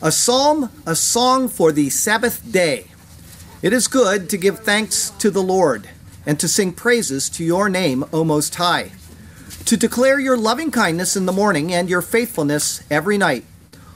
a 0.00 0.12
psalm, 0.12 0.70
a 0.86 0.94
song 0.94 1.48
for 1.48 1.72
the 1.72 1.90
Sabbath 1.90 2.52
day. 2.52 2.86
It 3.62 3.72
is 3.72 3.88
good 3.88 4.30
to 4.30 4.36
give 4.36 4.60
thanks 4.60 5.10
to 5.18 5.28
the 5.28 5.42
Lord 5.42 5.88
and 6.24 6.38
to 6.38 6.46
sing 6.46 6.72
praises 6.72 7.28
to 7.30 7.42
your 7.42 7.68
name, 7.68 8.04
O 8.12 8.22
Most 8.22 8.54
High, 8.54 8.92
to 9.64 9.76
declare 9.76 10.20
your 10.20 10.36
loving 10.36 10.70
kindness 10.70 11.16
in 11.16 11.26
the 11.26 11.32
morning 11.32 11.74
and 11.74 11.90
your 11.90 12.00
faithfulness 12.00 12.80
every 12.88 13.18
night, 13.18 13.44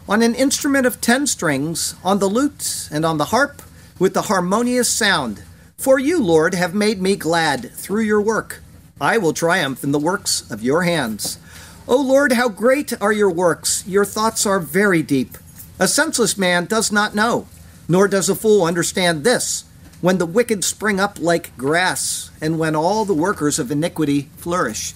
on 0.09 0.23
an 0.23 0.35
instrument 0.35 0.87
of 0.87 1.01
ten 1.01 1.25
strings, 1.29 1.95
on 2.03 2.19
the 2.19 2.27
lute 2.27 2.89
and 2.91 3.05
on 3.05 3.19
the 3.19 3.27
harp, 3.27 3.63
with 4.01 4.13
the 4.13 4.23
harmonious 4.23 4.93
sound. 4.93 5.45
For 5.77 6.01
you, 6.01 6.21
Lord, 6.21 6.55
have 6.55 6.75
made 6.75 7.01
me 7.01 7.15
glad 7.15 7.71
through 7.71 8.03
your 8.03 8.21
work. 8.21 8.61
I 9.01 9.19
will 9.19 9.33
triumph 9.33 9.85
in 9.85 9.93
the 9.93 10.01
works 10.01 10.51
of 10.51 10.65
your 10.65 10.83
hands. 10.83 11.39
O 11.87 11.97
Lord, 12.01 12.33
how 12.33 12.49
great 12.49 12.93
are 13.01 13.13
your 13.13 13.31
works! 13.31 13.87
Your 13.87 14.05
thoughts 14.05 14.47
are 14.47 14.59
very 14.59 15.03
deep. 15.03 15.39
A 15.83 15.89
senseless 15.89 16.39
man 16.39 16.67
does 16.67 16.93
not 16.93 17.13
know, 17.13 17.49
nor 17.89 18.07
does 18.07 18.29
a 18.29 18.37
fool 18.37 18.63
understand 18.63 19.25
this, 19.25 19.65
when 20.01 20.19
the 20.19 20.27
wicked 20.27 20.63
spring 20.63 21.01
up 21.01 21.19
like 21.19 21.57
grass, 21.57 22.31
and 22.41 22.57
when 22.57 22.77
all 22.77 23.05
the 23.05 23.13
workers 23.13 23.59
of 23.59 23.73
iniquity 23.73 24.31
flourish. 24.37 24.95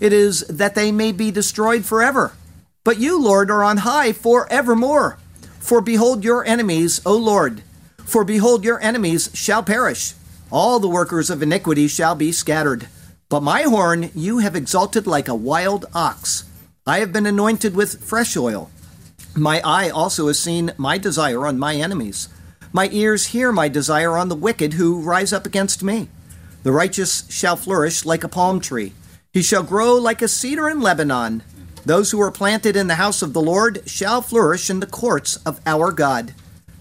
It 0.00 0.10
is 0.10 0.40
that 0.48 0.74
they 0.74 0.90
may 0.90 1.12
be 1.12 1.30
destroyed 1.30 1.84
forever. 1.84 2.32
But 2.82 2.98
you, 2.98 3.20
Lord, 3.22 3.50
are 3.50 3.62
on 3.62 3.84
high 3.84 4.14
forevermore. 4.14 5.18
For 5.60 5.82
behold 5.82 6.24
your 6.24 6.46
enemies, 6.46 7.02
O 7.04 7.14
Lord. 7.14 7.62
For 7.98 8.24
behold 8.24 8.64
your 8.64 8.80
enemies 8.80 9.28
shall 9.34 9.62
perish. 9.62 10.14
All 10.50 10.80
the 10.80 10.88
workers 10.88 11.28
of 11.28 11.42
iniquity 11.42 11.88
shall 11.88 12.14
be 12.14 12.32
scattered. 12.32 12.88
But 13.28 13.42
my 13.42 13.64
horn 13.64 14.10
you 14.14 14.38
have 14.38 14.56
exalted 14.56 15.06
like 15.06 15.28
a 15.28 15.34
wild 15.34 15.84
ox. 15.92 16.44
I 16.86 17.00
have 17.00 17.12
been 17.12 17.26
anointed 17.26 17.76
with 17.76 18.02
fresh 18.02 18.34
oil. 18.34 18.70
My 19.34 19.62
eye 19.64 19.88
also 19.88 20.26
has 20.26 20.38
seen 20.38 20.72
my 20.76 20.98
desire 20.98 21.46
on 21.46 21.58
my 21.58 21.74
enemies. 21.76 22.28
My 22.70 22.90
ears 22.92 23.28
hear 23.28 23.50
my 23.50 23.68
desire 23.68 24.16
on 24.16 24.28
the 24.28 24.36
wicked 24.36 24.74
who 24.74 25.00
rise 25.00 25.32
up 25.32 25.46
against 25.46 25.82
me. 25.82 26.08
The 26.64 26.72
righteous 26.72 27.24
shall 27.30 27.56
flourish 27.56 28.04
like 28.04 28.24
a 28.24 28.28
palm 28.28 28.60
tree. 28.60 28.92
He 29.32 29.42
shall 29.42 29.62
grow 29.62 29.94
like 29.94 30.20
a 30.20 30.28
cedar 30.28 30.68
in 30.68 30.80
Lebanon. 30.80 31.42
Those 31.86 32.10
who 32.10 32.20
are 32.20 32.30
planted 32.30 32.76
in 32.76 32.88
the 32.88 32.96
house 32.96 33.22
of 33.22 33.32
the 33.32 33.40
Lord 33.40 33.82
shall 33.86 34.20
flourish 34.20 34.68
in 34.68 34.80
the 34.80 34.86
courts 34.86 35.36
of 35.46 35.60
our 35.66 35.92
God. 35.92 36.34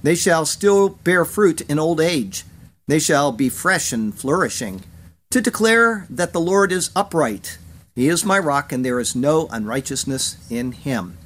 They 0.03 0.15
shall 0.15 0.45
still 0.45 0.89
bear 0.89 1.23
fruit 1.23 1.61
in 1.61 1.79
old 1.79 2.01
age. 2.01 2.43
They 2.87 2.99
shall 2.99 3.31
be 3.31 3.47
fresh 3.47 3.93
and 3.93 4.13
flourishing. 4.13 4.83
To 5.29 5.39
declare 5.39 6.05
that 6.09 6.33
the 6.33 6.41
Lord 6.41 6.73
is 6.73 6.91
upright. 6.95 7.57
He 7.95 8.09
is 8.09 8.25
my 8.25 8.37
rock, 8.37 8.73
and 8.73 8.83
there 8.83 8.99
is 8.99 9.15
no 9.15 9.47
unrighteousness 9.47 10.37
in 10.49 10.73
him. 10.73 11.17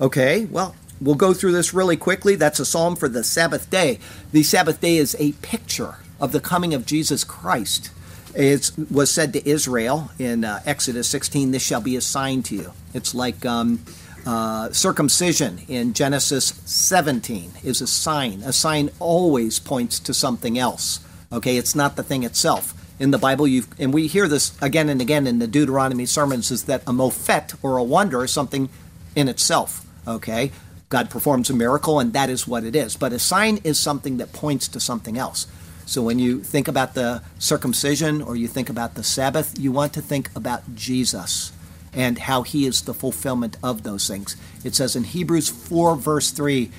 Okay, 0.00 0.44
well, 0.44 0.76
we'll 1.00 1.14
go 1.14 1.32
through 1.32 1.52
this 1.52 1.72
really 1.72 1.96
quickly. 1.96 2.34
That's 2.34 2.60
a 2.60 2.66
psalm 2.66 2.96
for 2.96 3.08
the 3.08 3.24
Sabbath 3.24 3.70
day. 3.70 3.98
The 4.32 4.42
Sabbath 4.42 4.80
day 4.80 4.98
is 4.98 5.16
a 5.18 5.32
picture 5.32 5.96
of 6.20 6.32
the 6.32 6.40
coming 6.40 6.74
of 6.74 6.84
Jesus 6.84 7.24
Christ. 7.24 7.90
It 8.34 8.72
was 8.90 9.10
said 9.10 9.32
to 9.32 9.48
Israel 9.48 10.10
in 10.18 10.44
uh, 10.44 10.60
Exodus 10.66 11.08
16, 11.08 11.50
This 11.50 11.62
shall 11.62 11.80
be 11.80 11.96
a 11.96 12.02
sign 12.02 12.42
to 12.44 12.54
you. 12.54 12.72
It's 12.92 13.14
like 13.14 13.46
um, 13.46 13.80
uh, 14.26 14.70
circumcision 14.70 15.60
in 15.66 15.94
Genesis 15.94 16.60
17 16.66 17.52
is 17.64 17.80
a 17.80 17.86
sign. 17.86 18.42
A 18.42 18.52
sign 18.52 18.90
always 18.98 19.58
points 19.58 19.98
to 20.00 20.12
something 20.12 20.58
else. 20.58 21.00
Okay, 21.32 21.56
it's 21.56 21.74
not 21.74 21.96
the 21.96 22.02
thing 22.02 22.22
itself. 22.22 22.74
In 22.98 23.12
the 23.12 23.18
Bible, 23.18 23.46
you 23.46 23.64
and 23.78 23.94
we 23.94 24.06
hear 24.06 24.28
this 24.28 24.56
again 24.60 24.90
and 24.90 25.00
again 25.00 25.26
in 25.26 25.38
the 25.38 25.46
Deuteronomy 25.46 26.04
sermons, 26.04 26.50
is 26.50 26.64
that 26.64 26.82
a 26.82 26.92
mofet 26.92 27.54
or 27.62 27.78
a 27.78 27.82
wonder 27.82 28.24
is 28.24 28.30
something 28.30 28.68
in 29.14 29.28
itself. 29.28 29.85
Okay? 30.06 30.52
God 30.88 31.10
performs 31.10 31.50
a 31.50 31.54
miracle, 31.54 31.98
and 31.98 32.12
that 32.12 32.30
is 32.30 32.46
what 32.46 32.64
it 32.64 32.76
is. 32.76 32.96
But 32.96 33.12
a 33.12 33.18
sign 33.18 33.58
is 33.64 33.78
something 33.78 34.18
that 34.18 34.32
points 34.32 34.68
to 34.68 34.80
something 34.80 35.18
else. 35.18 35.46
So 35.84 36.02
when 36.02 36.18
you 36.18 36.42
think 36.42 36.68
about 36.68 36.94
the 36.94 37.22
circumcision 37.38 38.20
or 38.20 38.36
you 38.36 38.48
think 38.48 38.68
about 38.68 38.94
the 38.94 39.04
Sabbath, 39.04 39.58
you 39.58 39.70
want 39.70 39.92
to 39.94 40.02
think 40.02 40.30
about 40.34 40.74
Jesus 40.74 41.52
and 41.92 42.18
how 42.18 42.42
he 42.42 42.66
is 42.66 42.82
the 42.82 42.94
fulfillment 42.94 43.56
of 43.62 43.82
those 43.82 44.06
things. 44.06 44.36
It 44.64 44.74
says 44.74 44.96
in 44.96 45.04
Hebrews 45.04 45.48
4, 45.48 45.96
verse 45.96 46.30
3, 46.30 46.70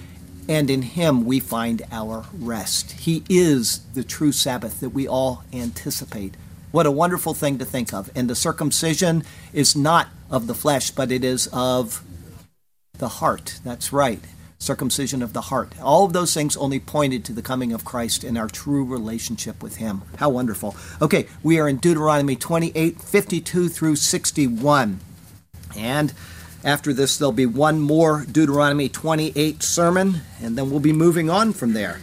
and 0.49 0.69
in 0.69 0.81
him 0.81 1.25
we 1.25 1.39
find 1.39 1.81
our 1.91 2.25
rest. 2.38 2.91
He 2.91 3.23
is 3.29 3.79
the 3.94 4.03
true 4.03 4.31
Sabbath 4.31 4.79
that 4.79 4.89
we 4.89 5.07
all 5.07 5.44
anticipate. 5.51 6.35
What 6.71 6.85
a 6.85 6.91
wonderful 6.91 7.33
thing 7.33 7.57
to 7.57 7.65
think 7.65 7.94
of. 7.94 8.11
And 8.13 8.29
the 8.29 8.35
circumcision 8.35 9.23
is 9.53 9.75
not 9.75 10.07
of 10.29 10.47
the 10.47 10.53
flesh, 10.53 10.91
but 10.91 11.11
it 11.11 11.23
is 11.23 11.47
of 11.51 12.03
the 12.97 13.08
heart. 13.08 13.59
That's 13.63 13.94
right. 13.94 14.19
Circumcision 14.59 15.22
of 15.22 15.34
the 15.34 15.41
heart. 15.41 15.74
All 15.81 16.06
of 16.06 16.13
those 16.13 16.34
things 16.34 16.58
only 16.58 16.80
pointed 16.80 17.24
to 17.25 17.34
the 17.34 17.41
coming 17.41 17.74
of 17.74 17.85
Christ 17.85 18.24
and 18.24 18.38
our 18.38 18.47
true 18.47 18.84
relationship 18.84 19.62
with 19.62 19.75
Him. 19.75 20.02
How 20.18 20.30
wonderful. 20.30 20.75
Okay, 21.02 21.28
we 21.44 21.59
are 21.59 21.68
in 21.68 21.78
Deuteronomy 21.78 22.36
28 22.36 23.00
52 23.02 23.69
through 23.69 23.96
61. 23.96 25.00
And 25.78 26.13
after 26.63 26.91
this, 26.91 27.18
there'll 27.18 27.31
be 27.31 27.46
one 27.46 27.80
more 27.80 28.25
Deuteronomy 28.30 28.90
28 28.90 29.62
sermon, 29.62 30.22
and 30.41 30.57
then 30.57 30.72
we'll 30.72 30.80
be 30.80 30.94
moving 30.94 31.30
on 31.30 31.53
from 31.53 31.74
there. 31.74 32.00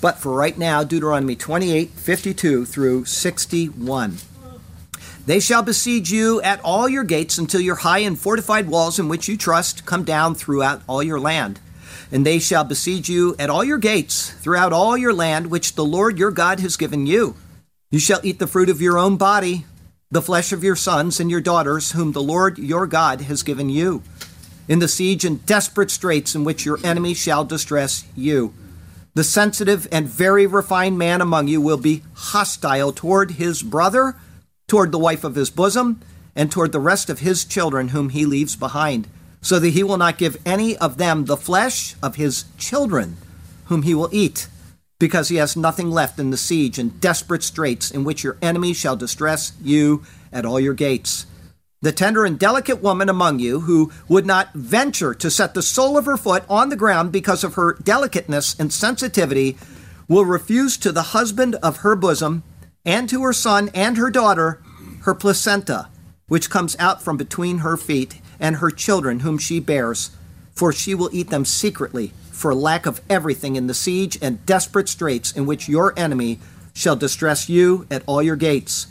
But 0.00 0.18
for 0.18 0.34
right 0.34 0.58
now, 0.58 0.82
Deuteronomy 0.82 1.36
28 1.36 1.90
52 1.90 2.64
through 2.64 3.04
61. 3.04 4.18
They 5.24 5.38
shall 5.38 5.62
besiege 5.62 6.10
you 6.10 6.42
at 6.42 6.60
all 6.64 6.88
your 6.88 7.04
gates 7.04 7.38
until 7.38 7.60
your 7.60 7.76
high 7.76 8.00
and 8.00 8.18
fortified 8.18 8.68
walls 8.68 8.98
in 8.98 9.08
which 9.08 9.28
you 9.28 9.36
trust 9.36 9.86
come 9.86 10.02
down 10.02 10.34
throughout 10.34 10.82
all 10.88 11.02
your 11.02 11.20
land. 11.20 11.60
And 12.10 12.26
they 12.26 12.40
shall 12.40 12.64
besiege 12.64 13.08
you 13.08 13.36
at 13.38 13.48
all 13.48 13.62
your 13.62 13.78
gates 13.78 14.30
throughout 14.30 14.72
all 14.72 14.98
your 14.98 15.12
land 15.14 15.46
which 15.46 15.76
the 15.76 15.84
Lord 15.84 16.18
your 16.18 16.32
God 16.32 16.58
has 16.60 16.76
given 16.76 17.06
you. 17.06 17.36
You 17.90 18.00
shall 18.00 18.20
eat 18.24 18.40
the 18.40 18.48
fruit 18.48 18.68
of 18.68 18.82
your 18.82 18.98
own 18.98 19.16
body, 19.16 19.64
the 20.10 20.22
flesh 20.22 20.52
of 20.52 20.64
your 20.64 20.76
sons 20.76 21.20
and 21.20 21.30
your 21.30 21.40
daughters, 21.40 21.92
whom 21.92 22.12
the 22.12 22.22
Lord 22.22 22.58
your 22.58 22.86
God 22.86 23.22
has 23.22 23.42
given 23.42 23.70
you, 23.70 24.02
in 24.66 24.80
the 24.80 24.88
siege 24.88 25.24
and 25.24 25.44
desperate 25.46 25.90
straits 25.90 26.34
in 26.34 26.42
which 26.42 26.66
your 26.66 26.78
enemy 26.84 27.14
shall 27.14 27.44
distress 27.44 28.04
you. 28.16 28.52
The 29.14 29.24
sensitive 29.24 29.86
and 29.92 30.08
very 30.08 30.46
refined 30.46 30.98
man 30.98 31.20
among 31.20 31.48
you 31.48 31.60
will 31.60 31.76
be 31.76 32.02
hostile 32.14 32.92
toward 32.92 33.32
his 33.32 33.62
brother 33.62 34.16
toward 34.72 34.90
the 34.90 34.98
wife 34.98 35.22
of 35.22 35.34
his 35.34 35.50
bosom, 35.50 36.00
and 36.34 36.50
toward 36.50 36.72
the 36.72 36.80
rest 36.80 37.10
of 37.10 37.18
his 37.18 37.44
children 37.44 37.88
whom 37.88 38.08
he 38.08 38.24
leaves 38.24 38.56
behind, 38.56 39.06
so 39.42 39.58
that 39.58 39.68
he 39.68 39.82
will 39.82 39.98
not 39.98 40.16
give 40.16 40.40
any 40.46 40.74
of 40.78 40.96
them 40.96 41.26
the 41.26 41.36
flesh 41.36 41.94
of 42.02 42.16
his 42.16 42.46
children, 42.56 43.18
whom 43.66 43.82
he 43.82 43.94
will 43.94 44.08
eat, 44.12 44.48
because 44.98 45.28
he 45.28 45.36
has 45.36 45.58
nothing 45.58 45.90
left 45.90 46.18
in 46.18 46.30
the 46.30 46.38
siege 46.38 46.78
and 46.78 46.98
desperate 47.02 47.42
straits 47.42 47.90
in 47.90 48.02
which 48.02 48.24
your 48.24 48.38
enemy 48.40 48.72
shall 48.72 48.96
distress 48.96 49.52
you 49.60 50.02
at 50.32 50.46
all 50.46 50.58
your 50.58 50.72
gates. 50.72 51.26
The 51.82 51.92
tender 51.92 52.24
and 52.24 52.38
delicate 52.38 52.80
woman 52.80 53.10
among 53.10 53.40
you, 53.40 53.60
who 53.60 53.92
would 54.08 54.24
not 54.24 54.54
venture 54.54 55.12
to 55.12 55.30
set 55.30 55.52
the 55.52 55.60
sole 55.60 55.98
of 55.98 56.06
her 56.06 56.16
foot 56.16 56.44
on 56.48 56.70
the 56.70 56.76
ground 56.76 57.12
because 57.12 57.44
of 57.44 57.56
her 57.56 57.74
delicateness 57.74 58.58
and 58.58 58.72
sensitivity, 58.72 59.58
will 60.08 60.24
refuse 60.24 60.78
to 60.78 60.92
the 60.92 61.12
husband 61.12 61.56
of 61.56 61.80
her 61.80 61.94
bosom 61.94 62.42
and 62.84 63.08
to 63.08 63.22
her 63.22 63.32
son 63.32 63.70
and 63.74 63.96
her 63.96 64.10
daughter 64.10 64.60
her 65.02 65.14
placenta, 65.14 65.88
which 66.28 66.50
comes 66.50 66.76
out 66.78 67.02
from 67.02 67.16
between 67.16 67.58
her 67.58 67.76
feet, 67.76 68.20
and 68.40 68.56
her 68.56 68.70
children 68.70 69.20
whom 69.20 69.38
she 69.38 69.60
bears, 69.60 70.10
for 70.52 70.72
she 70.72 70.94
will 70.94 71.10
eat 71.12 71.30
them 71.30 71.44
secretly, 71.44 72.12
for 72.30 72.54
lack 72.54 72.86
of 72.86 73.00
everything 73.08 73.56
in 73.56 73.66
the 73.66 73.74
siege 73.74 74.18
and 74.22 74.44
desperate 74.46 74.88
straits 74.88 75.32
in 75.32 75.46
which 75.46 75.68
your 75.68 75.96
enemy 75.98 76.38
shall 76.72 76.96
distress 76.96 77.48
you 77.48 77.86
at 77.90 78.02
all 78.06 78.22
your 78.22 78.36
gates. 78.36 78.86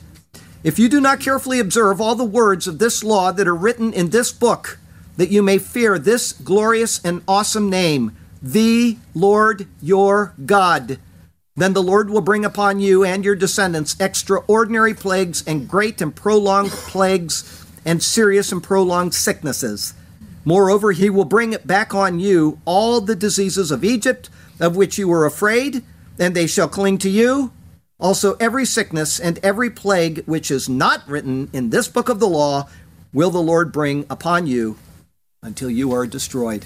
If 0.64 0.78
you 0.78 0.88
do 0.88 1.02
not 1.02 1.20
carefully 1.20 1.60
observe 1.60 2.00
all 2.00 2.16
the 2.16 2.24
words 2.24 2.68
of 2.68 2.80
this 2.80 3.04
law 3.04 3.32
that 3.32 3.48
are 3.48 3.56
written 3.56 3.92
in 3.94 4.10
this 4.10 4.32
book, 4.32 4.78
that 5.18 5.32
you 5.32 5.42
may 5.42 5.58
fear 5.58 5.98
this 5.98 6.34
glorious 6.34 7.04
and 7.04 7.24
awesome 7.28 7.70
name, 7.70 8.16
the 8.42 8.98
Lord 9.14 9.68
your 9.82 10.34
God, 10.46 11.00
then 11.56 11.74
the 11.74 11.84
Lord 11.84 12.10
will 12.10 12.22
bring 12.22 12.46
upon 12.46 12.80
you 12.80 13.04
and 13.04 13.26
your 13.26 13.36
descendants 13.36 13.96
extraordinary 14.00 14.94
plagues 14.94 15.44
and 15.46 15.68
great 15.68 16.02
and 16.02 16.16
prolonged 16.16 16.72
plagues 16.72 17.66
and 17.86 18.02
serious 18.02 18.52
and 18.52 18.64
prolonged 18.64 19.14
sicknesses. 19.14 19.94
Moreover, 20.46 20.92
he 20.92 21.10
will 21.10 21.26
bring 21.26 21.56
back 21.66 21.94
on 21.94 22.20
you 22.20 22.60
all 22.66 23.02
the 23.02 23.16
diseases 23.16 23.70
of 23.70 23.84
Egypt, 23.84 24.30
of 24.60 24.76
which 24.76 24.98
you 24.98 25.08
were 25.08 25.26
afraid, 25.26 25.84
and 26.18 26.36
they 26.36 26.48
shall 26.48 26.68
cling 26.68 26.98
to 27.00 27.10
you. 27.10 27.52
Also, 28.00 28.36
every 28.40 28.66
sickness 28.66 29.20
and 29.20 29.38
every 29.44 29.70
plague 29.70 30.24
which 30.26 30.50
is 30.50 30.68
not 30.68 31.08
written 31.08 31.50
in 31.54 31.70
this 31.70 31.88
book 31.88 32.10
of 32.10 32.20
the 32.20 32.28
law 32.28 32.68
will 33.14 33.30
the 33.30 33.40
Lord 33.42 33.72
bring 33.72 34.06
upon 34.10 34.48
you 34.48 34.78
until 35.44 35.70
you 35.70 35.92
are 35.94 36.08
destroyed. 36.08 36.66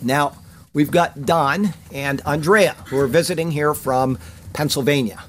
Now, 0.00 0.36
we've 0.72 0.90
got 0.90 1.24
Don 1.26 1.74
and 1.92 2.20
Andrea 2.26 2.72
who 2.86 2.98
are 2.98 3.06
visiting 3.06 3.50
here 3.50 3.74
from 3.74 4.18
Pennsylvania. 4.52 5.22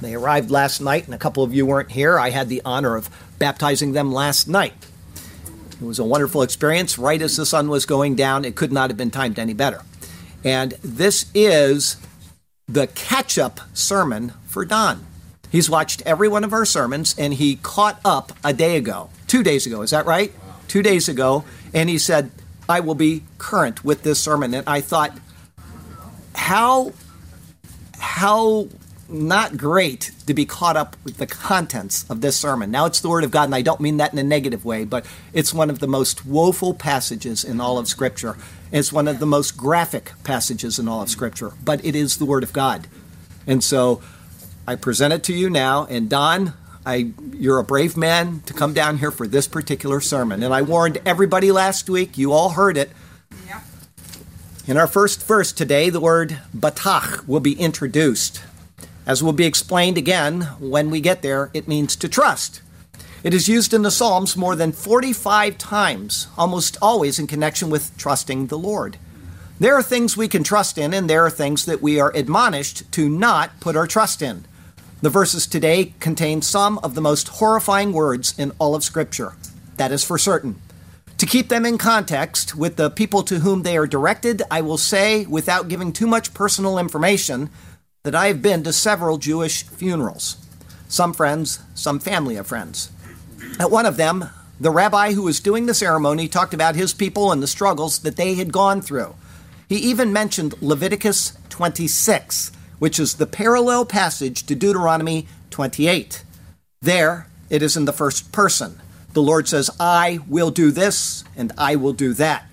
They 0.00 0.14
arrived 0.14 0.50
last 0.50 0.80
night, 0.80 1.06
and 1.06 1.14
a 1.14 1.18
couple 1.18 1.42
of 1.42 1.54
you 1.54 1.64
weren't 1.64 1.92
here. 1.92 2.18
I 2.18 2.30
had 2.30 2.48
the 2.48 2.60
honor 2.64 2.96
of 2.96 3.08
baptizing 3.38 3.92
them 3.92 4.12
last 4.12 4.48
night. 4.48 4.74
It 5.80 5.84
was 5.84 5.98
a 5.98 6.04
wonderful 6.04 6.42
experience. 6.42 6.98
Right 6.98 7.20
as 7.22 7.36
the 7.36 7.46
sun 7.46 7.68
was 7.68 7.86
going 7.86 8.14
down, 8.14 8.44
it 8.44 8.56
could 8.56 8.72
not 8.72 8.90
have 8.90 8.96
been 8.96 9.10
timed 9.10 9.38
any 9.38 9.54
better. 9.54 9.82
And 10.44 10.72
this 10.82 11.26
is 11.34 11.96
the 12.68 12.86
catch 12.88 13.38
up 13.38 13.60
sermon 13.72 14.32
for 14.46 14.64
Don. 14.64 15.06
He's 15.50 15.70
watched 15.70 16.02
every 16.02 16.28
one 16.28 16.42
of 16.44 16.52
our 16.52 16.64
sermons 16.64 17.14
and 17.16 17.34
he 17.34 17.56
caught 17.56 18.00
up 18.04 18.32
a 18.42 18.52
day 18.52 18.76
ago, 18.76 19.10
two 19.26 19.42
days 19.42 19.66
ago, 19.66 19.82
is 19.82 19.90
that 19.90 20.04
right? 20.04 20.32
Two 20.68 20.82
days 20.82 21.08
ago. 21.08 21.44
And 21.72 21.88
he 21.88 21.98
said, 21.98 22.30
I 22.68 22.80
will 22.80 22.94
be 22.94 23.22
current 23.38 23.84
with 23.84 24.02
this 24.02 24.20
sermon. 24.20 24.54
And 24.54 24.68
I 24.68 24.80
thought, 24.80 25.16
how, 26.34 26.92
how 27.98 28.68
not 29.08 29.56
great 29.56 30.12
to 30.26 30.34
be 30.34 30.46
caught 30.46 30.76
up 30.76 30.96
with 31.04 31.18
the 31.18 31.26
contents 31.26 32.08
of 32.10 32.20
this 32.20 32.36
sermon. 32.36 32.70
Now, 32.70 32.86
it's 32.86 33.00
the 33.00 33.08
Word 33.08 33.24
of 33.24 33.30
God, 33.30 33.44
and 33.44 33.54
I 33.54 33.62
don't 33.62 33.80
mean 33.80 33.98
that 33.98 34.12
in 34.12 34.18
a 34.18 34.24
negative 34.24 34.64
way, 34.64 34.84
but 34.84 35.04
it's 35.32 35.52
one 35.52 35.70
of 35.70 35.78
the 35.78 35.86
most 35.86 36.24
woeful 36.24 36.74
passages 36.74 37.44
in 37.44 37.60
all 37.60 37.78
of 37.78 37.86
Scripture. 37.88 38.36
It's 38.72 38.92
one 38.92 39.08
of 39.08 39.18
the 39.18 39.26
most 39.26 39.56
graphic 39.56 40.12
passages 40.24 40.78
in 40.78 40.88
all 40.88 41.02
of 41.02 41.10
Scripture, 41.10 41.52
but 41.62 41.84
it 41.84 41.94
is 41.94 42.16
the 42.16 42.24
Word 42.24 42.42
of 42.42 42.52
God. 42.52 42.86
And 43.46 43.62
so 43.62 44.00
I 44.66 44.76
present 44.76 45.12
it 45.12 45.22
to 45.24 45.34
you 45.34 45.50
now, 45.50 45.86
and 45.86 46.08
Don, 46.08 46.54
I, 46.86 47.12
you're 47.32 47.58
a 47.58 47.64
brave 47.64 47.96
man 47.96 48.40
to 48.46 48.52
come 48.52 48.74
down 48.74 48.98
here 48.98 49.10
for 49.10 49.26
this 49.26 49.48
particular 49.48 50.00
sermon. 50.00 50.42
And 50.42 50.52
I 50.52 50.62
warned 50.62 51.00
everybody 51.06 51.50
last 51.50 51.88
week, 51.88 52.18
you 52.18 52.32
all 52.32 52.50
heard 52.50 52.76
it. 52.76 52.90
Yeah. 53.46 53.62
In 54.66 54.76
our 54.76 54.86
first 54.86 55.26
verse 55.26 55.52
today, 55.52 55.88
the 55.88 56.00
word 56.00 56.38
batach 56.54 57.26
will 57.26 57.40
be 57.40 57.58
introduced. 57.58 58.42
As 59.06 59.22
will 59.22 59.32
be 59.32 59.46
explained 59.46 59.98
again 59.98 60.42
when 60.58 60.90
we 60.90 61.00
get 61.00 61.22
there, 61.22 61.50
it 61.54 61.68
means 61.68 61.96
to 61.96 62.08
trust. 62.08 62.60
It 63.22 63.32
is 63.32 63.48
used 63.48 63.72
in 63.72 63.82
the 63.82 63.90
Psalms 63.90 64.36
more 64.36 64.54
than 64.54 64.72
45 64.72 65.56
times, 65.56 66.28
almost 66.36 66.76
always 66.82 67.18
in 67.18 67.26
connection 67.26 67.70
with 67.70 67.96
trusting 67.96 68.48
the 68.48 68.58
Lord. 68.58 68.98
There 69.58 69.74
are 69.74 69.82
things 69.82 70.16
we 70.16 70.28
can 70.28 70.44
trust 70.44 70.76
in, 70.76 70.92
and 70.92 71.08
there 71.08 71.24
are 71.24 71.30
things 71.30 71.64
that 71.64 71.80
we 71.80 71.98
are 71.98 72.12
admonished 72.14 72.90
to 72.92 73.08
not 73.08 73.60
put 73.60 73.76
our 73.76 73.86
trust 73.86 74.20
in. 74.20 74.44
The 75.04 75.10
verses 75.10 75.46
today 75.46 75.92
contain 76.00 76.40
some 76.40 76.78
of 76.78 76.94
the 76.94 77.02
most 77.02 77.28
horrifying 77.28 77.92
words 77.92 78.34
in 78.38 78.52
all 78.58 78.74
of 78.74 78.82
Scripture. 78.82 79.34
That 79.76 79.92
is 79.92 80.02
for 80.02 80.16
certain. 80.16 80.62
To 81.18 81.26
keep 81.26 81.50
them 81.50 81.66
in 81.66 81.76
context 81.76 82.56
with 82.56 82.76
the 82.76 82.88
people 82.88 83.22
to 83.24 83.40
whom 83.40 83.64
they 83.64 83.76
are 83.76 83.86
directed, 83.86 84.40
I 84.50 84.62
will 84.62 84.78
say, 84.78 85.26
without 85.26 85.68
giving 85.68 85.92
too 85.92 86.06
much 86.06 86.32
personal 86.32 86.78
information, 86.78 87.50
that 88.02 88.14
I 88.14 88.28
have 88.28 88.40
been 88.40 88.62
to 88.62 88.72
several 88.72 89.18
Jewish 89.18 89.64
funerals. 89.64 90.38
Some 90.88 91.12
friends, 91.12 91.58
some 91.74 92.00
family 92.00 92.36
of 92.36 92.46
friends. 92.46 92.90
At 93.60 93.70
one 93.70 93.84
of 93.84 93.98
them, 93.98 94.30
the 94.58 94.70
rabbi 94.70 95.12
who 95.12 95.24
was 95.24 95.38
doing 95.38 95.66
the 95.66 95.74
ceremony 95.74 96.28
talked 96.28 96.54
about 96.54 96.76
his 96.76 96.94
people 96.94 97.30
and 97.30 97.42
the 97.42 97.46
struggles 97.46 97.98
that 97.98 98.16
they 98.16 98.36
had 98.36 98.54
gone 98.54 98.80
through. 98.80 99.14
He 99.68 99.76
even 99.76 100.14
mentioned 100.14 100.54
Leviticus 100.62 101.36
26, 101.50 102.52
which 102.78 102.98
is 102.98 103.14
the 103.14 103.26
parallel 103.26 103.84
passage 103.84 104.44
to 104.46 104.54
Deuteronomy 104.54 105.26
28. 105.50 106.24
There, 106.82 107.28
it 107.50 107.62
is 107.62 107.76
in 107.76 107.84
the 107.84 107.92
first 107.92 108.32
person. 108.32 108.80
The 109.12 109.22
Lord 109.22 109.48
says, 109.48 109.70
I 109.78 110.18
will 110.28 110.50
do 110.50 110.70
this 110.70 111.24
and 111.36 111.52
I 111.56 111.76
will 111.76 111.92
do 111.92 112.12
that. 112.14 112.46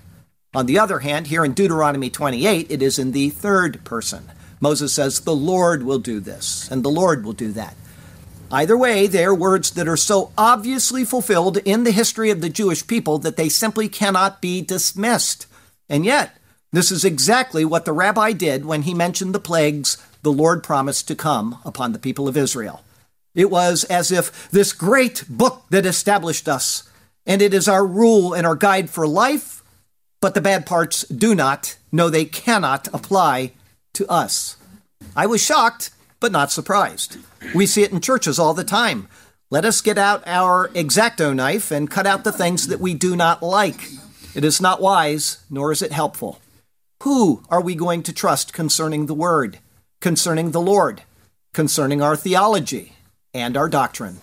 On 0.54 0.66
the 0.66 0.78
other 0.78 1.00
hand, 1.00 1.28
here 1.28 1.44
in 1.44 1.54
Deuteronomy 1.54 2.10
28, 2.10 2.70
it 2.70 2.82
is 2.82 2.98
in 2.98 3.12
the 3.12 3.30
third 3.30 3.84
person. 3.84 4.30
Moses 4.60 4.92
says, 4.92 5.20
The 5.20 5.34
Lord 5.34 5.82
will 5.82 5.98
do 5.98 6.20
this, 6.20 6.70
and 6.70 6.84
the 6.84 6.90
Lord 6.90 7.24
will 7.24 7.32
do 7.32 7.52
that. 7.52 7.74
Either 8.50 8.76
way, 8.76 9.06
they 9.06 9.24
are 9.24 9.34
words 9.34 9.70
that 9.72 9.88
are 9.88 9.96
so 9.96 10.30
obviously 10.36 11.04
fulfilled 11.04 11.56
in 11.58 11.84
the 11.84 11.90
history 11.90 12.30
of 12.30 12.42
the 12.42 12.50
Jewish 12.50 12.86
people 12.86 13.18
that 13.18 13.36
they 13.36 13.48
simply 13.48 13.88
cannot 13.88 14.42
be 14.42 14.60
dismissed. 14.60 15.46
And 15.88 16.04
yet, 16.04 16.36
this 16.70 16.90
is 16.92 17.04
exactly 17.04 17.64
what 17.64 17.86
the 17.86 17.94
rabbi 17.94 18.32
did 18.32 18.66
when 18.66 18.82
he 18.82 18.94
mentioned 18.94 19.34
the 19.34 19.40
plagues 19.40 19.96
the 20.22 20.32
Lord 20.32 20.62
promised 20.62 21.08
to 21.08 21.14
come 21.14 21.58
upon 21.64 21.92
the 21.92 21.98
people 21.98 22.28
of 22.28 22.36
Israel. 22.36 22.82
It 23.34 23.50
was 23.50 23.84
as 23.84 24.12
if 24.12 24.50
this 24.50 24.72
great 24.72 25.24
book 25.28 25.64
that 25.70 25.86
established 25.86 26.48
us, 26.48 26.88
and 27.26 27.40
it 27.40 27.54
is 27.54 27.68
our 27.68 27.86
rule 27.86 28.34
and 28.34 28.46
our 28.46 28.56
guide 28.56 28.90
for 28.90 29.06
life, 29.06 29.62
but 30.20 30.34
the 30.34 30.40
bad 30.40 30.66
parts 30.66 31.02
do 31.08 31.34
not, 31.34 31.76
no, 31.90 32.08
they 32.08 32.24
cannot 32.24 32.88
apply 32.94 33.52
to 33.94 34.06
us. 34.08 34.56
I 35.16 35.26
was 35.26 35.42
shocked, 35.42 35.90
but 36.20 36.32
not 36.32 36.52
surprised. 36.52 37.18
We 37.54 37.66
see 37.66 37.82
it 37.82 37.92
in 37.92 38.00
churches 38.00 38.38
all 38.38 38.54
the 38.54 38.64
time. 38.64 39.08
Let 39.50 39.64
us 39.64 39.80
get 39.80 39.98
out 39.98 40.22
our 40.26 40.68
exacto 40.68 41.34
knife 41.34 41.70
and 41.70 41.90
cut 41.90 42.06
out 42.06 42.24
the 42.24 42.32
things 42.32 42.68
that 42.68 42.80
we 42.80 42.94
do 42.94 43.16
not 43.16 43.42
like. 43.42 43.88
It 44.34 44.44
is 44.44 44.60
not 44.60 44.80
wise, 44.80 45.44
nor 45.50 45.72
is 45.72 45.82
it 45.82 45.92
helpful. 45.92 46.40
Who 47.02 47.42
are 47.50 47.60
we 47.60 47.74
going 47.74 48.02
to 48.04 48.12
trust 48.12 48.52
concerning 48.52 49.06
the 49.06 49.14
Word, 49.14 49.58
concerning 50.02 50.50
the 50.50 50.60
Lord, 50.60 51.02
concerning 51.54 52.02
our 52.02 52.16
theology 52.16 52.96
and 53.32 53.56
our 53.56 53.70
doctrine? 53.70 54.18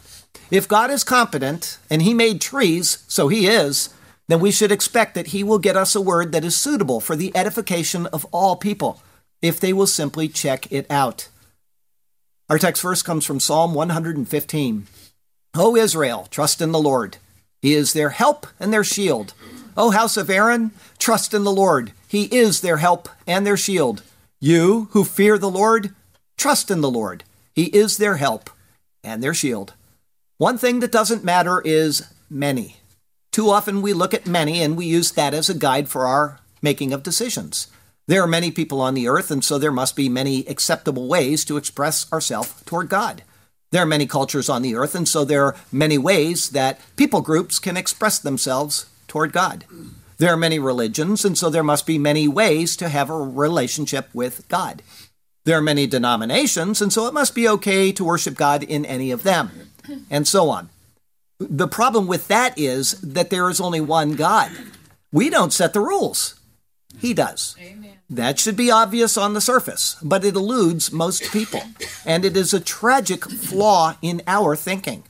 If 0.52 0.68
God 0.68 0.92
is 0.92 1.04
competent 1.04 1.80
and 1.90 2.04
He 2.04 2.14
made 2.14 2.40
trees, 2.40 3.04
so 3.08 3.28
He 3.28 3.48
is, 3.48 3.90
then 4.28 4.40
we 4.40 4.52
should 4.52 4.72
expect 4.72 5.16
that 5.16 5.28
He 5.28 5.44
will 5.44 5.58
get 5.58 5.76
us 5.76 5.96
a 5.96 6.02
word 6.02 6.32
that 6.34 6.46
is 6.46 6.56
suitable 6.56 7.00
for 7.00 7.16
the 7.16 7.36
edification 7.36 8.06
of 8.08 8.26
all 8.32 8.56
people 8.56 9.02
if 9.42 9.60
they 9.60 9.74
will 9.74 9.88
simply 9.88 10.28
check 10.28 10.72
it 10.72 10.86
out. 10.92 11.30
Our 12.50 12.60
text 12.60 12.82
verse 12.82 13.02
comes 13.02 13.26
from 13.26 13.40
Psalm 13.40 13.74
115. 13.74 14.88
O 15.56 15.76
Israel, 15.76 16.28
trust 16.30 16.62
in 16.62 16.72
the 16.72 16.80
Lord. 16.80 17.18
He 17.62 17.74
is 17.74 17.94
their 17.94 18.10
help 18.10 18.48
and 18.60 18.72
their 18.72 18.84
shield. 18.84 19.34
O 19.78 19.92
house 19.92 20.18
of 20.18 20.30
Aaron, 20.30 20.72
trust 20.98 21.34
in 21.34 21.44
the 21.44 21.52
Lord. 21.52 21.94
He 22.08 22.24
is 22.26 22.62
their 22.62 22.78
help 22.78 23.08
and 23.26 23.46
their 23.46 23.58
shield. 23.58 24.04
You 24.42 24.88
who 24.92 25.04
fear 25.04 25.38
the 25.38 25.50
Lord, 25.50 25.94
trust 26.38 26.72
in 26.72 26.80
the 26.80 26.90
Lord. 26.90 27.26
He 27.54 27.66
is 27.66 27.98
their 27.98 28.16
help 28.16 28.50
and 29.04 29.22
their 29.22 29.34
shield. 29.34 29.74
One 30.38 30.58
thing 30.58 30.80
that 30.80 30.94
doesn't 30.94 31.26
matter 31.26 31.62
is 31.66 32.08
many. 32.30 32.78
Too 33.34 33.50
often 33.50 33.82
we 33.82 33.92
look 33.92 34.14
at 34.14 34.26
many 34.26 34.62
and 34.62 34.78
we 34.78 34.86
use 34.86 35.12
that 35.12 35.34
as 35.34 35.50
a 35.50 35.54
guide 35.54 35.90
for 35.90 36.08
our 36.08 36.40
making 36.62 36.94
of 36.94 37.04
decisions. 37.04 37.68
There 38.08 38.24
are 38.24 38.28
many 38.28 38.50
people 38.50 38.80
on 38.80 38.94
the 38.94 39.10
earth, 39.10 39.30
and 39.30 39.44
so 39.44 39.58
there 39.58 39.74
must 39.74 39.98
be 39.98 40.08
many 40.08 40.46
acceptable 40.48 41.10
ways 41.10 41.44
to 41.46 41.58
express 41.58 42.12
ourselves 42.12 42.64
toward 42.66 42.88
God. 42.88 43.24
There 43.72 43.84
are 43.84 43.86
many 43.86 44.08
cultures 44.08 44.48
on 44.48 44.62
the 44.62 44.74
earth, 44.74 44.96
and 44.96 45.08
so 45.08 45.26
there 45.26 45.44
are 45.46 45.56
many 45.70 45.98
ways 45.98 46.52
that 46.52 46.80
people 46.96 47.20
groups 47.20 47.60
can 47.60 47.76
express 47.76 48.18
themselves 48.18 48.86
toward 49.08 49.34
God. 49.34 49.66
There 50.20 50.34
are 50.34 50.38
many 50.38 50.60
religions, 50.60 51.24
and 51.24 51.38
so 51.38 51.50
there 51.50 51.64
must 51.64 51.88
be 51.88 51.98
many 51.98 52.28
ways 52.28 52.76
to 52.78 52.90
have 52.90 53.10
a 53.10 53.18
relationship 53.18 54.10
with 54.14 54.48
God. 54.50 54.84
There 55.46 55.58
are 55.58 55.62
many 55.62 55.88
denominations, 55.88 56.82
and 56.82 56.92
so 56.92 57.08
it 57.08 57.14
must 57.14 57.34
be 57.34 57.48
okay 57.48 57.94
to 57.94 58.04
worship 58.04 58.36
God 58.36 58.62
in 58.62 58.86
any 58.86 59.12
of 59.12 59.24
them, 59.24 59.72
and 60.10 60.28
so 60.28 60.50
on. 60.50 60.70
The 61.40 61.70
problem 61.70 62.06
with 62.06 62.28
that 62.28 62.54
is 62.60 63.00
that 63.00 63.30
there 63.30 63.50
is 63.50 63.62
only 63.62 63.80
one 63.80 64.16
God. 64.16 64.52
We 65.12 65.30
don't 65.30 65.54
set 65.54 65.72
the 65.72 65.80
rules, 65.80 66.38
He 67.00 67.14
does. 67.14 67.56
Amen. 67.58 67.94
That 68.10 68.40
should 68.40 68.58
be 68.58 68.72
obvious 68.72 69.18
on 69.18 69.34
the 69.34 69.42
surface, 69.42 69.96
but 70.04 70.26
it 70.26 70.36
eludes 70.36 70.92
most 70.92 71.32
people. 71.32 71.62
And 72.06 72.26
it 72.26 72.36
is 72.36 72.54
a 72.54 72.60
tragic 72.60 73.24
flaw 73.24 73.96
in 74.02 74.22
our 74.28 74.58
thinking. 74.58 75.04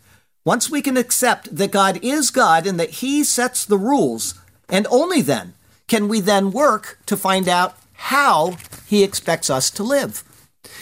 Once 0.45 0.69
we 0.69 0.81
can 0.81 0.97
accept 0.97 1.55
that 1.55 1.71
God 1.71 1.99
is 2.03 2.29
God 2.29 2.67
and 2.67 2.79
that 2.79 2.89
He 3.01 3.23
sets 3.23 3.65
the 3.65 3.77
rules, 3.77 4.35
and 4.69 4.87
only 4.89 5.21
then 5.21 5.53
can 5.87 6.07
we 6.07 6.19
then 6.19 6.51
work 6.51 6.99
to 7.05 7.17
find 7.17 7.47
out 7.47 7.77
how 7.93 8.57
He 8.87 9.03
expects 9.03 9.49
us 9.49 9.69
to 9.71 9.83
live. 9.83 10.23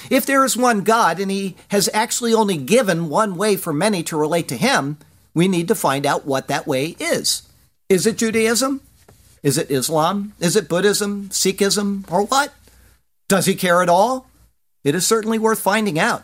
If 0.09 0.25
there 0.25 0.43
is 0.43 0.57
one 0.57 0.81
God 0.81 1.19
and 1.19 1.31
He 1.31 1.55
has 1.69 1.89
actually 1.93 2.33
only 2.33 2.57
given 2.57 3.09
one 3.09 3.35
way 3.35 3.55
for 3.55 3.73
many 3.73 4.03
to 4.03 4.17
relate 4.17 4.47
to 4.49 4.57
Him, 4.57 4.97
we 5.33 5.47
need 5.47 5.67
to 5.67 5.75
find 5.75 6.05
out 6.05 6.25
what 6.25 6.47
that 6.47 6.67
way 6.67 6.95
is. 6.99 7.43
Is 7.89 8.05
it 8.05 8.17
Judaism? 8.17 8.81
Is 9.43 9.57
it 9.57 9.71
Islam? 9.71 10.33
Is 10.39 10.55
it 10.55 10.67
Buddhism, 10.67 11.29
Sikhism, 11.29 12.09
or 12.11 12.25
what? 12.25 12.53
Does 13.27 13.45
he 13.45 13.55
care 13.55 13.81
at 13.81 13.89
all? 13.89 14.27
It 14.83 14.95
is 14.95 15.05
certainly 15.05 15.37
worth 15.37 15.59
finding 15.59 15.99
out. 15.99 16.23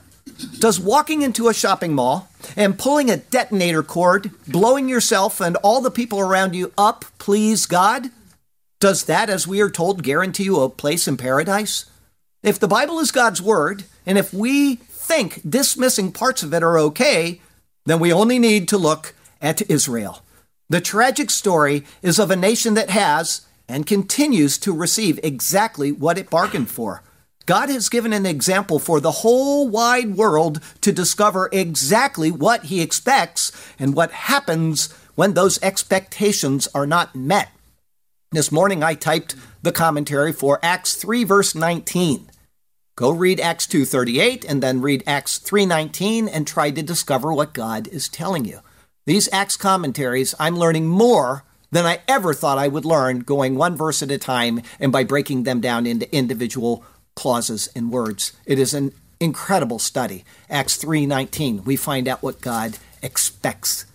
Does 0.59 0.79
walking 0.79 1.21
into 1.21 1.49
a 1.49 1.53
shopping 1.53 1.93
mall 1.93 2.29
and 2.55 2.79
pulling 2.79 3.09
a 3.09 3.17
detonator 3.17 3.83
cord, 3.83 4.31
blowing 4.47 4.87
yourself 4.87 5.41
and 5.41 5.55
all 5.57 5.81
the 5.81 5.91
people 5.91 6.19
around 6.19 6.55
you 6.55 6.71
up 6.77 7.05
please 7.17 7.65
God? 7.65 8.09
Does 8.79 9.05
that, 9.05 9.29
as 9.29 9.47
we 9.47 9.61
are 9.61 9.69
told, 9.69 10.03
guarantee 10.03 10.43
you 10.43 10.59
a 10.59 10.69
place 10.69 11.07
in 11.07 11.17
paradise? 11.17 11.85
If 12.41 12.59
the 12.59 12.67
Bible 12.67 12.99
is 12.99 13.11
God's 13.11 13.41
word, 13.41 13.85
and 14.05 14.17
if 14.17 14.33
we 14.33 14.75
think 14.75 15.41
dismissing 15.49 16.11
parts 16.11 16.43
of 16.43 16.53
it 16.53 16.63
are 16.63 16.77
okay, 16.77 17.39
then 17.85 17.99
we 17.99 18.11
only 18.11 18.39
need 18.39 18.67
to 18.69 18.77
look 18.77 19.13
at 19.41 19.69
Israel. 19.69 20.21
The 20.69 20.81
tragic 20.81 21.29
story 21.29 21.83
is 22.01 22.19
of 22.19 22.31
a 22.31 22.35
nation 22.35 22.73
that 22.73 22.89
has 22.89 23.41
and 23.67 23.85
continues 23.85 24.57
to 24.59 24.73
receive 24.73 25.19
exactly 25.23 25.91
what 25.91 26.17
it 26.17 26.29
bargained 26.29 26.69
for. 26.69 27.03
God 27.45 27.69
has 27.69 27.89
given 27.89 28.13
an 28.13 28.25
example 28.25 28.79
for 28.79 29.01
the 29.01 29.11
whole 29.11 29.67
wide 29.67 30.15
world 30.15 30.61
to 30.81 30.93
discover 30.93 31.49
exactly 31.51 32.31
what 32.31 32.65
He 32.65 32.81
expects 32.81 33.51
and 33.77 33.93
what 33.93 34.11
happens 34.11 34.93
when 35.15 35.33
those 35.33 35.61
expectations 35.61 36.67
are 36.73 36.87
not 36.87 37.15
met. 37.15 37.49
This 38.31 38.51
morning 38.51 38.81
I 38.81 38.95
typed 38.95 39.35
the 39.61 39.73
commentary 39.73 40.31
for 40.31 40.59
Acts 40.63 40.95
3 40.95 41.23
verse 41.25 41.53
19. 41.53 42.29
Go 42.95 43.11
read 43.11 43.39
Acts 43.39 43.67
2:38 43.67 44.45
and 44.47 44.63
then 44.63 44.81
read 44.81 45.03
Acts 45.05 45.37
3:19 45.37 46.29
and 46.29 46.47
try 46.47 46.71
to 46.71 46.81
discover 46.81 47.33
what 47.33 47.53
God 47.53 47.87
is 47.89 48.07
telling 48.07 48.45
you. 48.45 48.59
These 49.05 49.27
Acts 49.33 49.57
commentaries, 49.57 50.33
I'm 50.39 50.57
learning 50.57 50.87
more 50.87 51.43
than 51.71 51.85
I 51.85 51.99
ever 52.07 52.33
thought 52.33 52.59
I 52.59 52.67
would 52.67 52.85
learn 52.85 53.19
going 53.19 53.55
one 53.55 53.75
verse 53.75 54.01
at 54.01 54.11
a 54.11 54.17
time 54.17 54.61
and 54.79 54.91
by 54.91 55.03
breaking 55.03 55.43
them 55.43 55.59
down 55.59 55.85
into 55.85 56.15
individual 56.15 56.85
clauses 57.15 57.69
and 57.75 57.91
words. 57.91 58.33
It 58.45 58.59
is 58.59 58.73
an 58.73 58.93
incredible 59.19 59.79
study. 59.79 60.23
Acts 60.49 60.77
3:19, 60.77 61.63
we 61.63 61.75
find 61.75 62.07
out 62.07 62.23
what 62.23 62.41
God 62.41 62.77
expects 63.01 63.85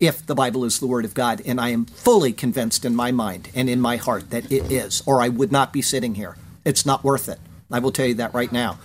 if 0.00 0.24
the 0.24 0.34
Bible 0.34 0.64
is 0.64 0.78
the 0.78 0.86
word 0.86 1.04
of 1.04 1.14
God 1.14 1.42
and 1.44 1.60
I 1.60 1.70
am 1.70 1.84
fully 1.84 2.32
convinced 2.32 2.84
in 2.84 2.94
my 2.94 3.10
mind 3.10 3.48
and 3.54 3.68
in 3.68 3.80
my 3.80 3.96
heart 3.96 4.30
that 4.30 4.50
it 4.52 4.70
is 4.70 5.02
or 5.06 5.20
I 5.20 5.28
would 5.28 5.50
not 5.50 5.72
be 5.72 5.82
sitting 5.82 6.14
here. 6.14 6.36
It's 6.64 6.86
not 6.86 7.04
worth 7.04 7.28
it. 7.28 7.40
I 7.70 7.80
will 7.80 7.92
tell 7.92 8.06
you 8.06 8.14
that 8.14 8.34
right 8.34 8.52
now. 8.52 8.78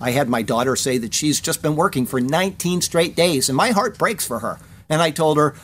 I 0.00 0.12
had 0.12 0.28
my 0.28 0.42
daughter 0.42 0.76
say 0.76 0.96
that 0.98 1.12
she's 1.12 1.40
just 1.40 1.60
been 1.60 1.76
working 1.76 2.06
for 2.06 2.20
19 2.20 2.80
straight 2.80 3.16
days 3.16 3.48
and 3.48 3.56
my 3.56 3.70
heart 3.70 3.98
breaks 3.98 4.26
for 4.26 4.38
her. 4.38 4.58
And 4.88 5.02
I 5.02 5.10
told 5.10 5.36
her, 5.36 5.54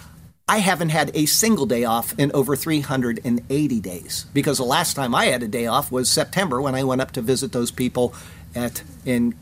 I 0.49 0.59
haven't 0.59 0.91
had 0.91 1.11
a 1.15 1.27
single 1.27 1.67
day 1.67 1.85
off 1.85 2.17
in 2.19 2.31
over 2.33 2.55
380 2.55 3.81
days 3.81 4.27
because 4.33 4.59
the 4.59 4.65
last 4.65 4.95
time 4.95 5.13
I 5.13 5.27
had 5.27 5.43
a 5.43 5.49
day 5.49 5.67
off 5.67 5.91
was 5.91 6.09
September 6.09 6.63
when 6.63 6.77
I 6.77 6.85
went 6.85 7.01
up 7.01 7.11
to 7.13 7.21
visit 7.21 7.51
those 7.51 7.73
people 7.73 8.15
at 8.55 8.83
in 9.05 9.35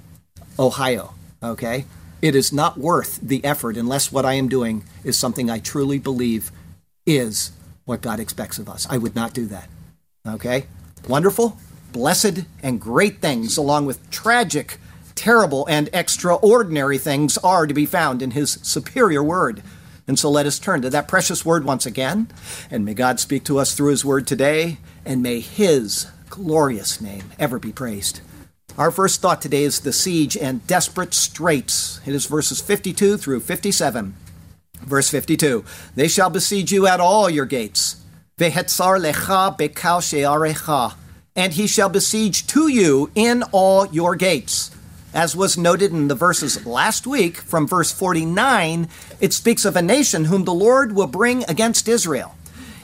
Ohio. 0.59 1.13
Okay, 1.43 1.85
it 2.23 2.35
is 2.35 2.55
not 2.55 2.79
worth 2.79 3.19
the 3.23 3.45
effort 3.45 3.77
unless 3.77 4.11
what 4.11 4.25
I 4.25 4.35
am 4.35 4.49
doing 4.49 4.85
is 5.05 5.19
something 5.19 5.51
I 5.51 5.59
truly 5.59 5.99
believe 5.99 6.51
is 7.05 7.53
what 7.85 8.01
God 8.01 8.19
expects 8.19 8.59
of 8.59 8.67
us. 8.67 8.87
I 8.89 8.97
would 8.97 9.15
not 9.15 9.35
do 9.35 9.45
that. 9.47 9.69
Okay, 10.27 10.65
wonderful, 11.07 11.59
blessed, 11.93 12.45
and 12.63 12.81
great 12.81 13.21
things, 13.21 13.59
along 13.59 13.85
with 13.85 14.11
tragic, 14.11 14.79
terrible, 15.15 15.67
and 15.67 15.91
extraordinary 15.93 16.97
things, 16.97 17.37
are 17.39 17.67
to 17.67 17.75
be 17.75 17.85
found 17.85 18.23
in 18.23 18.31
His 18.31 18.53
superior 18.63 19.23
word. 19.23 19.63
And 20.07 20.19
so 20.19 20.31
let 20.31 20.47
us 20.47 20.59
turn 20.59 20.83
to 20.83 20.91
that 20.91 21.09
precious 21.09 21.45
word 21.45 21.65
once 21.65 21.87
again. 21.87 22.29
And 22.71 22.85
may 22.85 22.95
God 22.95 23.21
speak 23.21 23.45
to 23.45 23.59
us 23.59 23.75
through 23.75 23.91
his 23.91 24.05
word 24.05 24.27
today, 24.27 24.79
and 25.05 25.23
may 25.23 25.41
his 25.41 26.07
glorious 26.29 27.01
name 27.01 27.33
ever 27.39 27.59
be 27.59 27.73
praised. 27.73 28.21
Our 28.77 28.91
first 28.91 29.21
thought 29.21 29.41
today 29.41 29.63
is 29.63 29.81
the 29.81 29.93
siege 29.93 30.37
and 30.37 30.67
desperate 30.67 31.15
straits. 31.15 32.01
It 32.05 32.15
is 32.15 32.27
verses 32.27 32.61
52 32.61 33.17
through 33.17 33.41
57. 33.41 34.15
Verse 34.81 35.09
52 35.11 35.65
They 35.95 36.09
shall 36.09 36.29
besiege 36.29 36.73
you 36.73 36.87
at 36.87 37.01
all 37.01 37.31
your 37.31 37.47
gates. 37.47 38.03
Vehetzar 38.37 39.01
lecha 39.01 39.57
bekal 39.57 40.01
she'arecha. 40.01 40.95
And 41.37 41.53
he 41.53 41.67
shall 41.67 41.89
besiege 41.89 42.47
to 42.49 42.69
you 42.69 43.11
in 43.15 43.43
all 43.53 43.87
your 43.87 44.17
gates. 44.17 44.74
As 45.15 45.37
was 45.37 45.57
noted 45.57 45.93
in 45.93 46.09
the 46.09 46.17
verses 46.17 46.67
last 46.67 47.07
week, 47.07 47.37
from 47.37 47.69
verse 47.69 47.93
49, 47.93 48.89
it 49.21 49.33
speaks 49.33 49.65
of 49.65 49.77
a 49.77 49.83
nation 49.83 50.25
whom 50.25 50.45
the 50.45 50.53
Lord 50.53 50.93
will 50.93 51.07
bring 51.07 51.45
against 51.45 51.87
Israel. 51.87 52.35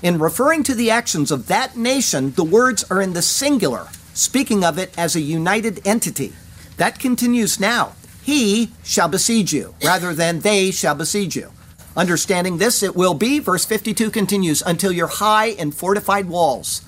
In 0.00 0.20
referring 0.20 0.62
to 0.62 0.74
the 0.76 0.92
actions 0.92 1.32
of 1.32 1.48
that 1.48 1.76
nation, 1.76 2.30
the 2.34 2.44
words 2.44 2.84
are 2.84 3.02
in 3.02 3.14
the 3.14 3.20
singular, 3.20 3.88
speaking 4.14 4.62
of 4.62 4.78
it 4.78 4.96
as 4.96 5.16
a 5.16 5.20
united 5.20 5.84
entity. 5.84 6.32
That 6.76 7.00
continues 7.00 7.58
now. 7.58 7.94
He 8.22 8.70
shall 8.84 9.08
besiege 9.08 9.52
you, 9.52 9.74
rather 9.84 10.14
than 10.14 10.38
they 10.38 10.70
shall 10.70 10.94
besiege 10.94 11.34
you. 11.34 11.50
Understanding 11.96 12.58
this, 12.58 12.84
it 12.84 12.94
will 12.94 13.14
be, 13.14 13.40
verse 13.40 13.64
52 13.64 14.08
continues, 14.12 14.62
until 14.62 14.92
your 14.92 15.08
high 15.08 15.48
and 15.58 15.74
fortified 15.74 16.28
walls. 16.28 16.82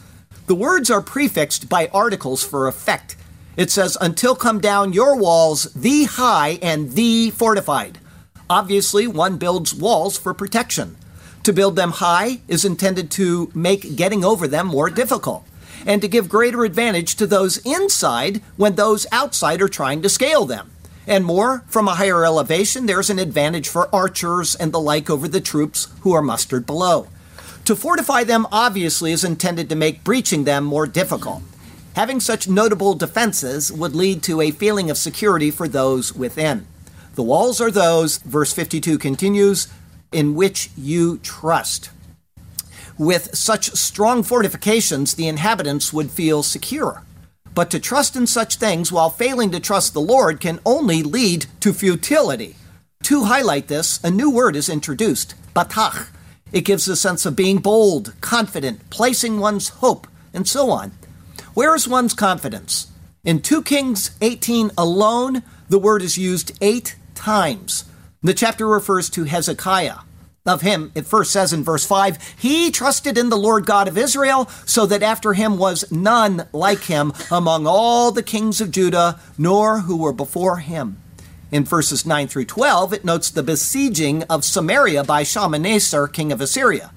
The 0.46 0.54
words 0.54 0.88
are 0.88 1.02
prefixed 1.02 1.68
by 1.68 1.88
articles 1.92 2.44
for 2.44 2.68
effect 2.68 3.16
it 3.56 3.70
says, 3.70 3.96
Until 4.00 4.34
come 4.34 4.60
down 4.60 4.92
your 4.92 5.16
walls, 5.16 5.72
the 5.74 6.04
high 6.04 6.58
and 6.62 6.92
the 6.92 7.30
fortified. 7.30 7.98
Obviously, 8.48 9.06
one 9.06 9.38
builds 9.38 9.74
walls 9.74 10.18
for 10.18 10.34
protection. 10.34 10.96
To 11.44 11.52
build 11.52 11.76
them 11.76 11.92
high 11.92 12.40
is 12.48 12.64
intended 12.64 13.10
to 13.12 13.50
make 13.54 13.96
getting 13.96 14.24
over 14.24 14.46
them 14.46 14.66
more 14.66 14.90
difficult 14.90 15.44
and 15.86 16.00
to 16.00 16.08
give 16.08 16.28
greater 16.28 16.64
advantage 16.64 17.16
to 17.16 17.26
those 17.26 17.58
inside 17.58 18.40
when 18.56 18.76
those 18.76 19.06
outside 19.10 19.60
are 19.60 19.68
trying 19.68 20.02
to 20.02 20.08
scale 20.08 20.44
them. 20.44 20.70
And 21.06 21.24
more, 21.24 21.64
from 21.66 21.88
a 21.88 21.94
higher 21.94 22.24
elevation, 22.24 22.86
there's 22.86 23.10
an 23.10 23.18
advantage 23.18 23.68
for 23.68 23.92
archers 23.92 24.54
and 24.54 24.72
the 24.72 24.78
like 24.78 25.10
over 25.10 25.26
the 25.26 25.40
troops 25.40 25.88
who 26.02 26.12
are 26.12 26.22
mustered 26.22 26.64
below. 26.64 27.08
To 27.64 27.74
fortify 27.74 28.24
them, 28.24 28.46
obviously, 28.52 29.12
is 29.12 29.24
intended 29.24 29.68
to 29.68 29.76
make 29.76 30.04
breaching 30.04 30.44
them 30.44 30.64
more 30.64 30.86
difficult. 30.86 31.42
Having 31.94 32.20
such 32.20 32.48
notable 32.48 32.94
defenses 32.94 33.70
would 33.70 33.94
lead 33.94 34.22
to 34.22 34.40
a 34.40 34.50
feeling 34.50 34.90
of 34.90 34.96
security 34.96 35.50
for 35.50 35.68
those 35.68 36.14
within. 36.14 36.66
The 37.14 37.22
walls 37.22 37.60
are 37.60 37.70
those, 37.70 38.18
verse 38.18 38.52
52 38.54 38.96
continues, 38.98 39.68
in 40.10 40.34
which 40.34 40.70
you 40.76 41.18
trust. 41.18 41.90
With 42.96 43.36
such 43.36 43.72
strong 43.72 44.22
fortifications, 44.22 45.14
the 45.14 45.28
inhabitants 45.28 45.92
would 45.92 46.10
feel 46.10 46.42
secure. 46.42 47.02
But 47.54 47.70
to 47.70 47.78
trust 47.78 48.16
in 48.16 48.26
such 48.26 48.56
things 48.56 48.90
while 48.90 49.10
failing 49.10 49.50
to 49.50 49.60
trust 49.60 49.92
the 49.92 50.00
Lord 50.00 50.40
can 50.40 50.60
only 50.64 51.02
lead 51.02 51.46
to 51.60 51.74
futility. 51.74 52.56
To 53.04 53.24
highlight 53.24 53.68
this, 53.68 54.02
a 54.02 54.10
new 54.10 54.30
word 54.30 54.56
is 54.56 54.70
introduced, 54.70 55.34
batach. 55.54 56.08
It 56.52 56.64
gives 56.64 56.88
a 56.88 56.96
sense 56.96 57.26
of 57.26 57.36
being 57.36 57.58
bold, 57.58 58.14
confident, 58.20 58.88
placing 58.88 59.40
one's 59.40 59.68
hope, 59.68 60.06
and 60.32 60.48
so 60.48 60.70
on. 60.70 60.92
Where 61.54 61.74
is 61.74 61.86
one's 61.86 62.14
confidence? 62.14 62.86
In 63.24 63.42
2 63.42 63.62
Kings 63.62 64.12
18 64.22 64.70
alone, 64.78 65.42
the 65.68 65.78
word 65.78 66.00
is 66.00 66.16
used 66.16 66.56
eight 66.62 66.96
times. 67.14 67.84
The 68.22 68.32
chapter 68.32 68.66
refers 68.66 69.10
to 69.10 69.24
Hezekiah. 69.24 69.98
Of 70.46 70.62
him, 70.62 70.90
it 70.94 71.06
first 71.06 71.30
says 71.30 71.52
in 71.52 71.62
verse 71.62 71.84
5 71.84 72.36
He 72.38 72.70
trusted 72.70 73.18
in 73.18 73.28
the 73.28 73.36
Lord 73.36 73.66
God 73.66 73.86
of 73.86 73.98
Israel, 73.98 74.48
so 74.64 74.86
that 74.86 75.02
after 75.02 75.34
him 75.34 75.58
was 75.58 75.92
none 75.92 76.48
like 76.52 76.84
him 76.84 77.12
among 77.30 77.66
all 77.66 78.10
the 78.12 78.22
kings 78.22 78.60
of 78.62 78.70
Judah, 78.70 79.20
nor 79.36 79.80
who 79.80 79.98
were 79.98 80.12
before 80.12 80.56
him. 80.56 80.96
In 81.52 81.64
verses 81.64 82.06
9 82.06 82.28
through 82.28 82.46
12, 82.46 82.94
it 82.94 83.04
notes 83.04 83.30
the 83.30 83.42
besieging 83.42 84.22
of 84.24 84.42
Samaria 84.42 85.04
by 85.04 85.22
Shalmaneser, 85.22 86.08
king 86.08 86.32
of 86.32 86.40
Assyria. 86.40 86.92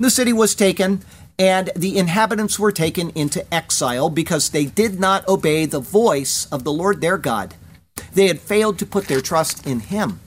The 0.00 0.10
city 0.10 0.32
was 0.32 0.54
taken, 0.54 1.02
and 1.38 1.70
the 1.76 1.96
inhabitants 1.96 2.58
were 2.58 2.72
taken 2.72 3.10
into 3.10 3.46
exile 3.54 4.10
because 4.10 4.50
they 4.50 4.64
did 4.64 4.98
not 4.98 5.26
obey 5.28 5.66
the 5.66 5.80
voice 5.80 6.46
of 6.50 6.64
the 6.64 6.72
Lord 6.72 7.00
their 7.00 7.16
God. 7.18 7.54
They 8.12 8.26
had 8.26 8.40
failed 8.40 8.78
to 8.78 8.86
put 8.86 9.06
their 9.06 9.20
trust 9.20 9.66
in 9.66 9.80
Him. 9.80 10.20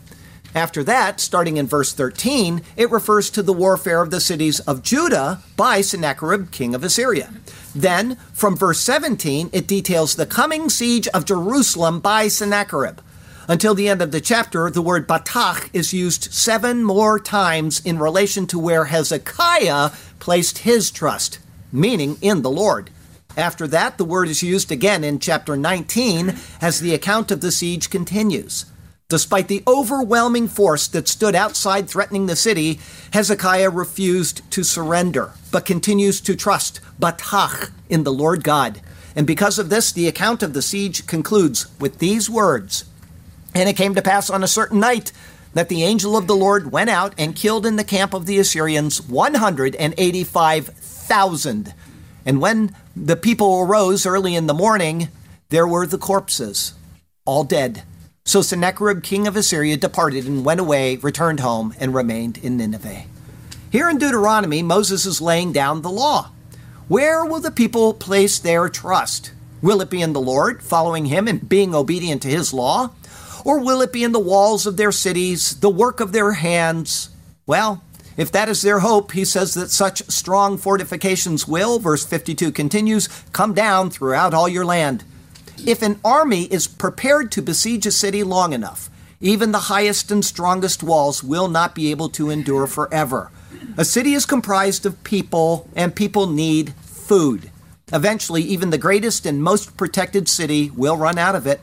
After 0.54 0.84
that, 0.84 1.22
starting 1.22 1.56
in 1.58 1.68
verse 1.68 1.94
13, 1.94 2.62
it 2.76 2.92
refers 2.92 3.30
to 3.30 3.42
the 3.42 3.54
warfare 3.54 4.02
of 4.02 4.12
the 4.12 4.20
cities 4.20 4.60
of 4.62 4.84
Judah 4.84 5.42
by 5.56 5.80
Sennacherib, 5.80 6.52
king 6.52 6.76
of 6.76 6.84
Assyria. 6.84 7.34
Then, 7.74 8.18
from 8.34 8.58
verse 8.58 8.82
17, 8.82 9.50
it 9.54 9.68
details 9.68 10.16
the 10.16 10.26
coming 10.26 10.70
siege 10.70 11.08
of 11.10 11.24
Jerusalem 11.24 12.02
by 12.02 12.28
Sennacherib. 12.28 13.00
Until 13.52 13.76
the 13.76 13.90
end 13.90 14.02
of 14.02 14.14
the 14.14 14.22
chapter, 14.22 14.70
the 14.70 14.82
word 14.82 15.06
batach 15.06 15.70
is 15.74 15.92
used 15.92 16.34
seven 16.34 16.86
more 16.86 17.20
times 17.20 17.82
in 17.86 18.00
relation 18.00 18.48
to 18.48 18.58
where 18.58 18.86
Hezekiah 18.86 19.90
placed 20.20 20.60
his 20.60 20.90
trust, 20.90 21.40
meaning 21.70 22.18
in 22.22 22.44
the 22.44 22.50
Lord. 22.50 22.92
After 23.36 23.68
that, 23.68 23.98
the 23.98 24.06
word 24.06 24.30
is 24.30 24.42
used 24.42 24.72
again 24.72 25.04
in 25.04 25.20
chapter 25.20 25.58
19 25.58 26.34
as 26.62 26.80
the 26.80 26.94
account 26.94 27.30
of 27.30 27.42
the 27.42 27.52
siege 27.52 27.90
continues. 27.90 28.68
Despite 29.10 29.50
the 29.50 29.64
overwhelming 29.68 30.48
force 30.48 30.88
that 30.88 31.10
stood 31.10 31.36
outside 31.36 31.90
threatening 31.90 32.28
the 32.28 32.38
city, 32.38 32.80
Hezekiah 33.12 33.70
refused 33.70 34.50
to 34.52 34.64
surrender, 34.64 35.34
but 35.52 35.66
continues 35.66 36.22
to 36.22 36.38
trust 36.38 36.80
batach 37.02 37.70
in 37.90 38.06
the 38.06 38.14
Lord 38.14 38.46
God. 38.46 38.80
And 39.14 39.28
because 39.28 39.60
of 39.60 39.70
this, 39.70 39.92
the 39.92 40.08
account 40.08 40.42
of 40.42 40.54
the 40.54 40.62
siege 40.62 41.06
concludes 41.06 41.68
with 41.82 42.00
these 42.00 42.30
words 42.30 42.86
And 43.54 43.68
it 43.68 43.76
came 43.76 43.96
to 43.96 44.02
pass 44.02 44.30
on 44.30 44.44
a 44.44 44.48
certain 44.48 44.80
night 44.80 45.12
that 45.54 45.70
the 45.70 45.84
angel 45.84 46.16
of 46.16 46.28
the 46.28 46.36
Lord 46.36 46.72
went 46.72 46.90
out 46.90 47.14
and 47.18 47.36
killed 47.36 47.66
in 47.66 47.76
the 47.76 47.84
camp 47.84 48.14
of 48.14 48.26
the 48.26 48.40
Assyrians 48.40 49.02
185,000. 49.02 51.74
And 52.26 52.40
when 52.40 52.74
the 52.96 53.16
people 53.16 53.60
arose 53.60 54.06
early 54.06 54.36
in 54.36 54.48
the 54.48 54.54
morning, 54.54 55.10
there 55.50 55.68
were 55.68 55.86
the 55.86 55.98
corpses, 55.98 56.74
all 57.26 57.44
dead. 57.44 57.84
So 58.24 58.42
Sennacherib, 58.42 59.04
king 59.04 59.28
of 59.28 59.36
Assyria, 59.36 59.76
departed 59.76 60.26
and 60.26 60.46
went 60.46 60.62
away, 60.62 60.96
returned 60.98 61.42
home, 61.42 61.74
and 61.80 61.94
remained 61.94 62.38
in 62.38 62.58
Nineveh. 62.58 63.04
Here 63.72 63.90
in 63.90 63.98
Deuteronomy, 63.98 64.64
Moses 64.64 65.06
is 65.06 65.22
laying 65.22 65.52
down 65.52 65.82
the 65.82 65.90
law. 65.90 66.32
Where 66.88 67.26
will 67.26 67.40
the 67.40 67.52
people 67.52 67.94
place 67.94 68.38
their 68.38 68.70
trust? 68.70 69.32
Will 69.62 69.82
it 69.82 69.90
be 69.90 70.02
in 70.02 70.14
the 70.14 70.22
Lord, 70.22 70.62
following 70.62 71.06
him 71.06 71.28
and 71.28 71.48
being 71.48 71.74
obedient 71.74 72.22
to 72.22 72.30
his 72.30 72.54
law? 72.54 72.92
Or 73.44 73.60
will 73.60 73.82
it 73.82 73.94
be 73.94 74.04
in 74.04 74.12
the 74.12 74.20
walls 74.20 74.66
of 74.66 74.78
their 74.78 74.92
cities, 74.92 75.60
the 75.60 75.70
work 75.70 76.00
of 76.00 76.12
their 76.12 76.34
hands? 76.34 77.10
Well, 77.46 77.84
if 78.18 78.32
that 78.32 78.50
is 78.50 78.62
their 78.62 78.80
hope, 78.80 79.14
he 79.14 79.26
says 79.26 79.54
that 79.54 79.72
such 79.72 80.10
strong 80.10 80.58
fortifications 80.58 81.48
will, 81.48 81.80
verse 81.80 82.06
52 82.06 82.52
continues, 82.52 83.08
come 83.32 83.54
down 83.54 83.90
throughout 83.90 84.34
all 84.34 84.50
your 84.50 84.66
land. 84.66 85.04
If 85.66 85.82
an 85.82 86.00
army 86.04 86.44
is 86.46 86.68
prepared 86.68 87.32
to 87.34 87.42
besiege 87.42 87.86
a 87.86 87.92
city 87.92 88.24
long 88.24 88.54
enough, 88.54 88.90
even 89.20 89.52
the 89.52 89.60
highest 89.60 90.12
and 90.12 90.26
strongest 90.26 90.82
walls 90.82 91.24
will 91.24 91.48
not 91.48 91.76
be 91.76 91.92
able 91.92 92.10
to 92.10 92.30
endure 92.30 92.68
forever. 92.68 93.32
A 93.78 93.86
city 93.86 94.14
is 94.14 94.26
comprised 94.26 94.86
of 94.86 95.04
people, 95.04 95.70
and 95.76 95.96
people 95.96 96.28
need 96.28 96.74
food. 96.74 97.52
Eventually, 97.94 98.42
even 98.42 98.72
the 98.72 98.78
greatest 98.78 99.26
and 99.26 99.44
most 99.44 99.78
protected 99.78 100.28
city 100.28 100.72
will 100.72 100.98
run 100.98 101.18
out 101.18 101.36
of 101.36 101.46
it. 101.46 101.62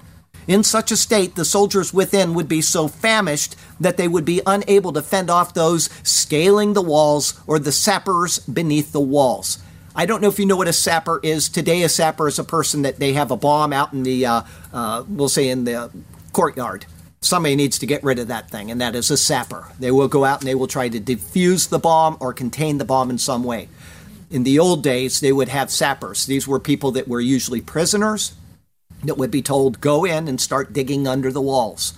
In 0.48 0.64
such 0.64 0.90
a 0.90 0.96
state, 0.96 1.34
the 1.34 1.44
soldiers 1.44 1.92
within 1.92 2.32
would 2.32 2.48
be 2.48 2.62
so 2.62 2.88
famished 2.88 3.54
that 3.78 3.98
they 3.98 4.08
would 4.08 4.24
be 4.24 4.40
unable 4.46 4.94
to 4.94 5.02
fend 5.02 5.28
off 5.28 5.52
those 5.52 5.90
scaling 6.02 6.72
the 6.72 6.80
walls 6.80 7.38
or 7.46 7.58
the 7.58 7.70
sappers 7.70 8.38
beneath 8.40 8.92
the 8.92 9.00
walls. 9.00 9.58
I 9.94 10.06
don't 10.06 10.22
know 10.22 10.28
if 10.28 10.38
you 10.38 10.46
know 10.46 10.56
what 10.56 10.66
a 10.66 10.72
sapper 10.72 11.20
is. 11.22 11.50
Today, 11.50 11.82
a 11.82 11.88
sapper 11.88 12.28
is 12.28 12.38
a 12.38 12.44
person 12.44 12.80
that 12.82 12.98
they 12.98 13.12
have 13.12 13.30
a 13.30 13.36
bomb 13.36 13.74
out 13.74 13.92
in 13.92 14.04
the, 14.04 14.24
uh, 14.24 14.42
uh, 14.72 15.04
we'll 15.06 15.28
say, 15.28 15.50
in 15.50 15.64
the 15.64 15.90
courtyard. 16.32 16.86
Somebody 17.20 17.54
needs 17.54 17.78
to 17.80 17.86
get 17.86 18.02
rid 18.02 18.18
of 18.18 18.28
that 18.28 18.48
thing, 18.48 18.70
and 18.70 18.80
that 18.80 18.94
is 18.94 19.10
a 19.10 19.18
sapper. 19.18 19.70
They 19.78 19.90
will 19.90 20.08
go 20.08 20.24
out 20.24 20.40
and 20.40 20.48
they 20.48 20.54
will 20.54 20.68
try 20.68 20.88
to 20.88 21.00
defuse 21.00 21.68
the 21.68 21.78
bomb 21.78 22.16
or 22.20 22.32
contain 22.32 22.78
the 22.78 22.84
bomb 22.86 23.10
in 23.10 23.18
some 23.18 23.44
way. 23.44 23.68
In 24.30 24.44
the 24.44 24.58
old 24.58 24.82
days, 24.82 25.20
they 25.20 25.32
would 25.32 25.48
have 25.48 25.70
sappers. 25.70 26.24
These 26.24 26.48
were 26.48 26.60
people 26.60 26.92
that 26.92 27.08
were 27.08 27.20
usually 27.20 27.60
prisoners 27.60 28.32
that 29.04 29.18
would 29.18 29.30
be 29.30 29.42
told, 29.42 29.80
go 29.80 30.04
in 30.04 30.28
and 30.28 30.40
start 30.40 30.72
digging 30.72 31.06
under 31.06 31.30
the 31.30 31.40
walls. 31.40 31.94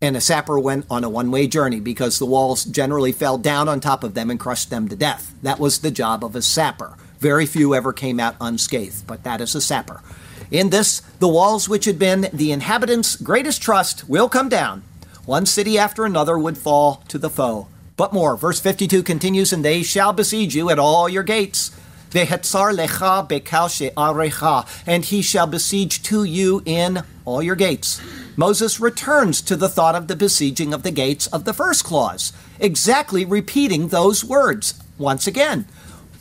And 0.00 0.16
a 0.16 0.20
sapper 0.20 0.58
went 0.58 0.86
on 0.90 1.04
a 1.04 1.08
one 1.08 1.30
way 1.30 1.46
journey 1.46 1.80
because 1.80 2.18
the 2.18 2.26
walls 2.26 2.64
generally 2.64 3.12
fell 3.12 3.38
down 3.38 3.68
on 3.68 3.80
top 3.80 4.04
of 4.04 4.14
them 4.14 4.30
and 4.30 4.38
crushed 4.38 4.70
them 4.70 4.88
to 4.88 4.96
death. 4.96 5.34
That 5.42 5.58
was 5.58 5.78
the 5.78 5.90
job 5.90 6.24
of 6.24 6.36
a 6.36 6.42
sapper. 6.42 6.96
Very 7.18 7.46
few 7.46 7.74
ever 7.74 7.92
came 7.92 8.20
out 8.20 8.36
unscathed, 8.40 9.06
but 9.06 9.22
that 9.24 9.40
is 9.40 9.54
a 9.54 9.60
sapper. 9.60 10.02
In 10.50 10.70
this, 10.70 11.00
the 11.20 11.28
walls 11.28 11.68
which 11.68 11.86
had 11.86 11.98
been 11.98 12.28
the 12.32 12.52
inhabitants' 12.52 13.16
greatest 13.16 13.62
trust 13.62 14.08
will 14.08 14.28
come 14.28 14.48
down. 14.48 14.82
One 15.24 15.46
city 15.46 15.78
after 15.78 16.04
another 16.04 16.38
would 16.38 16.58
fall 16.58 17.02
to 17.08 17.16
the 17.16 17.30
foe. 17.30 17.68
But 17.96 18.12
more, 18.12 18.36
verse 18.36 18.60
52 18.60 19.02
continues, 19.04 19.52
and 19.52 19.64
they 19.64 19.82
shall 19.82 20.12
besiege 20.12 20.54
you 20.54 20.68
at 20.68 20.78
all 20.78 21.08
your 21.08 21.22
gates 21.22 21.70
Vehetzar 22.14 22.72
lecha 22.72 23.28
bekal 23.28 23.68
she'arecha, 23.68 24.66
and 24.86 25.04
he 25.04 25.20
shall 25.20 25.48
besiege 25.48 26.00
to 26.04 26.22
you 26.22 26.62
in 26.64 27.02
all 27.24 27.42
your 27.42 27.56
gates. 27.56 28.00
Moses 28.36 28.78
returns 28.78 29.42
to 29.42 29.56
the 29.56 29.68
thought 29.68 29.96
of 29.96 30.06
the 30.06 30.14
besieging 30.14 30.72
of 30.72 30.84
the 30.84 30.92
gates 30.92 31.26
of 31.26 31.44
the 31.44 31.52
first 31.52 31.82
clause, 31.82 32.32
exactly 32.60 33.24
repeating 33.24 33.88
those 33.88 34.24
words 34.24 34.74
once 34.96 35.26
again. 35.26 35.66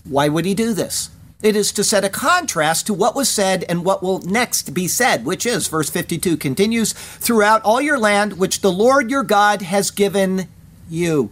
Why 0.03 0.29
would 0.29 0.45
he 0.45 0.55
do 0.55 0.73
this? 0.73 1.11
It 1.43 1.55
is 1.55 1.71
to 1.73 1.83
set 1.83 2.05
a 2.05 2.09
contrast 2.09 2.87
to 2.87 2.93
what 2.93 3.15
was 3.15 3.29
said 3.29 3.63
and 3.69 3.85
what 3.85 4.01
will 4.01 4.19
next 4.21 4.73
be 4.73 4.87
said, 4.87 5.25
which 5.25 5.45
is, 5.45 5.67
verse 5.67 5.91
52 5.91 6.37
continues, 6.37 6.93
throughout 6.93 7.61
all 7.63 7.81
your 7.81 7.99
land 7.99 8.39
which 8.39 8.61
the 8.61 8.71
Lord 8.71 9.11
your 9.11 9.23
God 9.23 9.61
has 9.61 9.91
given 9.91 10.47
you. 10.89 11.31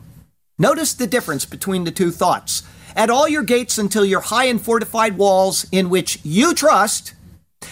Notice 0.59 0.93
the 0.93 1.07
difference 1.07 1.45
between 1.45 1.85
the 1.85 1.91
two 1.91 2.11
thoughts 2.11 2.61
at 2.95 3.09
all 3.09 3.27
your 3.27 3.43
gates 3.43 3.77
until 3.77 4.05
your 4.05 4.21
high 4.21 4.45
and 4.45 4.61
fortified 4.61 5.17
walls 5.17 5.65
in 5.71 5.89
which 5.89 6.19
you 6.23 6.53
trust, 6.53 7.13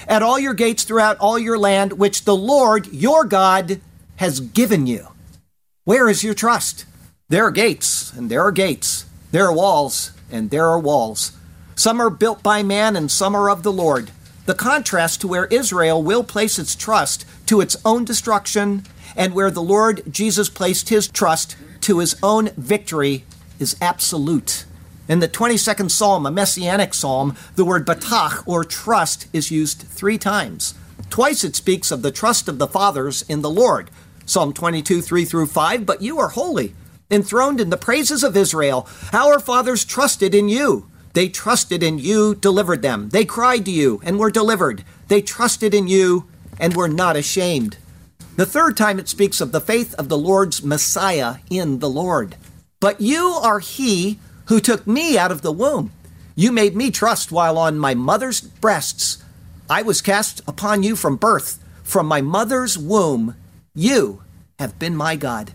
at 0.07 0.23
all 0.23 0.39
your 0.39 0.53
gates 0.53 0.83
throughout 0.83 1.17
all 1.17 1.37
your 1.37 1.57
land 1.57 1.93
which 1.93 2.25
the 2.25 2.35
Lord 2.35 2.87
your 2.87 3.25
God 3.25 3.81
has 4.17 4.39
given 4.39 4.87
you. 4.87 5.07
Where 5.83 6.09
is 6.09 6.23
your 6.23 6.33
trust? 6.33 6.85
There 7.29 7.45
are 7.45 7.51
gates, 7.51 8.11
and 8.13 8.29
there 8.29 8.41
are 8.41 8.51
gates. 8.51 9.05
There 9.31 9.45
are 9.45 9.53
walls, 9.53 10.11
and 10.31 10.49
there 10.49 10.67
are 10.67 10.79
walls. 10.79 11.33
Some 11.75 12.01
are 12.01 12.09
built 12.09 12.43
by 12.43 12.63
man, 12.63 12.95
and 12.95 13.09
some 13.09 13.35
are 13.35 13.49
of 13.49 13.63
the 13.63 13.71
Lord. 13.71 14.11
The 14.45 14.55
contrast 14.55 15.21
to 15.21 15.27
where 15.27 15.45
Israel 15.45 16.01
will 16.01 16.23
place 16.23 16.57
its 16.57 16.75
trust 16.75 17.25
to 17.45 17.61
its 17.61 17.77
own 17.85 18.03
destruction, 18.03 18.83
and 19.15 19.33
where 19.33 19.51
the 19.51 19.61
Lord 19.61 20.03
Jesus 20.09 20.49
placed 20.49 20.89
his 20.89 21.07
trust 21.07 21.55
to 21.81 21.99
his 21.99 22.15
own 22.21 22.49
victory, 22.57 23.25
is 23.59 23.75
absolute. 23.81 24.65
In 25.09 25.21
the 25.21 25.27
22nd 25.27 25.89
Psalm, 25.89 26.27
a 26.27 26.31
messianic 26.31 26.93
psalm, 26.93 27.35
the 27.55 27.65
word 27.65 27.83
batach 27.83 28.43
or 28.45 28.63
trust 28.63 29.25
is 29.33 29.49
used 29.49 29.81
three 29.81 30.19
times. 30.19 30.75
Twice 31.09 31.43
it 31.43 31.55
speaks 31.55 31.89
of 31.89 32.03
the 32.03 32.11
trust 32.11 32.47
of 32.47 32.59
the 32.59 32.67
fathers 32.67 33.23
in 33.23 33.41
the 33.41 33.49
Lord. 33.49 33.89
Psalm 34.27 34.53
22, 34.53 35.01
3 35.01 35.25
through 35.25 35.47
5, 35.47 35.83
but 35.83 36.03
you 36.03 36.19
are 36.19 36.29
holy, 36.29 36.75
enthroned 37.09 37.59
in 37.59 37.71
the 37.71 37.75
praises 37.75 38.23
of 38.23 38.37
Israel. 38.37 38.87
Our 39.11 39.39
fathers 39.39 39.83
trusted 39.83 40.35
in 40.35 40.47
you. 40.47 40.87
They 41.13 41.27
trusted 41.27 41.81
in 41.81 41.97
you, 41.97 42.35
delivered 42.35 42.83
them. 42.83 43.09
They 43.09 43.25
cried 43.25 43.65
to 43.65 43.71
you 43.71 43.99
and 44.03 44.19
were 44.19 44.29
delivered. 44.29 44.83
They 45.07 45.23
trusted 45.23 45.73
in 45.73 45.87
you 45.87 46.27
and 46.59 46.75
were 46.75 46.87
not 46.87 47.15
ashamed. 47.15 47.77
The 48.35 48.45
third 48.45 48.77
time 48.77 48.99
it 48.99 49.09
speaks 49.09 49.41
of 49.41 49.53
the 49.53 49.59
faith 49.59 49.95
of 49.95 50.07
the 50.07 50.19
Lord's 50.19 50.63
Messiah 50.63 51.37
in 51.49 51.79
the 51.79 51.89
Lord. 51.89 52.35
But 52.79 53.01
you 53.01 53.25
are 53.41 53.57
he 53.57 54.19
who 54.49 54.59
took 54.59 54.85
me 54.85 55.17
out 55.17 55.31
of 55.31 55.41
the 55.41 55.51
womb. 55.51 55.91
You 56.35 56.51
made 56.51 56.75
me 56.75 56.89
trust 56.89 57.31
while 57.31 57.57
on 57.57 57.77
my 57.77 57.93
mother's 57.93 58.41
breasts. 58.41 59.23
I 59.69 59.83
was 59.83 60.01
cast 60.01 60.41
upon 60.47 60.81
you 60.81 60.95
from 60.95 61.17
birth. 61.17 61.63
From 61.83 62.07
my 62.07 62.21
mother's 62.21 62.77
womb, 62.77 63.35
you 63.75 64.23
have 64.57 64.77
been 64.79 64.95
my 64.95 65.15
God. 65.15 65.53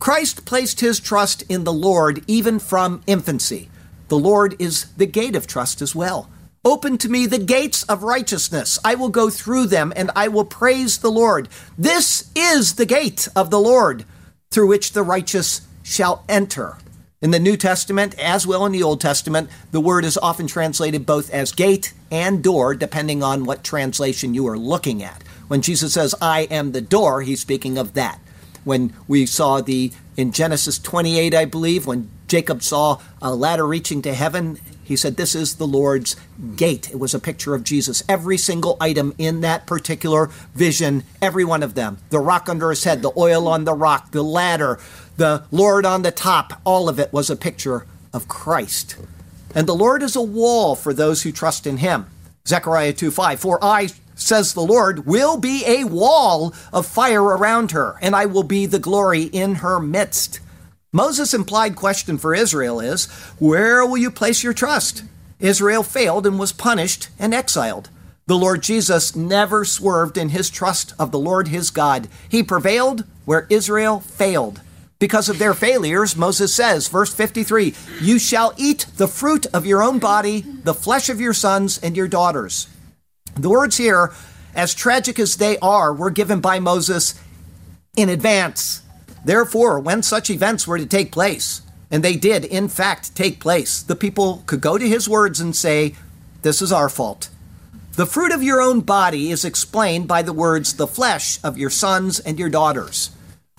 Christ 0.00 0.44
placed 0.44 0.80
his 0.80 0.98
trust 0.98 1.44
in 1.48 1.62
the 1.62 1.72
Lord 1.72 2.24
even 2.26 2.58
from 2.58 3.02
infancy. 3.06 3.70
The 4.08 4.18
Lord 4.18 4.60
is 4.60 4.92
the 4.94 5.06
gate 5.06 5.36
of 5.36 5.46
trust 5.46 5.80
as 5.80 5.94
well. 5.94 6.28
Open 6.64 6.98
to 6.98 7.08
me 7.08 7.26
the 7.26 7.38
gates 7.38 7.84
of 7.84 8.02
righteousness. 8.02 8.80
I 8.84 8.96
will 8.96 9.10
go 9.10 9.30
through 9.30 9.66
them 9.66 9.92
and 9.94 10.10
I 10.16 10.28
will 10.28 10.44
praise 10.44 10.98
the 10.98 11.10
Lord. 11.10 11.48
This 11.78 12.30
is 12.34 12.74
the 12.74 12.86
gate 12.86 13.28
of 13.36 13.50
the 13.50 13.60
Lord 13.60 14.04
through 14.50 14.66
which 14.66 14.92
the 14.92 15.02
righteous 15.02 15.60
shall 15.82 16.24
enter. 16.28 16.78
In 17.22 17.30
the 17.30 17.38
New 17.38 17.56
Testament, 17.56 18.18
as 18.18 18.46
well 18.46 18.66
in 18.66 18.72
the 18.72 18.82
Old 18.82 19.00
Testament, 19.00 19.48
the 19.70 19.80
word 19.80 20.04
is 20.04 20.18
often 20.18 20.46
translated 20.46 21.06
both 21.06 21.30
as 21.30 21.52
gate 21.52 21.94
and 22.10 22.42
door, 22.42 22.74
depending 22.74 23.22
on 23.22 23.44
what 23.44 23.64
translation 23.64 24.34
you 24.34 24.46
are 24.46 24.58
looking 24.58 25.02
at. 25.02 25.22
When 25.48 25.62
Jesus 25.62 25.94
says, 25.94 26.14
I 26.20 26.42
am 26.42 26.72
the 26.72 26.80
door, 26.80 27.22
he's 27.22 27.40
speaking 27.40 27.78
of 27.78 27.94
that. 27.94 28.18
When 28.64 28.92
we 29.06 29.26
saw 29.26 29.60
the, 29.60 29.92
in 30.16 30.32
Genesis 30.32 30.78
28, 30.78 31.34
I 31.34 31.44
believe, 31.44 31.86
when 31.86 32.10
Jacob 32.34 32.64
saw 32.64 32.98
a 33.22 33.32
ladder 33.32 33.64
reaching 33.64 34.02
to 34.02 34.12
heaven, 34.12 34.58
he 34.82 34.96
said, 34.96 35.16
This 35.16 35.36
is 35.36 35.54
the 35.54 35.68
Lord's 35.68 36.16
gate. 36.56 36.90
It 36.90 36.98
was 36.98 37.14
a 37.14 37.20
picture 37.20 37.54
of 37.54 37.62
Jesus. 37.62 38.02
Every 38.08 38.36
single 38.38 38.76
item 38.80 39.14
in 39.18 39.40
that 39.42 39.68
particular 39.68 40.26
vision, 40.52 41.04
every 41.22 41.44
one 41.44 41.62
of 41.62 41.74
them 41.74 41.98
the 42.10 42.18
rock 42.18 42.48
under 42.48 42.70
his 42.70 42.82
head, 42.82 43.02
the 43.02 43.12
oil 43.16 43.46
on 43.46 43.62
the 43.62 43.72
rock, 43.72 44.10
the 44.10 44.24
ladder, 44.24 44.80
the 45.16 45.44
Lord 45.52 45.86
on 45.86 46.02
the 46.02 46.10
top, 46.10 46.60
all 46.64 46.88
of 46.88 46.98
it 46.98 47.12
was 47.12 47.30
a 47.30 47.36
picture 47.36 47.86
of 48.12 48.26
Christ. 48.26 48.96
And 49.54 49.68
the 49.68 49.76
Lord 49.76 50.02
is 50.02 50.16
a 50.16 50.20
wall 50.20 50.74
for 50.74 50.92
those 50.92 51.22
who 51.22 51.30
trust 51.30 51.68
in 51.68 51.76
him. 51.76 52.06
Zechariah 52.48 52.94
2 52.94 53.12
5, 53.12 53.38
For 53.38 53.62
I, 53.62 53.90
says 54.16 54.54
the 54.54 54.60
Lord, 54.60 55.06
will 55.06 55.36
be 55.36 55.62
a 55.68 55.84
wall 55.84 56.52
of 56.72 56.84
fire 56.84 57.22
around 57.22 57.70
her, 57.70 57.94
and 58.02 58.16
I 58.16 58.26
will 58.26 58.42
be 58.42 58.66
the 58.66 58.80
glory 58.80 59.22
in 59.22 59.56
her 59.56 59.78
midst. 59.78 60.40
Moses' 60.94 61.34
implied 61.34 61.74
question 61.74 62.18
for 62.18 62.36
Israel 62.36 62.78
is 62.78 63.06
Where 63.40 63.84
will 63.84 63.98
you 63.98 64.12
place 64.12 64.44
your 64.44 64.52
trust? 64.52 65.02
Israel 65.40 65.82
failed 65.82 66.24
and 66.24 66.38
was 66.38 66.52
punished 66.52 67.08
and 67.18 67.34
exiled. 67.34 67.90
The 68.26 68.38
Lord 68.38 68.62
Jesus 68.62 69.16
never 69.16 69.64
swerved 69.64 70.16
in 70.16 70.28
his 70.28 70.48
trust 70.48 70.94
of 70.96 71.10
the 71.10 71.18
Lord 71.18 71.48
his 71.48 71.72
God. 71.72 72.06
He 72.28 72.44
prevailed 72.44 73.02
where 73.24 73.48
Israel 73.50 73.98
failed. 73.98 74.60
Because 75.00 75.28
of 75.28 75.40
their 75.40 75.52
failures, 75.52 76.14
Moses 76.14 76.54
says, 76.54 76.86
verse 76.86 77.12
53 77.12 77.74
You 78.00 78.20
shall 78.20 78.54
eat 78.56 78.86
the 78.96 79.08
fruit 79.08 79.46
of 79.46 79.66
your 79.66 79.82
own 79.82 79.98
body, 79.98 80.42
the 80.42 80.74
flesh 80.74 81.08
of 81.08 81.20
your 81.20 81.34
sons 81.34 81.76
and 81.76 81.96
your 81.96 82.06
daughters. 82.06 82.68
The 83.34 83.50
words 83.50 83.78
here, 83.78 84.12
as 84.54 84.72
tragic 84.74 85.18
as 85.18 85.38
they 85.38 85.58
are, 85.58 85.92
were 85.92 86.10
given 86.10 86.40
by 86.40 86.60
Moses 86.60 87.20
in 87.96 88.08
advance. 88.08 88.83
Therefore, 89.24 89.80
when 89.80 90.02
such 90.02 90.30
events 90.30 90.66
were 90.66 90.78
to 90.78 90.86
take 90.86 91.10
place, 91.10 91.62
and 91.90 92.02
they 92.02 92.16
did 92.16 92.44
in 92.44 92.68
fact 92.68 93.14
take 93.14 93.40
place, 93.40 93.82
the 93.82 93.96
people 93.96 94.42
could 94.46 94.60
go 94.60 94.78
to 94.78 94.88
his 94.88 95.08
words 95.08 95.40
and 95.40 95.54
say, 95.54 95.94
This 96.42 96.60
is 96.60 96.72
our 96.72 96.88
fault. 96.88 97.30
The 97.96 98.06
fruit 98.06 98.32
of 98.32 98.42
your 98.42 98.60
own 98.60 98.80
body 98.80 99.30
is 99.30 99.44
explained 99.44 100.08
by 100.08 100.22
the 100.22 100.32
words, 100.32 100.74
the 100.74 100.88
flesh 100.88 101.38
of 101.44 101.56
your 101.56 101.70
sons 101.70 102.18
and 102.18 102.38
your 102.38 102.48
daughters. 102.48 103.10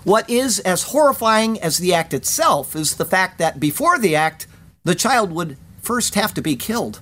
What 0.03 0.29
is 0.29 0.59
as 0.59 0.83
horrifying 0.83 1.59
as 1.61 1.77
the 1.77 1.93
act 1.93 2.13
itself 2.13 2.75
is 2.75 2.95
the 2.95 3.05
fact 3.05 3.39
that 3.39 3.59
before 3.59 3.97
the 3.97 4.15
act, 4.15 4.45
the 4.83 4.93
child 4.93 5.31
would 5.31 5.57
first 5.81 6.15
have 6.15 6.33
to 6.33 6.41
be 6.41 6.55
killed. 6.55 6.99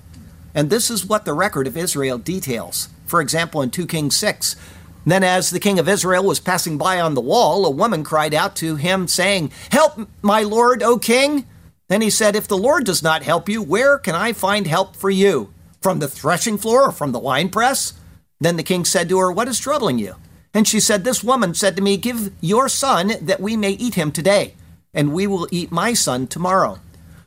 And 0.54 0.70
this 0.70 0.90
is 0.90 1.04
what 1.04 1.24
the 1.24 1.34
record 1.34 1.66
of 1.66 1.76
Israel 1.76 2.18
details. 2.18 2.88
For 3.04 3.20
example, 3.20 3.60
in 3.60 3.70
2 3.70 3.86
Kings 3.86 4.16
6, 4.16 4.56
then 5.04 5.22
as 5.22 5.50
the 5.50 5.60
king 5.60 5.78
of 5.78 5.88
Israel 5.88 6.24
was 6.24 6.40
passing 6.40 6.78
by 6.78 7.00
on 7.00 7.14
the 7.14 7.20
wall, 7.20 7.66
a 7.66 7.70
woman 7.70 8.04
cried 8.04 8.34
out 8.34 8.56
to 8.56 8.76
him, 8.76 9.06
saying, 9.06 9.52
Help, 9.70 10.08
my 10.22 10.42
lord, 10.42 10.82
O 10.82 10.98
king! 10.98 11.46
Then 11.88 12.00
he 12.00 12.10
said, 12.10 12.34
If 12.34 12.48
the 12.48 12.56
Lord 12.56 12.84
does 12.84 13.02
not 13.02 13.22
help 13.22 13.48
you, 13.48 13.62
where 13.62 13.98
can 13.98 14.14
I 14.14 14.32
find 14.32 14.66
help 14.66 14.96
for 14.96 15.10
you? 15.10 15.52
From 15.80 15.98
the 15.98 16.08
threshing 16.08 16.56
floor 16.56 16.88
or 16.88 16.92
from 16.92 17.12
the 17.12 17.18
winepress? 17.18 17.92
Then 18.40 18.56
the 18.56 18.62
king 18.62 18.84
said 18.84 19.08
to 19.10 19.18
her, 19.18 19.30
What 19.30 19.48
is 19.48 19.58
troubling 19.58 19.98
you? 19.98 20.16
And 20.54 20.66
she 20.66 20.80
said, 20.80 21.04
This 21.04 21.22
woman 21.22 21.52
said 21.52 21.76
to 21.76 21.82
me, 21.82 21.96
Give 21.96 22.32
your 22.40 22.68
son 22.68 23.12
that 23.20 23.40
we 23.40 23.56
may 23.56 23.72
eat 23.72 23.94
him 23.94 24.12
today, 24.12 24.54
and 24.94 25.12
we 25.12 25.26
will 25.26 25.48
eat 25.50 25.70
my 25.70 25.92
son 25.92 26.26
tomorrow. 26.26 26.78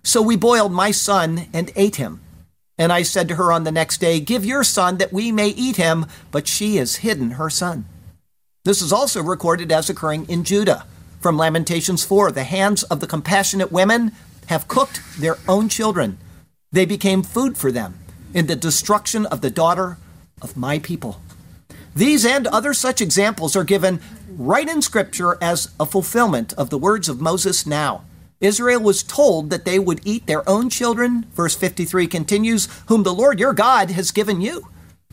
So 0.01 0.21
we 0.21 0.35
boiled 0.35 0.71
my 0.71 0.91
son 0.91 1.47
and 1.53 1.71
ate 1.75 1.97
him. 1.97 2.21
And 2.77 2.93
I 2.93 3.01
said 3.01 3.27
to 3.29 3.35
her 3.35 3.51
on 3.51 3.63
the 3.63 3.71
next 3.71 3.99
day, 3.99 4.19
Give 4.19 4.45
your 4.45 4.63
son 4.63 4.97
that 4.97 5.11
we 5.11 5.31
may 5.31 5.49
eat 5.49 5.77
him, 5.77 6.05
but 6.31 6.47
she 6.47 6.75
has 6.75 6.97
hidden 6.97 7.31
her 7.31 7.49
son. 7.49 7.85
This 8.63 8.81
is 8.81 8.93
also 8.93 9.23
recorded 9.23 9.71
as 9.71 9.89
occurring 9.89 10.29
in 10.29 10.43
Judah. 10.43 10.85
From 11.19 11.37
Lamentations 11.37 12.03
4 12.03 12.31
The 12.31 12.43
hands 12.43 12.83
of 12.83 12.99
the 12.99 13.07
compassionate 13.07 13.71
women 13.71 14.11
have 14.47 14.67
cooked 14.67 15.01
their 15.19 15.37
own 15.47 15.69
children. 15.69 16.17
They 16.71 16.85
became 16.85 17.23
food 17.23 17.57
for 17.57 17.71
them 17.71 17.97
in 18.33 18.47
the 18.47 18.55
destruction 18.55 19.25
of 19.25 19.41
the 19.41 19.49
daughter 19.49 19.97
of 20.41 20.55
my 20.55 20.79
people. 20.79 21.19
These 21.95 22.25
and 22.25 22.45
other 22.47 22.73
such 22.73 23.01
examples 23.01 23.55
are 23.55 23.63
given 23.63 23.99
right 24.29 24.69
in 24.69 24.83
Scripture 24.83 25.37
as 25.41 25.71
a 25.79 25.85
fulfillment 25.85 26.53
of 26.53 26.69
the 26.69 26.77
words 26.77 27.09
of 27.09 27.19
Moses 27.19 27.65
now. 27.65 28.03
Israel 28.39 28.81
was 28.81 29.01
told 29.01 29.49
that 29.49 29.65
they 29.65 29.79
would 29.79 30.01
eat 30.05 30.27
their 30.27 30.47
own 30.47 30.69
children. 30.69 31.25
Verse 31.33 31.55
53 31.55 32.07
continues, 32.07 32.67
Whom 32.87 33.03
the 33.03 33.13
Lord 33.13 33.39
your 33.39 33.53
God 33.53 33.91
has 33.91 34.11
given 34.11 34.41
you. 34.41 34.67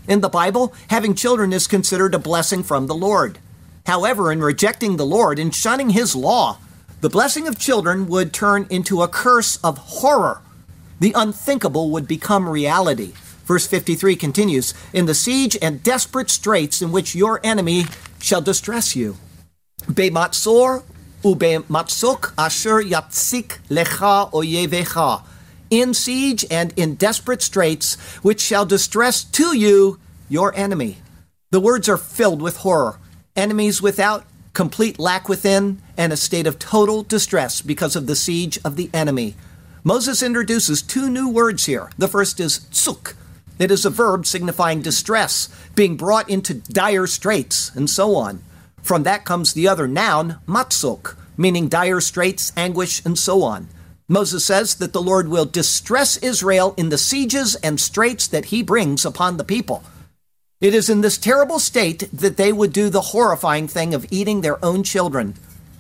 In 0.06 0.20
the 0.20 0.28
Bible, 0.28 0.74
having 0.88 1.14
children 1.14 1.52
is 1.52 1.66
considered 1.66 2.14
a 2.14 2.18
blessing 2.18 2.62
from 2.62 2.86
the 2.86 2.94
Lord. 2.94 3.38
However, 3.86 4.30
in 4.30 4.40
rejecting 4.40 4.96
the 4.96 5.06
Lord 5.06 5.38
and 5.38 5.54
shunning 5.54 5.90
his 5.90 6.14
law, 6.14 6.58
the 7.00 7.08
blessing 7.08 7.48
of 7.48 7.58
children 7.58 8.06
would 8.08 8.32
turn 8.32 8.66
into 8.68 9.02
a 9.02 9.08
curse 9.08 9.56
of 9.64 9.78
horror. 9.78 10.42
The 11.00 11.12
unthinkable 11.14 11.90
would 11.90 12.06
become 12.06 12.48
reality. 12.48 13.12
Verse 13.44 13.66
53 13.66 14.16
continues 14.16 14.74
In 14.92 15.06
the 15.06 15.14
siege 15.14 15.56
and 15.60 15.82
desperate 15.82 16.30
straits 16.30 16.80
in 16.82 16.92
which 16.92 17.14
your 17.14 17.40
enemy 17.44 17.86
shall 18.20 18.40
distress 18.40 18.96
you. 18.96 19.16
Bematzor 19.82 20.82
ubematzuk 21.24 22.32
asher 22.36 22.82
yatzik 22.82 23.58
lecha 23.68 24.30
oyevecha. 24.32 25.22
In 25.70 25.94
siege 25.94 26.44
and 26.50 26.72
in 26.76 26.94
desperate 26.94 27.42
straits, 27.42 27.96
which 28.22 28.40
shall 28.40 28.66
distress 28.66 29.24
to 29.24 29.56
you 29.56 29.98
your 30.28 30.54
enemy. 30.54 30.98
The 31.50 31.60
words 31.60 31.88
are 31.88 31.96
filled 31.96 32.42
with 32.42 32.58
horror. 32.58 32.98
Enemies 33.34 33.80
without, 33.80 34.24
complete 34.52 34.98
lack 34.98 35.28
within, 35.28 35.80
and 35.96 36.12
a 36.12 36.16
state 36.16 36.46
of 36.46 36.58
total 36.58 37.02
distress 37.02 37.60
because 37.60 37.96
of 37.96 38.06
the 38.06 38.16
siege 38.16 38.58
of 38.64 38.76
the 38.76 38.90
enemy. 38.92 39.34
Moses 39.82 40.22
introduces 40.22 40.82
two 40.82 41.10
new 41.10 41.28
words 41.28 41.66
here. 41.66 41.90
The 41.98 42.08
first 42.08 42.38
is 42.38 42.60
tsuk, 42.70 43.14
it 43.58 43.70
is 43.70 43.84
a 43.84 43.90
verb 43.90 44.26
signifying 44.26 44.82
distress, 44.82 45.48
being 45.74 45.96
brought 45.96 46.28
into 46.28 46.54
dire 46.54 47.06
straits, 47.06 47.70
and 47.74 47.88
so 47.88 48.16
on. 48.16 48.42
From 48.84 49.02
that 49.04 49.24
comes 49.24 49.54
the 49.54 49.66
other 49.66 49.88
noun, 49.88 50.40
matzok, 50.46 51.16
meaning 51.38 51.68
dire 51.68 52.02
straits, 52.02 52.52
anguish, 52.54 53.02
and 53.02 53.18
so 53.18 53.42
on. 53.42 53.68
Moses 54.08 54.44
says 54.44 54.74
that 54.74 54.92
the 54.92 55.00
Lord 55.00 55.28
will 55.28 55.46
distress 55.46 56.18
Israel 56.18 56.74
in 56.76 56.90
the 56.90 56.98
sieges 56.98 57.54
and 57.56 57.80
straits 57.80 58.26
that 58.26 58.46
he 58.46 58.62
brings 58.62 59.06
upon 59.06 59.38
the 59.38 59.42
people. 59.42 59.82
It 60.60 60.74
is 60.74 60.90
in 60.90 61.00
this 61.00 61.16
terrible 61.16 61.58
state 61.58 62.10
that 62.12 62.36
they 62.36 62.52
would 62.52 62.74
do 62.74 62.90
the 62.90 63.00
horrifying 63.16 63.68
thing 63.68 63.94
of 63.94 64.06
eating 64.10 64.42
their 64.42 64.62
own 64.62 64.82
children. 64.82 65.32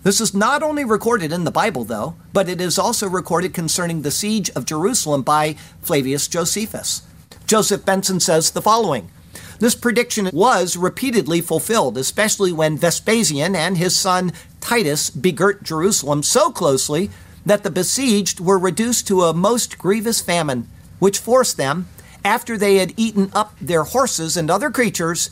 This 0.02 0.18
is 0.18 0.32
not 0.32 0.62
only 0.62 0.86
recorded 0.86 1.30
in 1.30 1.44
the 1.44 1.50
Bible, 1.50 1.84
though, 1.84 2.14
but 2.32 2.48
it 2.48 2.58
is 2.58 2.78
also 2.78 3.06
recorded 3.06 3.52
concerning 3.52 4.00
the 4.00 4.10
siege 4.10 4.48
of 4.56 4.64
Jerusalem 4.64 5.20
by 5.20 5.56
Flavius 5.82 6.26
Josephus. 6.26 7.02
Joseph 7.46 7.84
Benson 7.84 8.18
says 8.18 8.52
the 8.52 8.62
following 8.62 9.10
This 9.58 9.74
prediction 9.74 10.30
was 10.32 10.76
repeatedly 10.76 11.40
fulfilled, 11.40 11.98
especially 11.98 12.52
when 12.52 12.78
Vespasian 12.78 13.54
and 13.54 13.76
his 13.76 13.96
son 13.96 14.32
Titus 14.60 15.10
begirt 15.10 15.62
Jerusalem 15.62 16.22
so 16.22 16.50
closely 16.50 17.10
that 17.46 17.62
the 17.62 17.70
besieged 17.70 18.40
were 18.40 18.58
reduced 18.58 19.06
to 19.08 19.22
a 19.22 19.34
most 19.34 19.78
grievous 19.78 20.20
famine, 20.20 20.68
which 20.98 21.18
forced 21.18 21.56
them, 21.56 21.88
after 22.24 22.56
they 22.56 22.76
had 22.76 22.94
eaten 22.96 23.30
up 23.34 23.54
their 23.60 23.84
horses 23.84 24.36
and 24.36 24.50
other 24.50 24.70
creatures, 24.70 25.30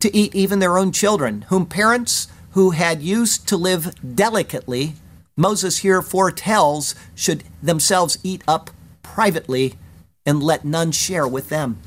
to 0.00 0.14
eat 0.14 0.34
even 0.34 0.58
their 0.58 0.76
own 0.76 0.92
children, 0.92 1.42
whom 1.48 1.64
parents 1.64 2.28
who 2.50 2.70
had 2.70 3.02
used 3.02 3.48
to 3.48 3.56
live 3.56 3.94
delicately, 4.14 4.94
Moses 5.36 5.78
here 5.78 6.02
foretells, 6.02 6.94
should 7.14 7.42
themselves 7.62 8.18
eat 8.22 8.42
up 8.46 8.70
privately 9.02 9.74
and 10.26 10.42
let 10.42 10.64
none 10.64 10.92
share 10.92 11.26
with 11.26 11.48
them. 11.48 11.78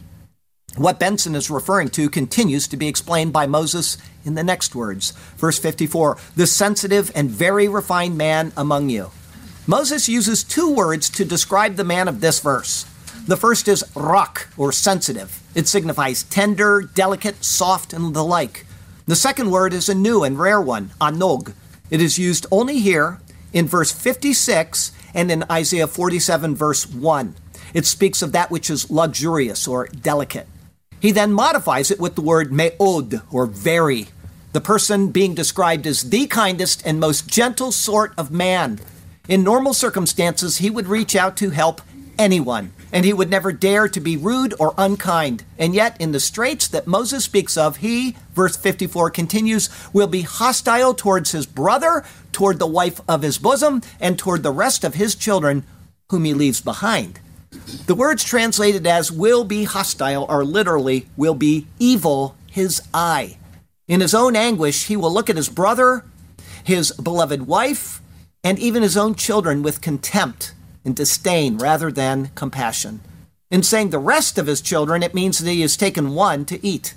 What 0.78 1.00
Benson 1.00 1.34
is 1.34 1.50
referring 1.50 1.90
to 1.90 2.08
continues 2.08 2.68
to 2.68 2.78
be 2.78 2.88
explained 2.88 3.34
by 3.34 3.48
Moses 3.48 3.98
in 4.24 4.36
the 4.36 4.44
next 4.44 4.76
words. 4.76 5.10
Verse 5.36 5.58
54 5.58 6.20
The 6.36 6.46
sensitive 6.46 7.12
and 7.16 7.32
very 7.32 7.68
refined 7.68 8.16
man 8.16 8.54
among 8.56 8.90
you. 8.90 9.10
Moses 9.66 10.08
uses 10.08 10.44
two 10.44 10.72
words 10.72 11.10
to 11.10 11.26
describe 11.26 11.78
the 11.78 11.84
man 11.84 12.08
of 12.08 12.22
this 12.22 12.40
verse. 12.40 12.84
The 13.26 13.36
first 13.36 13.68
is 13.68 13.84
rak, 13.96 14.50
or 14.56 14.72
sensitive. 14.72 15.42
It 15.56 15.68
signifies 15.68 16.24
tender, 16.24 16.84
delicate, 16.84 17.44
soft, 17.44 17.92
and 17.92 18.14
the 18.14 18.24
like. 18.24 18.68
The 19.08 19.16
second 19.16 19.50
word 19.50 19.74
is 19.74 19.90
a 19.90 19.96
new 19.96 20.24
and 20.24 20.38
rare 20.38 20.62
one, 20.62 20.92
anog. 21.02 21.54
It 21.90 22.02
is 22.02 22.20
used 22.20 22.46
only 22.52 22.80
here 22.80 23.20
in 23.52 23.66
verse 23.66 23.92
56 23.92 24.92
and 25.16 25.32
in 25.32 25.44
Isaiah 25.52 25.88
47, 25.88 26.56
verse 26.56 26.86
1. 26.86 27.36
It 27.74 27.88
speaks 27.88 28.22
of 28.22 28.32
that 28.34 28.52
which 28.52 28.70
is 28.70 28.92
luxurious 28.92 29.68
or 29.68 29.88
delicate. 29.88 30.48
He 31.00 31.12
then 31.12 31.32
modifies 31.32 31.92
it 31.92 32.00
with 32.00 32.16
the 32.16 32.22
word 32.22 32.52
me'od, 32.52 33.22
or 33.32 33.46
very, 33.46 34.08
the 34.54 34.62
person 34.62 35.12
being 35.12 35.36
described 35.36 35.86
as 35.86 36.10
the 36.10 36.26
kindest 36.26 36.82
and 36.86 37.00
most 37.00 37.28
gentle 37.28 37.72
sort 37.72 38.14
of 38.18 38.32
man. 38.32 38.80
In 39.28 39.44
normal 39.44 39.74
circumstances, 39.74 40.58
he 40.58 40.70
would 40.70 40.88
reach 40.88 41.16
out 41.16 41.38
to 41.38 41.52
help 41.52 41.82
anyone, 42.18 42.72
and 42.92 43.06
he 43.06 43.14
would 43.14 43.30
never 43.30 43.52
dare 43.52 43.88
to 43.88 44.00
be 44.00 44.18
rude 44.18 44.56
or 44.60 44.74
unkind. 44.78 45.44
And 45.60 45.76
yet, 45.76 46.00
in 46.00 46.14
the 46.14 46.20
straits 46.20 46.68
that 46.70 46.88
Moses 46.88 47.26
speaks 47.26 47.58
of, 47.58 47.78
he, 47.78 48.16
verse 48.34 48.58
54 48.58 49.12
continues, 49.12 49.70
will 49.94 50.08
be 50.08 50.22
hostile 50.22 50.96
towards 50.96 51.32
his 51.32 51.46
brother, 51.46 52.04
toward 52.32 52.58
the 52.58 52.66
wife 52.66 53.02
of 53.08 53.22
his 53.22 53.38
bosom, 53.38 53.82
and 54.00 54.18
toward 54.18 54.42
the 54.42 54.52
rest 54.52 54.84
of 54.84 54.96
his 54.96 55.14
children, 55.14 55.64
whom 56.10 56.24
he 56.24 56.34
leaves 56.34 56.62
behind. 56.62 57.20
The 57.86 57.96
words 57.96 58.24
translated 58.24 58.88
as 58.88 59.12
will 59.12 59.44
be 59.44 59.66
hostile 59.66 60.26
are 60.30 60.46
literally 60.46 61.08
will 61.18 61.36
be 61.36 61.68
evil 61.80 62.36
his 62.50 62.82
eye. 62.94 63.38
In 63.88 64.00
his 64.00 64.14
own 64.14 64.36
anguish, 64.36 64.88
he 64.88 64.96
will 64.96 65.12
look 65.12 65.30
at 65.30 65.36
his 65.36 65.50
brother, 65.50 66.06
his 66.64 66.92
beloved 66.92 67.46
wife, 67.46 68.02
and 68.44 68.58
even 68.58 68.84
his 68.84 68.96
own 68.96 69.16
children 69.16 69.64
with 69.64 69.82
contempt 69.82 70.54
and 70.86 70.96
disdain 70.96 71.58
rather 71.58 71.92
than 71.92 72.32
compassion. 72.36 73.02
In 73.52 73.64
saying 73.64 73.90
the 73.90 74.00
rest 74.00 74.38
of 74.38 74.48
his 74.48 74.62
children, 74.62 75.04
it 75.04 75.14
means 75.14 75.40
that 75.40 75.52
he 75.52 75.62
has 75.62 75.76
taken 75.76 76.14
one 76.14 76.46
to 76.46 76.66
eat. 76.66 76.94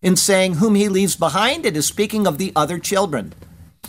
In 0.00 0.14
saying 0.14 0.54
whom 0.54 0.76
he 0.76 0.88
leaves 0.88 1.16
behind, 1.16 1.66
it 1.66 1.76
is 1.76 1.86
speaking 1.86 2.26
of 2.26 2.38
the 2.38 2.52
other 2.54 2.78
children. 2.78 3.32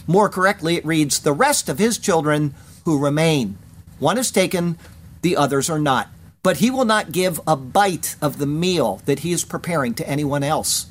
More 0.08 0.30
correctly, 0.30 0.76
it 0.76 0.86
reads 0.86 1.20
the 1.20 1.34
rest 1.34 1.70
of 1.70 1.78
his 1.78 1.98
children 2.00 2.56
who 2.86 2.98
remain. 2.98 3.58
One 4.00 4.18
is 4.18 4.32
taken, 4.32 4.78
the 5.22 5.36
others 5.36 5.70
are 5.70 5.80
not. 5.80 6.10
But 6.46 6.58
he 6.58 6.70
will 6.70 6.86
not 6.86 7.12
give 7.12 7.42
a 7.48 7.56
bite 7.56 8.18
of 8.22 8.38
the 8.38 8.46
meal 8.46 9.02
that 9.06 9.22
he 9.22 9.32
is 9.32 9.44
preparing 9.44 9.96
to 9.96 10.08
anyone 10.08 10.44
else. 10.44 10.86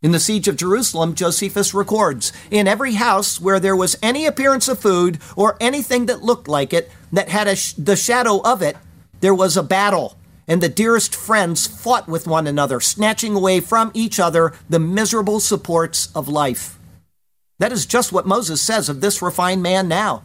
In 0.00 0.12
the 0.12 0.18
siege 0.18 0.48
of 0.48 0.56
Jerusalem, 0.56 1.14
Josephus 1.14 1.74
records 1.74 2.32
In 2.50 2.66
every 2.66 2.94
house 2.94 3.38
where 3.38 3.60
there 3.60 3.76
was 3.76 3.98
any 4.02 4.24
appearance 4.24 4.68
of 4.68 4.78
food 4.78 5.18
or 5.36 5.58
anything 5.60 6.06
that 6.06 6.22
looked 6.22 6.48
like 6.48 6.72
it, 6.72 6.90
that 7.12 7.28
had 7.28 7.58
sh- 7.58 7.74
the 7.74 7.94
shadow 7.94 8.40
of 8.40 8.62
it, 8.62 8.78
there 9.20 9.34
was 9.34 9.54
a 9.54 9.62
battle, 9.62 10.16
and 10.48 10.62
the 10.62 10.68
dearest 10.70 11.14
friends 11.14 11.66
fought 11.66 12.08
with 12.08 12.26
one 12.26 12.46
another, 12.46 12.80
snatching 12.80 13.34
away 13.34 13.60
from 13.60 13.90
each 13.92 14.18
other 14.18 14.54
the 14.70 14.78
miserable 14.78 15.40
supports 15.40 16.08
of 16.14 16.26
life. 16.26 16.78
That 17.58 17.70
is 17.70 17.84
just 17.84 18.12
what 18.12 18.26
Moses 18.26 18.62
says 18.62 18.88
of 18.88 19.02
this 19.02 19.20
refined 19.20 19.62
man 19.62 19.88
now. 19.88 20.22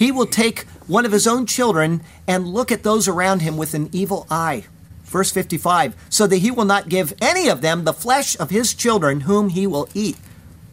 He 0.00 0.10
will 0.10 0.24
take 0.24 0.60
one 0.86 1.04
of 1.04 1.12
his 1.12 1.26
own 1.26 1.44
children 1.44 2.00
and 2.26 2.48
look 2.48 2.72
at 2.72 2.84
those 2.84 3.06
around 3.06 3.42
him 3.42 3.58
with 3.58 3.74
an 3.74 3.90
evil 3.92 4.26
eye. 4.30 4.64
Verse 5.04 5.30
55 5.30 5.94
so 6.08 6.26
that 6.26 6.38
he 6.38 6.50
will 6.50 6.64
not 6.64 6.88
give 6.88 7.12
any 7.20 7.48
of 7.48 7.60
them 7.60 7.84
the 7.84 7.92
flesh 7.92 8.34
of 8.40 8.48
his 8.48 8.72
children 8.72 9.20
whom 9.20 9.50
he 9.50 9.66
will 9.66 9.90
eat. 9.92 10.16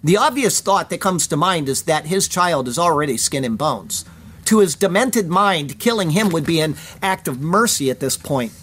The 0.02 0.16
obvious 0.16 0.62
thought 0.62 0.90
that 0.90 1.02
comes 1.02 1.28
to 1.28 1.36
mind 1.36 1.68
is 1.68 1.84
that 1.84 2.06
his 2.06 2.30
child 2.30 2.70
is 2.70 2.80
already 2.80 3.18
skin 3.18 3.44
and 3.44 3.58
bones. 3.58 4.06
To 4.46 4.60
his 4.60 4.76
demented 4.76 5.28
mind, 5.28 5.78
killing 5.78 6.12
him 6.12 6.30
would 6.30 6.46
be 6.46 6.62
an 6.62 6.78
act 7.02 7.28
of 7.28 7.42
mercy 7.42 7.92
at 7.92 8.00
this 8.00 8.16
point. 8.16 8.54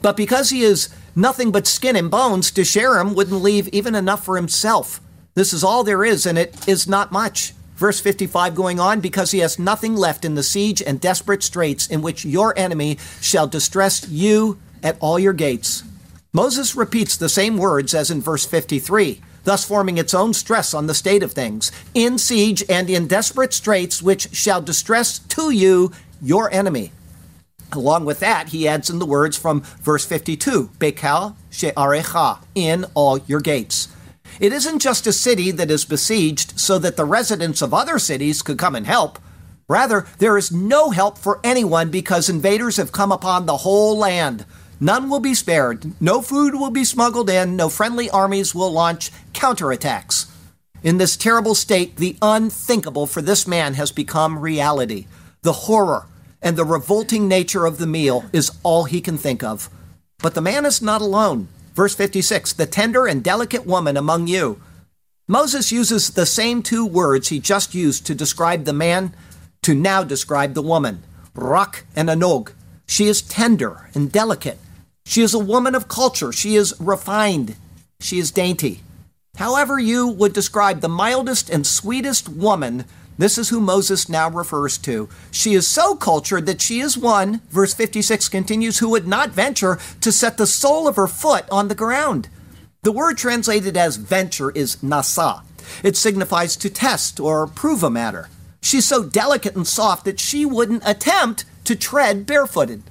But 0.00 0.16
because 0.16 0.48
he 0.48 0.62
is 0.62 0.88
nothing 1.14 1.52
but 1.52 1.66
skin 1.66 1.96
and 1.96 2.10
bones, 2.10 2.50
to 2.52 2.64
share 2.64 2.98
him 2.98 3.14
wouldn't 3.14 3.42
leave 3.42 3.68
even 3.68 3.94
enough 3.94 4.24
for 4.24 4.36
himself. 4.36 5.02
This 5.34 5.52
is 5.52 5.62
all 5.62 5.84
there 5.84 6.02
is, 6.02 6.24
and 6.24 6.38
it 6.38 6.66
is 6.66 6.88
not 6.88 7.12
much. 7.12 7.52
Verse 7.74 8.00
55 8.00 8.54
going 8.54 8.78
on, 8.78 9.00
because 9.00 9.32
he 9.32 9.40
has 9.40 9.58
nothing 9.58 9.96
left 9.96 10.24
in 10.24 10.34
the 10.34 10.42
siege 10.42 10.80
and 10.82 11.00
desperate 11.00 11.42
straits 11.42 11.86
in 11.88 12.02
which 12.02 12.24
your 12.24 12.56
enemy 12.56 12.98
shall 13.20 13.46
distress 13.46 14.08
you 14.08 14.58
at 14.82 14.96
all 15.00 15.18
your 15.18 15.32
gates. 15.32 15.82
Moses 16.32 16.74
repeats 16.74 17.16
the 17.16 17.28
same 17.28 17.56
words 17.56 17.94
as 17.94 18.10
in 18.10 18.20
verse 18.20 18.44
53, 18.44 19.20
thus 19.44 19.64
forming 19.64 19.98
its 19.98 20.14
own 20.14 20.34
stress 20.34 20.74
on 20.74 20.86
the 20.86 20.94
state 20.94 21.22
of 21.22 21.32
things. 21.32 21.70
In 21.94 22.18
siege 22.18 22.64
and 22.68 22.90
in 22.90 23.06
desperate 23.06 23.52
straits 23.52 24.02
which 24.02 24.34
shall 24.34 24.60
distress 24.60 25.18
to 25.18 25.50
you 25.50 25.92
your 26.20 26.52
enemy. 26.52 26.92
Along 27.72 28.04
with 28.04 28.20
that, 28.20 28.48
he 28.48 28.68
adds 28.68 28.88
in 28.90 28.98
the 28.98 29.06
words 29.06 29.36
from 29.36 29.62
verse 29.82 30.04
52, 30.04 30.70
Bekal 30.78 31.36
she'arecha, 31.50 32.38
in 32.54 32.86
all 32.94 33.18
your 33.18 33.40
gates. 33.40 33.88
It 34.40 34.52
isn't 34.52 34.80
just 34.80 35.06
a 35.06 35.12
city 35.12 35.50
that 35.52 35.70
is 35.70 35.84
besieged 35.84 36.58
so 36.58 36.78
that 36.78 36.96
the 36.96 37.04
residents 37.04 37.62
of 37.62 37.72
other 37.72 37.98
cities 37.98 38.42
could 38.42 38.58
come 38.58 38.74
and 38.74 38.86
help. 38.86 39.18
Rather, 39.68 40.06
there 40.18 40.36
is 40.36 40.52
no 40.52 40.90
help 40.90 41.16
for 41.16 41.40
anyone 41.42 41.90
because 41.90 42.28
invaders 42.28 42.76
have 42.76 42.92
come 42.92 43.12
upon 43.12 43.46
the 43.46 43.58
whole 43.58 43.96
land. 43.96 44.44
None 44.80 45.08
will 45.08 45.20
be 45.20 45.34
spared. 45.34 45.98
No 46.00 46.20
food 46.20 46.54
will 46.54 46.70
be 46.70 46.84
smuggled 46.84 47.30
in. 47.30 47.56
No 47.56 47.68
friendly 47.68 48.10
armies 48.10 48.54
will 48.54 48.70
launch 48.70 49.10
counterattacks. 49.32 50.30
In 50.82 50.98
this 50.98 51.16
terrible 51.16 51.54
state, 51.54 51.96
the 51.96 52.16
unthinkable 52.20 53.06
for 53.06 53.22
this 53.22 53.46
man 53.46 53.74
has 53.74 53.90
become 53.90 54.38
reality. 54.38 55.06
The 55.42 55.52
horror 55.52 56.06
and 56.42 56.58
the 56.58 56.64
revolting 56.64 57.26
nature 57.26 57.64
of 57.64 57.78
the 57.78 57.86
meal 57.86 58.26
is 58.32 58.50
all 58.62 58.84
he 58.84 59.00
can 59.00 59.16
think 59.16 59.42
of. 59.42 59.70
But 60.18 60.34
the 60.34 60.42
man 60.42 60.66
is 60.66 60.82
not 60.82 61.00
alone. 61.00 61.48
Verse 61.74 61.94
56 61.94 62.52
the 62.54 62.66
tender 62.66 63.06
and 63.06 63.22
delicate 63.22 63.66
woman 63.66 63.96
among 63.96 64.26
you. 64.26 64.60
Moses 65.26 65.72
uses 65.72 66.10
the 66.10 66.26
same 66.26 66.62
two 66.62 66.86
words 66.86 67.28
he 67.28 67.40
just 67.40 67.74
used 67.74 68.06
to 68.06 68.14
describe 68.14 68.64
the 68.64 68.72
man 68.72 69.14
to 69.62 69.74
now 69.74 70.04
describe 70.04 70.54
the 70.54 70.62
woman 70.62 71.02
rak 71.34 71.84
and 71.96 72.08
anog. 72.08 72.52
She 72.86 73.06
is 73.06 73.22
tender 73.22 73.88
and 73.94 74.12
delicate. 74.12 74.58
She 75.04 75.22
is 75.22 75.34
a 75.34 75.38
woman 75.38 75.74
of 75.74 75.88
culture. 75.88 76.32
She 76.32 76.54
is 76.54 76.74
refined. 76.78 77.56
She 78.00 78.18
is 78.18 78.30
dainty. 78.30 78.80
However, 79.36 79.78
you 79.78 80.06
would 80.06 80.32
describe 80.32 80.80
the 80.80 80.88
mildest 80.88 81.50
and 81.50 81.66
sweetest 81.66 82.28
woman, 82.28 82.84
this 83.16 83.38
is 83.38 83.48
who 83.48 83.60
Moses 83.60 84.08
now 84.08 84.28
refers 84.28 84.78
to. 84.78 85.08
She 85.30 85.54
is 85.54 85.66
so 85.66 85.94
cultured 85.94 86.46
that 86.46 86.60
she 86.60 86.80
is 86.80 86.98
one, 86.98 87.40
verse 87.50 87.74
56 87.74 88.28
continues, 88.28 88.78
who 88.78 88.88
would 88.90 89.06
not 89.06 89.30
venture 89.30 89.78
to 90.00 90.10
set 90.10 90.36
the 90.36 90.46
sole 90.46 90.88
of 90.88 90.96
her 90.96 91.06
foot 91.06 91.44
on 91.50 91.68
the 91.68 91.74
ground. 91.74 92.28
The 92.82 92.92
word 92.92 93.16
translated 93.16 93.76
as 93.76 93.96
venture 93.96 94.50
is 94.50 94.76
nasa. 94.76 95.42
It 95.82 95.96
signifies 95.96 96.56
to 96.56 96.68
test 96.68 97.18
or 97.20 97.46
prove 97.46 97.82
a 97.82 97.90
matter. 97.90 98.28
She's 98.60 98.84
so 98.84 99.04
delicate 99.04 99.56
and 99.56 99.66
soft 99.66 100.04
that 100.04 100.20
she 100.20 100.44
wouldn't 100.44 100.82
attempt 100.86 101.44
to 101.64 101.76
tread 101.76 102.26
barefooted. 102.26 102.82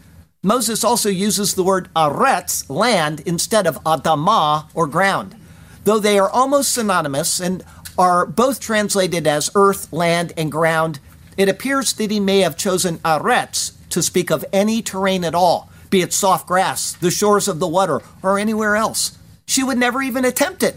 Moses 0.42 0.84
also 0.84 1.10
uses 1.10 1.54
the 1.54 1.64
word 1.64 1.90
aretz, 1.96 2.70
land, 2.70 3.22
instead 3.26 3.66
of 3.66 3.82
adama, 3.84 4.66
or 4.74 4.88
ground. 4.88 5.36
Though 5.84 6.00
they 6.00 6.18
are 6.20 6.30
almost 6.30 6.74
synonymous 6.74 7.40
and 7.40 7.64
are 7.98 8.26
both 8.26 8.60
translated 8.60 9.28
as 9.28 9.52
earth, 9.56 9.92
land, 9.92 10.34
and 10.38 10.52
ground, 10.52 11.00
it 11.38 11.50
appears 11.50 11.94
that 11.94 12.12
he 12.12 12.20
may 12.20 12.40
have 12.40 12.58
chosen 12.58 12.98
aretz 13.00 13.74
to 13.90 14.02
speak 14.02 14.30
of 14.30 14.46
any 14.54 14.82
terrain 14.82 15.24
at 15.24 15.36
all, 15.36 15.70
be 15.90 16.02
it 16.02 16.14
soft 16.14 16.48
grass, 16.48 16.94
the 16.94 17.12
shores 17.12 17.48
of 17.48 17.60
the 17.60 17.68
water, 17.68 18.02
or 18.22 18.40
anywhere 18.40 18.76
else. 18.76 19.18
She 19.46 19.64
would 19.64 19.78
never 19.78 20.02
even 20.02 20.26
attempt 20.26 20.64
it. 20.64 20.76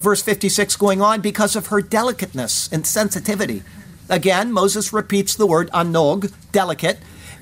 Verse 0.00 0.22
56 0.22 0.76
going 0.76 1.02
on 1.02 1.20
because 1.20 1.56
of 1.56 1.68
her 1.68 1.80
delicateness 1.80 2.70
and 2.72 2.86
sensitivity. 2.86 3.62
Again, 4.08 4.52
Moses 4.52 4.92
repeats 4.92 5.34
the 5.34 5.46
word 5.46 5.70
anog, 5.72 6.32
delicate, 6.52 6.98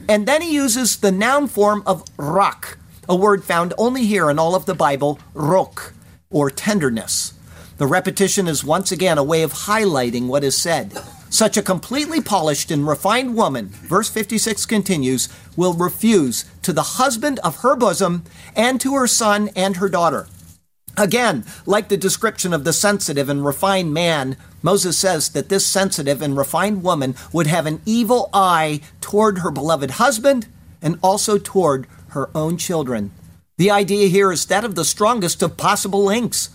and 0.09 0.27
then 0.27 0.43
he 0.43 0.55
uses 0.55 0.97
the 0.97 1.13
noun 1.13 1.49
form 1.49 1.83
of 1.87 2.05
rak, 2.17 2.79
a 3.09 3.17
word 3.17 3.45
found 3.45 3.75
only 3.79 4.05
here 4.07 4.31
in 4.31 4.39
all 4.39 4.55
of 4.55 4.67
the 4.67 4.75
Bible, 4.75 5.19
rok, 5.35 5.93
or 6.31 6.51
tenderness. 6.51 7.36
The 7.79 7.87
repetition 7.87 8.49
is 8.49 8.65
once 8.65 8.91
again 8.91 9.19
a 9.19 9.25
way 9.25 9.43
of 9.43 9.53
highlighting 9.53 10.29
what 10.29 10.45
is 10.45 10.57
said. 10.57 10.99
Such 11.29 11.59
a 11.59 11.63
completely 11.63 12.23
polished 12.23 12.71
and 12.71 12.89
refined 12.89 13.37
woman, 13.37 13.69
verse 13.69 14.09
56 14.09 14.65
continues, 14.65 15.29
will 15.57 15.75
refuse 15.75 16.47
to 16.63 16.73
the 16.73 16.83
husband 16.83 17.39
of 17.41 17.57
her 17.57 17.77
bosom 17.77 18.25
and 18.55 18.81
to 18.81 18.95
her 18.95 19.07
son 19.07 19.51
and 19.55 19.77
her 19.77 19.91
daughter. 19.91 20.27
Again, 20.97 21.45
like 21.67 21.89
the 21.89 21.99
description 21.99 22.55
of 22.55 22.65
the 22.65 22.73
sensitive 22.73 23.29
and 23.29 23.45
refined 23.45 23.93
man, 23.93 24.39
Moses 24.63 24.97
says 24.97 25.29
that 25.31 25.51
this 25.51 25.67
sensitive 25.67 26.23
and 26.23 26.35
refined 26.35 26.83
woman 26.83 27.15
would 27.33 27.47
have 27.47 27.67
an 27.67 27.83
evil 27.85 28.31
eye 28.33 28.81
toward 29.03 29.41
her 29.41 29.51
beloved 29.51 29.93
husband 29.93 30.47
and 30.81 30.99
also 31.03 31.37
toward 31.37 31.87
her 32.09 32.31
own 32.35 32.57
children. 32.57 33.11
The 33.59 33.71
idea 33.71 34.09
here 34.09 34.33
is 34.33 34.47
that 34.47 34.65
of 34.65 34.75
the 34.75 34.85
strongest 34.85 35.43
of 35.43 35.59
possible 35.59 36.05
links. 36.05 36.49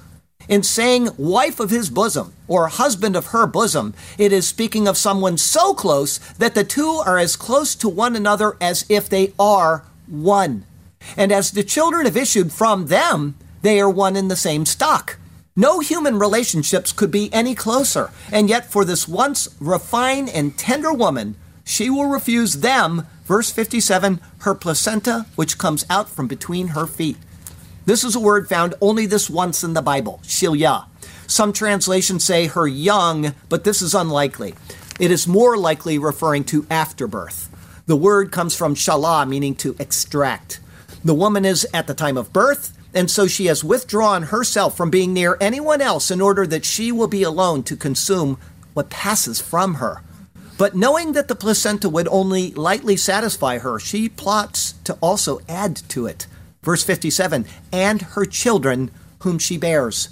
In 0.51 0.63
saying 0.63 1.11
wife 1.17 1.61
of 1.61 1.69
his 1.69 1.89
bosom 1.89 2.33
or 2.45 2.67
husband 2.67 3.15
of 3.15 3.27
her 3.27 3.47
bosom, 3.47 3.93
it 4.17 4.33
is 4.33 4.45
speaking 4.45 4.85
of 4.85 4.97
someone 4.97 5.37
so 5.37 5.73
close 5.73 6.17
that 6.39 6.55
the 6.55 6.65
two 6.65 7.01
are 7.05 7.17
as 7.17 7.37
close 7.37 7.73
to 7.75 7.87
one 7.87 8.17
another 8.17 8.57
as 8.59 8.85
if 8.89 9.07
they 9.07 9.31
are 9.39 9.85
one. 10.07 10.65
And 11.15 11.31
as 11.31 11.51
the 11.51 11.63
children 11.63 12.05
have 12.05 12.17
issued 12.17 12.51
from 12.51 12.87
them, 12.87 13.35
they 13.61 13.79
are 13.79 13.89
one 13.89 14.17
in 14.17 14.27
the 14.27 14.35
same 14.35 14.65
stock. 14.65 15.17
No 15.55 15.79
human 15.79 16.19
relationships 16.19 16.91
could 16.91 17.11
be 17.11 17.33
any 17.33 17.55
closer, 17.55 18.11
and 18.29 18.49
yet 18.49 18.69
for 18.69 18.83
this 18.83 19.07
once 19.07 19.47
refined 19.61 20.27
and 20.27 20.57
tender 20.57 20.91
woman, 20.91 21.37
she 21.63 21.89
will 21.89 22.07
refuse 22.07 22.55
them, 22.55 23.07
verse 23.23 23.51
57, 23.51 24.19
her 24.39 24.53
placenta, 24.53 25.27
which 25.35 25.57
comes 25.57 25.85
out 25.89 26.09
from 26.09 26.27
between 26.27 26.69
her 26.69 26.87
feet. 26.87 27.15
This 27.91 28.05
is 28.05 28.15
a 28.15 28.21
word 28.21 28.47
found 28.47 28.73
only 28.79 29.05
this 29.05 29.29
once 29.29 29.65
in 29.65 29.73
the 29.73 29.81
Bible, 29.81 30.21
shilya. 30.23 30.85
Some 31.27 31.51
translations 31.51 32.23
say 32.23 32.47
her 32.47 32.65
young, 32.65 33.35
but 33.49 33.65
this 33.65 33.81
is 33.81 33.93
unlikely. 33.93 34.55
It 34.97 35.11
is 35.11 35.27
more 35.27 35.57
likely 35.57 35.97
referring 35.97 36.45
to 36.45 36.65
afterbirth. 36.69 37.49
The 37.87 37.97
word 37.97 38.31
comes 38.31 38.55
from 38.55 38.75
shala, 38.75 39.27
meaning 39.27 39.55
to 39.55 39.75
extract. 39.77 40.61
The 41.03 41.13
woman 41.13 41.43
is 41.43 41.67
at 41.73 41.87
the 41.87 41.93
time 41.93 42.15
of 42.15 42.31
birth, 42.31 42.71
and 42.93 43.11
so 43.11 43.27
she 43.27 43.47
has 43.47 43.61
withdrawn 43.61 44.23
herself 44.23 44.77
from 44.77 44.89
being 44.89 45.11
near 45.11 45.35
anyone 45.41 45.81
else 45.81 46.09
in 46.09 46.21
order 46.21 46.47
that 46.47 46.63
she 46.63 46.93
will 46.93 47.09
be 47.09 47.23
alone 47.23 47.61
to 47.63 47.75
consume 47.75 48.39
what 48.73 48.89
passes 48.89 49.41
from 49.41 49.73
her. 49.83 50.01
But 50.57 50.75
knowing 50.75 51.11
that 51.11 51.27
the 51.27 51.35
placenta 51.35 51.89
would 51.89 52.07
only 52.07 52.53
lightly 52.53 52.95
satisfy 52.95 53.57
her, 53.57 53.79
she 53.79 54.07
plots 54.07 54.75
to 54.85 54.97
also 55.01 55.41
add 55.49 55.75
to 55.89 56.05
it. 56.05 56.25
Verse 56.63 56.83
57 56.83 57.45
and 57.71 58.01
her 58.01 58.25
children 58.25 58.91
whom 59.19 59.39
she 59.39 59.57
bears. 59.57 60.09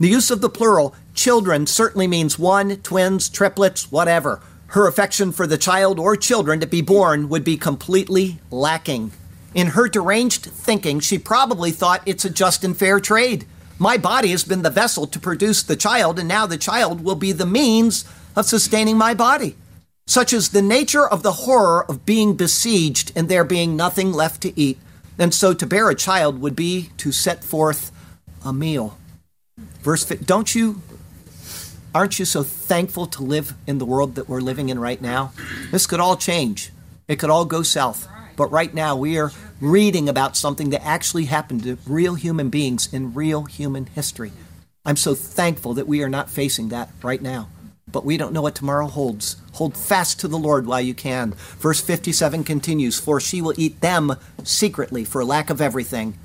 The 0.00 0.08
use 0.08 0.30
of 0.30 0.40
the 0.40 0.50
plural, 0.50 0.94
children, 1.14 1.66
certainly 1.66 2.08
means 2.08 2.38
one, 2.38 2.76
twins, 2.78 3.28
triplets, 3.28 3.92
whatever. 3.92 4.40
Her 4.68 4.88
affection 4.88 5.32
for 5.32 5.46
the 5.46 5.58
child 5.58 5.98
or 5.98 6.16
children 6.16 6.58
to 6.60 6.66
be 6.66 6.80
born 6.80 7.28
would 7.28 7.44
be 7.44 7.56
completely 7.56 8.40
lacking. 8.50 9.12
In 9.54 9.68
her 9.68 9.86
deranged 9.86 10.46
thinking, 10.46 10.98
she 10.98 11.18
probably 11.18 11.70
thought 11.70 12.02
it's 12.06 12.24
a 12.24 12.30
just 12.30 12.64
and 12.64 12.76
fair 12.76 12.98
trade. 12.98 13.46
My 13.78 13.96
body 13.96 14.30
has 14.30 14.44
been 14.44 14.62
the 14.62 14.70
vessel 14.70 15.06
to 15.06 15.20
produce 15.20 15.62
the 15.62 15.76
child, 15.76 16.18
and 16.18 16.26
now 16.26 16.46
the 16.46 16.56
child 16.56 17.04
will 17.04 17.16
be 17.16 17.32
the 17.32 17.46
means 17.46 18.04
of 18.34 18.46
sustaining 18.46 18.96
my 18.96 19.12
body. 19.12 19.56
Such 20.06 20.32
is 20.32 20.48
the 20.48 20.62
nature 20.62 21.06
of 21.06 21.22
the 21.22 21.32
horror 21.32 21.84
of 21.88 22.06
being 22.06 22.34
besieged 22.34 23.12
and 23.14 23.28
there 23.28 23.44
being 23.44 23.76
nothing 23.76 24.12
left 24.12 24.40
to 24.42 24.58
eat. 24.58 24.78
And 25.18 25.34
so 25.34 25.54
to 25.54 25.66
bear 25.66 25.90
a 25.90 25.94
child 25.94 26.40
would 26.40 26.56
be 26.56 26.90
to 26.98 27.12
set 27.12 27.44
forth 27.44 27.90
a 28.44 28.52
meal. 28.52 28.98
Verse 29.82 30.04
don't 30.04 30.54
you 30.54 30.82
aren't 31.94 32.18
you 32.18 32.24
so 32.24 32.42
thankful 32.42 33.06
to 33.06 33.22
live 33.22 33.54
in 33.66 33.78
the 33.78 33.84
world 33.84 34.14
that 34.14 34.28
we're 34.28 34.40
living 34.40 34.68
in 34.70 34.78
right 34.78 35.00
now? 35.00 35.32
This 35.70 35.86
could 35.86 36.00
all 36.00 36.16
change. 36.16 36.72
It 37.06 37.18
could 37.18 37.30
all 37.30 37.44
go 37.44 37.62
south. 37.62 38.08
But 38.36 38.50
right 38.50 38.72
now 38.72 38.96
we 38.96 39.18
are 39.18 39.30
reading 39.60 40.08
about 40.08 40.36
something 40.36 40.70
that 40.70 40.84
actually 40.84 41.26
happened 41.26 41.62
to 41.64 41.76
real 41.86 42.14
human 42.14 42.48
beings 42.48 42.92
in 42.92 43.12
real 43.14 43.44
human 43.44 43.86
history. 43.86 44.32
I'm 44.84 44.96
so 44.96 45.14
thankful 45.14 45.74
that 45.74 45.86
we 45.86 46.02
are 46.02 46.08
not 46.08 46.30
facing 46.30 46.70
that 46.70 46.90
right 47.02 47.22
now. 47.22 47.48
but 47.92 48.04
we 48.06 48.16
don't 48.16 48.32
know 48.32 48.40
what 48.40 48.54
tomorrow 48.54 48.86
holds. 48.86 49.36
Hold 49.52 49.76
fast 49.76 50.20
to 50.20 50.28
the 50.28 50.38
Lord 50.38 50.66
while 50.66 50.80
you 50.80 50.94
can. 50.94 51.32
Verse 51.58 51.80
57 51.80 52.44
continues 52.44 52.98
For 52.98 53.20
she 53.20 53.42
will 53.42 53.54
eat 53.56 53.80
them 53.80 54.14
secretly 54.44 55.04
for 55.04 55.24
lack 55.24 55.50
of 55.50 55.60
everything. 55.60 56.18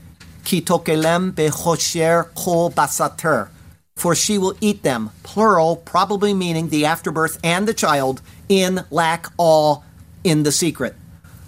Basater. 2.70 3.50
For 3.96 4.16
she 4.16 4.38
will 4.38 4.56
eat 4.62 4.84
them, 4.84 5.10
plural, 5.24 5.76
probably 5.76 6.34
meaning 6.34 6.70
the 6.70 6.86
afterbirth 6.86 7.40
and 7.44 7.68
the 7.68 7.74
child, 7.74 8.22
in 8.48 8.86
lack 8.92 9.28
all 9.38 9.84
in 10.24 10.44
the 10.44 10.52
secret. 10.52 10.96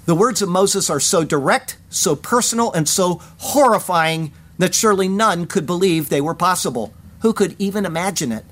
The 0.06 0.16
words 0.16 0.42
of 0.42 0.50
Moses 0.50 0.90
are 0.90 1.00
so 1.00 1.24
direct, 1.24 1.78
so 1.90 2.16
personal, 2.16 2.74
and 2.74 2.90
so 2.90 3.22
horrifying 3.38 4.34
that 4.58 4.74
surely 4.74 5.08
none 5.08 5.46
could 5.46 5.66
believe 5.66 6.10
they 6.10 6.22
were 6.22 6.34
possible. 6.34 6.94
Who 7.22 7.34
could 7.34 7.56
even 7.60 7.86
imagine 7.86 8.32
it? 8.32 8.46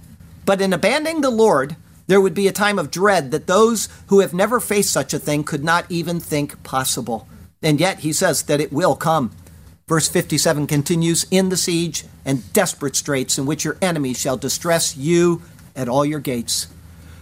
But 0.45 0.61
in 0.61 0.71
abandoning 0.71 1.21
the 1.21 1.31
Lord, 1.31 1.75
there 2.07 2.21
would 2.21 2.33
be 2.33 2.47
a 2.47 2.53
time 2.53 2.79
of 2.79 2.89
dread 2.89 3.31
that 3.31 3.47
those 3.47 3.89
who 4.07 4.21
have 4.21 4.33
never 4.33 4.59
faced 4.59 4.91
such 4.91 5.13
a 5.13 5.19
thing 5.19 5.43
could 5.43 5.63
not 5.63 5.85
even 5.89 6.19
think 6.19 6.61
possible. 6.63 7.27
And 7.61 7.79
yet 7.79 7.99
he 7.99 8.13
says 8.13 8.43
that 8.43 8.61
it 8.61 8.73
will 8.73 8.95
come. 8.95 9.31
Verse 9.87 10.07
57 10.09 10.67
continues 10.67 11.25
In 11.31 11.49
the 11.49 11.57
siege 11.57 12.05
and 12.25 12.51
desperate 12.53 12.95
straits 12.95 13.37
in 13.37 13.45
which 13.45 13.63
your 13.63 13.77
enemies 13.81 14.19
shall 14.19 14.37
distress 14.37 14.97
you 14.97 15.41
at 15.75 15.89
all 15.89 16.05
your 16.05 16.19
gates. 16.19 16.67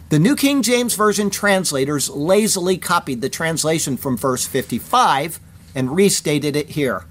The 0.10 0.20
New 0.20 0.36
King 0.36 0.62
James 0.62 0.96
Version 0.96 1.30
translators 1.30 2.10
lazily 2.10 2.78
copied 2.78 3.22
the 3.22 3.30
translation 3.30 3.98
from 3.98 4.18
verse 4.18 4.46
55 4.46 5.40
and 5.74 5.96
restated 5.96 6.56
it 6.56 6.70
here. 6.70 7.06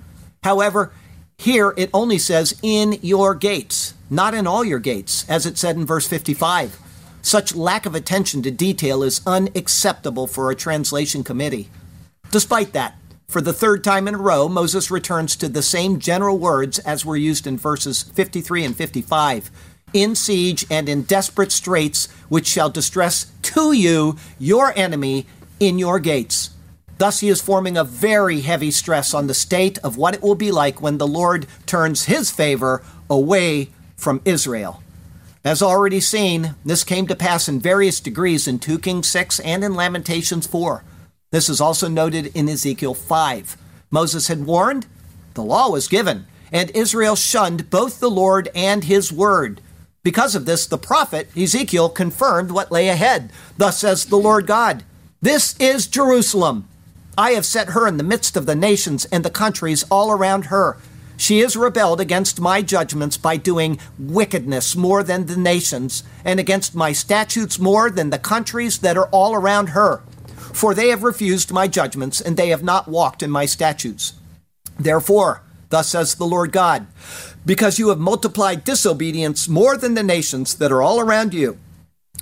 However, 0.44 0.92
here 1.38 1.74
it 1.76 1.90
only 1.92 2.18
says 2.18 2.58
in 2.62 2.98
your 3.02 3.34
gates, 3.34 3.94
not 4.08 4.34
in 4.34 4.46
all 4.46 4.64
your 4.64 4.78
gates, 4.78 5.28
as 5.28 5.44
it 5.44 5.58
said 5.58 5.76
in 5.76 5.84
verse 5.84 6.06
55. 6.06 6.78
Such 7.24 7.54
lack 7.54 7.86
of 7.86 7.94
attention 7.94 8.42
to 8.42 8.50
detail 8.50 9.02
is 9.02 9.22
unacceptable 9.26 10.26
for 10.26 10.50
a 10.50 10.54
translation 10.54 11.24
committee. 11.24 11.70
Despite 12.30 12.74
that, 12.74 12.98
for 13.28 13.40
the 13.40 13.54
third 13.54 13.82
time 13.82 14.06
in 14.06 14.16
a 14.16 14.18
row, 14.18 14.46
Moses 14.46 14.90
returns 14.90 15.34
to 15.36 15.48
the 15.48 15.62
same 15.62 15.98
general 15.98 16.36
words 16.36 16.78
as 16.80 17.02
were 17.02 17.16
used 17.16 17.46
in 17.46 17.56
verses 17.56 18.02
53 18.02 18.66
and 18.66 18.76
55 18.76 19.50
in 19.94 20.14
siege 20.14 20.66
and 20.70 20.86
in 20.86 21.04
desperate 21.04 21.50
straits, 21.50 22.12
which 22.28 22.46
shall 22.46 22.68
distress 22.68 23.32
to 23.40 23.72
you 23.72 24.18
your 24.38 24.74
enemy 24.76 25.26
in 25.58 25.78
your 25.78 25.98
gates. 25.98 26.50
Thus, 26.98 27.20
he 27.20 27.30
is 27.30 27.40
forming 27.40 27.78
a 27.78 27.84
very 27.84 28.42
heavy 28.42 28.70
stress 28.70 29.14
on 29.14 29.28
the 29.28 29.34
state 29.34 29.78
of 29.78 29.96
what 29.96 30.12
it 30.12 30.22
will 30.22 30.34
be 30.34 30.52
like 30.52 30.82
when 30.82 30.98
the 30.98 31.06
Lord 31.06 31.46
turns 31.64 32.04
his 32.04 32.30
favor 32.30 32.82
away 33.08 33.70
from 33.96 34.20
Israel. 34.26 34.83
As 35.44 35.60
already 35.60 36.00
seen, 36.00 36.54
this 36.64 36.84
came 36.84 37.06
to 37.06 37.14
pass 37.14 37.50
in 37.50 37.60
various 37.60 38.00
degrees 38.00 38.48
in 38.48 38.58
2 38.58 38.78
Kings 38.78 39.08
6 39.08 39.40
and 39.40 39.62
in 39.62 39.74
Lamentations 39.74 40.46
4. 40.46 40.82
This 41.32 41.50
is 41.50 41.60
also 41.60 41.86
noted 41.86 42.34
in 42.34 42.48
Ezekiel 42.48 42.94
5. 42.94 43.58
Moses 43.90 44.28
had 44.28 44.46
warned, 44.46 44.86
the 45.34 45.42
law 45.42 45.68
was 45.68 45.86
given, 45.86 46.26
and 46.50 46.70
Israel 46.70 47.14
shunned 47.14 47.68
both 47.68 48.00
the 48.00 48.10
Lord 48.10 48.48
and 48.54 48.84
his 48.84 49.12
word. 49.12 49.60
Because 50.02 50.34
of 50.34 50.46
this, 50.46 50.66
the 50.66 50.78
prophet 50.78 51.28
Ezekiel 51.36 51.90
confirmed 51.90 52.50
what 52.50 52.72
lay 52.72 52.88
ahead. 52.88 53.30
Thus 53.58 53.80
says 53.80 54.06
the 54.06 54.16
Lord 54.16 54.46
God 54.46 54.82
This 55.20 55.56
is 55.58 55.86
Jerusalem. 55.86 56.66
I 57.18 57.32
have 57.32 57.44
set 57.44 57.70
her 57.70 57.86
in 57.86 57.98
the 57.98 58.02
midst 58.02 58.34
of 58.38 58.46
the 58.46 58.54
nations 58.54 59.04
and 59.06 59.22
the 59.22 59.30
countries 59.30 59.84
all 59.90 60.10
around 60.10 60.46
her. 60.46 60.78
She 61.16 61.40
has 61.40 61.56
rebelled 61.56 62.00
against 62.00 62.40
my 62.40 62.60
judgments 62.62 63.16
by 63.16 63.36
doing 63.36 63.78
wickedness 63.98 64.74
more 64.74 65.02
than 65.02 65.26
the 65.26 65.36
nations, 65.36 66.02
and 66.24 66.40
against 66.40 66.74
my 66.74 66.92
statutes 66.92 67.58
more 67.58 67.90
than 67.90 68.10
the 68.10 68.18
countries 68.18 68.78
that 68.78 68.96
are 68.96 69.08
all 69.08 69.34
around 69.34 69.68
her. 69.68 70.02
For 70.52 70.74
they 70.74 70.88
have 70.88 71.02
refused 71.02 71.52
my 71.52 71.68
judgments, 71.68 72.20
and 72.20 72.36
they 72.36 72.48
have 72.48 72.62
not 72.62 72.88
walked 72.88 73.22
in 73.22 73.30
my 73.30 73.46
statutes. 73.46 74.14
Therefore, 74.78 75.42
thus 75.70 75.88
says 75.88 76.14
the 76.14 76.26
Lord 76.26 76.52
God, 76.52 76.86
because 77.46 77.78
you 77.78 77.88
have 77.88 77.98
multiplied 77.98 78.64
disobedience 78.64 79.48
more 79.48 79.76
than 79.76 79.94
the 79.94 80.02
nations 80.02 80.54
that 80.56 80.72
are 80.72 80.82
all 80.82 81.00
around 81.00 81.34
you, 81.34 81.58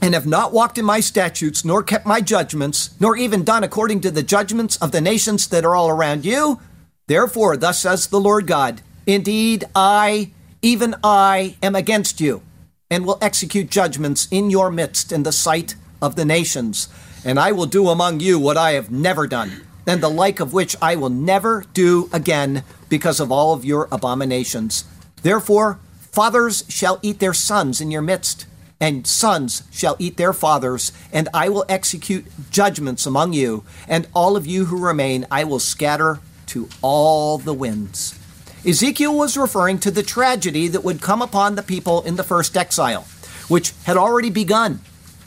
and 0.00 0.14
have 0.14 0.26
not 0.26 0.52
walked 0.52 0.78
in 0.78 0.84
my 0.84 1.00
statutes, 1.00 1.64
nor 1.64 1.82
kept 1.82 2.06
my 2.06 2.20
judgments, 2.20 2.90
nor 2.98 3.16
even 3.16 3.44
done 3.44 3.62
according 3.62 4.00
to 4.00 4.10
the 4.10 4.22
judgments 4.22 4.76
of 4.78 4.92
the 4.92 5.00
nations 5.00 5.48
that 5.48 5.64
are 5.64 5.76
all 5.76 5.88
around 5.88 6.24
you. 6.24 6.60
Therefore, 7.06 7.56
thus 7.56 7.80
says 7.80 8.06
the 8.06 8.20
Lord 8.20 8.46
God, 8.46 8.80
Indeed, 9.06 9.64
I, 9.74 10.30
even 10.60 10.94
I, 11.02 11.56
am 11.62 11.74
against 11.74 12.20
you, 12.20 12.42
and 12.90 13.04
will 13.04 13.18
execute 13.20 13.70
judgments 13.70 14.28
in 14.30 14.50
your 14.50 14.70
midst 14.70 15.10
in 15.10 15.24
the 15.24 15.32
sight 15.32 15.74
of 16.00 16.14
the 16.14 16.24
nations. 16.24 16.88
And 17.24 17.38
I 17.38 17.52
will 17.52 17.66
do 17.66 17.88
among 17.88 18.20
you 18.20 18.38
what 18.38 18.56
I 18.56 18.72
have 18.72 18.90
never 18.90 19.26
done, 19.26 19.66
and 19.86 20.00
the 20.00 20.08
like 20.08 20.38
of 20.38 20.52
which 20.52 20.76
I 20.80 20.94
will 20.94 21.10
never 21.10 21.64
do 21.74 22.08
again 22.12 22.62
because 22.88 23.18
of 23.18 23.32
all 23.32 23.52
of 23.52 23.64
your 23.64 23.88
abominations. 23.90 24.84
Therefore, 25.22 25.80
fathers 26.12 26.64
shall 26.68 27.00
eat 27.02 27.18
their 27.18 27.34
sons 27.34 27.80
in 27.80 27.90
your 27.90 28.02
midst, 28.02 28.46
and 28.80 29.06
sons 29.06 29.64
shall 29.72 29.96
eat 29.98 30.16
their 30.16 30.32
fathers, 30.32 30.92
and 31.12 31.28
I 31.34 31.48
will 31.48 31.64
execute 31.68 32.26
judgments 32.50 33.06
among 33.06 33.32
you, 33.32 33.64
and 33.88 34.06
all 34.14 34.36
of 34.36 34.46
you 34.46 34.66
who 34.66 34.78
remain 34.78 35.26
I 35.30 35.44
will 35.44 35.60
scatter 35.60 36.20
to 36.52 36.68
all 36.82 37.38
the 37.38 37.54
winds. 37.54 38.18
Ezekiel 38.66 39.16
was 39.16 39.38
referring 39.38 39.78
to 39.78 39.90
the 39.90 40.02
tragedy 40.02 40.68
that 40.68 40.84
would 40.84 41.00
come 41.00 41.22
upon 41.22 41.54
the 41.54 41.62
people 41.62 42.02
in 42.02 42.16
the 42.16 42.22
first 42.22 42.56
exile, 42.56 43.06
which 43.48 43.72
had 43.84 43.96
already 43.96 44.28
begun. 44.28 44.80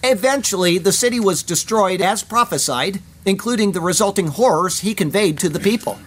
Eventually, 0.03 0.77
the 0.77 0.91
city 0.91 1.19
was 1.19 1.41
destroyed 1.41 1.99
as 1.99 2.23
prophesied, 2.23 3.01
including 3.25 3.71
the 3.71 3.81
resulting 3.81 4.27
horrors 4.27 4.81
he 4.81 4.93
conveyed 4.93 5.39
to 5.39 5.49
the 5.49 5.59
people. 5.59 5.97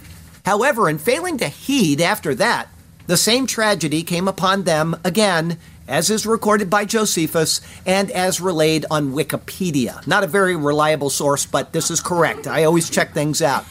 However, 0.46 0.88
in 0.88 0.98
failing 0.98 1.36
to 1.38 1.48
heed 1.48 2.00
after 2.00 2.32
that, 2.36 2.68
the 3.08 3.16
same 3.16 3.46
tragedy 3.46 4.04
came 4.04 4.28
upon 4.28 4.62
them 4.62 4.94
again, 5.02 5.58
as 5.88 6.10
is 6.10 6.26
recorded 6.26 6.70
by 6.70 6.84
Josephus 6.84 7.60
and 7.84 8.10
as 8.12 8.40
relayed 8.40 8.86
on 8.90 9.12
Wikipedia. 9.12 10.06
Not 10.06 10.22
a 10.22 10.28
very 10.28 10.54
reliable 10.54 11.10
source, 11.10 11.44
but 11.44 11.72
this 11.72 11.90
is 11.90 12.00
correct. 12.00 12.46
I 12.46 12.64
always 12.64 12.88
check 12.88 13.12
things 13.12 13.42
out. 13.42 13.64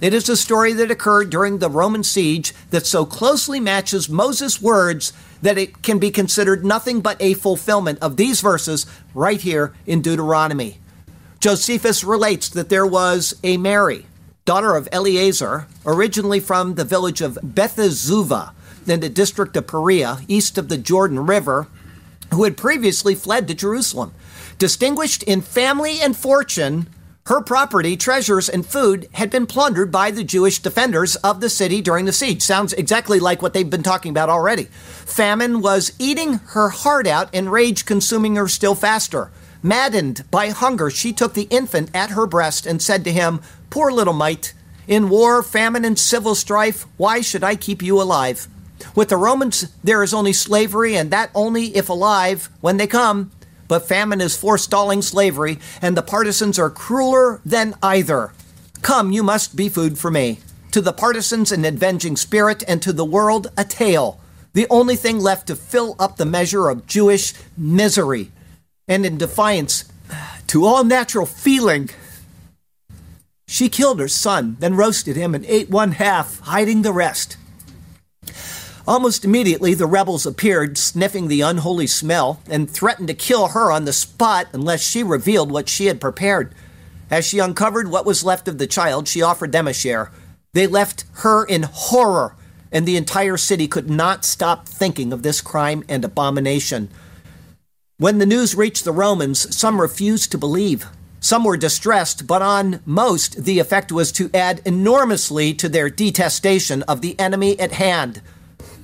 It 0.00 0.12
is 0.12 0.28
a 0.28 0.36
story 0.36 0.72
that 0.74 0.90
occurred 0.90 1.30
during 1.30 1.58
the 1.58 1.70
Roman 1.70 2.02
siege 2.02 2.52
that 2.70 2.86
so 2.86 3.06
closely 3.06 3.60
matches 3.60 4.08
Moses' 4.08 4.60
words 4.60 5.12
that 5.40 5.58
it 5.58 5.82
can 5.82 5.98
be 5.98 6.10
considered 6.10 6.64
nothing 6.64 7.00
but 7.00 7.20
a 7.20 7.34
fulfillment 7.34 7.98
of 8.00 8.16
these 8.16 8.40
verses 8.40 8.86
right 9.14 9.40
here 9.40 9.72
in 9.86 10.02
Deuteronomy. 10.02 10.78
Josephus 11.40 12.02
relates 12.02 12.48
that 12.48 12.70
there 12.70 12.86
was 12.86 13.34
a 13.44 13.56
Mary, 13.56 14.06
daughter 14.44 14.74
of 14.74 14.88
Eleazar, 14.90 15.66
originally 15.86 16.40
from 16.40 16.74
the 16.74 16.84
village 16.84 17.20
of 17.20 17.38
Bethazuvah, 17.42 18.52
in 18.86 19.00
the 19.00 19.08
district 19.08 19.56
of 19.56 19.66
Perea, 19.66 20.18
east 20.28 20.58
of 20.58 20.68
the 20.68 20.78
Jordan 20.78 21.26
River, 21.26 21.68
who 22.32 22.44
had 22.44 22.56
previously 22.56 23.14
fled 23.14 23.46
to 23.48 23.54
Jerusalem. 23.54 24.12
Distinguished 24.58 25.22
in 25.22 25.40
family 25.40 26.00
and 26.00 26.16
fortune, 26.16 26.86
her 27.26 27.40
property, 27.40 27.96
treasures, 27.96 28.50
and 28.50 28.66
food 28.66 29.08
had 29.12 29.30
been 29.30 29.46
plundered 29.46 29.90
by 29.90 30.10
the 30.10 30.22
Jewish 30.22 30.58
defenders 30.58 31.16
of 31.16 31.40
the 31.40 31.48
city 31.48 31.80
during 31.80 32.04
the 32.04 32.12
siege. 32.12 32.42
Sounds 32.42 32.74
exactly 32.74 33.18
like 33.18 33.40
what 33.40 33.54
they've 33.54 33.70
been 33.70 33.82
talking 33.82 34.10
about 34.10 34.28
already. 34.28 34.64
Famine 34.64 35.62
was 35.62 35.92
eating 35.98 36.34
her 36.34 36.68
heart 36.68 37.06
out 37.06 37.30
and 37.32 37.50
rage 37.50 37.86
consuming 37.86 38.36
her 38.36 38.46
still 38.46 38.74
faster. 38.74 39.30
Maddened 39.62 40.30
by 40.30 40.50
hunger, 40.50 40.90
she 40.90 41.14
took 41.14 41.32
the 41.32 41.48
infant 41.48 41.90
at 41.94 42.10
her 42.10 42.26
breast 42.26 42.66
and 42.66 42.82
said 42.82 43.04
to 43.04 43.12
him, 43.12 43.40
Poor 43.70 43.90
little 43.90 44.12
mite, 44.12 44.52
in 44.86 45.08
war, 45.08 45.42
famine, 45.42 45.86
and 45.86 45.98
civil 45.98 46.34
strife, 46.34 46.84
why 46.98 47.22
should 47.22 47.42
I 47.42 47.56
keep 47.56 47.80
you 47.80 48.02
alive? 48.02 48.48
With 48.94 49.08
the 49.08 49.16
Romans, 49.16 49.74
there 49.82 50.02
is 50.02 50.12
only 50.12 50.34
slavery, 50.34 50.94
and 50.94 51.10
that 51.10 51.30
only 51.34 51.74
if 51.74 51.88
alive 51.88 52.50
when 52.60 52.76
they 52.76 52.86
come. 52.86 53.30
But 53.68 53.88
famine 53.88 54.20
is 54.20 54.36
forestalling 54.36 55.02
slavery, 55.02 55.58
and 55.80 55.96
the 55.96 56.02
partisans 56.02 56.58
are 56.58 56.70
crueler 56.70 57.40
than 57.44 57.74
either. 57.82 58.32
Come, 58.82 59.12
you 59.12 59.22
must 59.22 59.56
be 59.56 59.68
food 59.68 59.98
for 59.98 60.10
me. 60.10 60.40
To 60.72 60.80
the 60.80 60.92
partisans, 60.92 61.52
an 61.52 61.64
avenging 61.64 62.16
spirit, 62.16 62.62
and 62.68 62.82
to 62.82 62.92
the 62.92 63.04
world, 63.04 63.46
a 63.56 63.64
tale. 63.64 64.20
The 64.52 64.66
only 64.70 64.96
thing 64.96 65.18
left 65.18 65.46
to 65.46 65.56
fill 65.56 65.96
up 65.98 66.16
the 66.16 66.26
measure 66.26 66.68
of 66.68 66.86
Jewish 66.86 67.32
misery. 67.56 68.30
And 68.86 69.06
in 69.06 69.16
defiance 69.16 69.84
to 70.48 70.64
all 70.64 70.84
natural 70.84 71.26
feeling, 71.26 71.90
she 73.46 73.68
killed 73.68 74.00
her 74.00 74.08
son, 74.08 74.56
then 74.60 74.76
roasted 74.76 75.16
him 75.16 75.34
and 75.34 75.44
ate 75.46 75.70
one 75.70 75.92
half, 75.92 76.40
hiding 76.40 76.82
the 76.82 76.92
rest. 76.92 77.36
Almost 78.86 79.24
immediately, 79.24 79.72
the 79.72 79.86
rebels 79.86 80.26
appeared, 80.26 80.76
sniffing 80.76 81.28
the 81.28 81.40
unholy 81.40 81.86
smell, 81.86 82.42
and 82.50 82.68
threatened 82.68 83.08
to 83.08 83.14
kill 83.14 83.48
her 83.48 83.72
on 83.72 83.86
the 83.86 83.94
spot 83.94 84.48
unless 84.52 84.82
she 84.82 85.02
revealed 85.02 85.50
what 85.50 85.70
she 85.70 85.86
had 85.86 86.02
prepared. 86.02 86.54
As 87.10 87.24
she 87.24 87.38
uncovered 87.38 87.90
what 87.90 88.04
was 88.04 88.24
left 88.24 88.46
of 88.46 88.58
the 88.58 88.66
child, 88.66 89.08
she 89.08 89.22
offered 89.22 89.52
them 89.52 89.66
a 89.66 89.72
share. 89.72 90.10
They 90.52 90.66
left 90.66 91.04
her 91.14 91.44
in 91.44 91.62
horror, 91.62 92.36
and 92.70 92.84
the 92.84 92.98
entire 92.98 93.38
city 93.38 93.68
could 93.68 93.88
not 93.88 94.24
stop 94.24 94.68
thinking 94.68 95.14
of 95.14 95.22
this 95.22 95.40
crime 95.40 95.82
and 95.88 96.04
abomination. 96.04 96.90
When 97.96 98.18
the 98.18 98.26
news 98.26 98.54
reached 98.54 98.84
the 98.84 98.92
Romans, 98.92 99.56
some 99.56 99.80
refused 99.80 100.30
to 100.32 100.38
believe. 100.38 100.86
Some 101.20 101.44
were 101.44 101.56
distressed, 101.56 102.26
but 102.26 102.42
on 102.42 102.80
most, 102.84 103.44
the 103.44 103.60
effect 103.60 103.90
was 103.90 104.12
to 104.12 104.30
add 104.34 104.60
enormously 104.66 105.54
to 105.54 105.70
their 105.70 105.88
detestation 105.88 106.82
of 106.82 107.00
the 107.00 107.18
enemy 107.18 107.58
at 107.58 107.72
hand. 107.72 108.20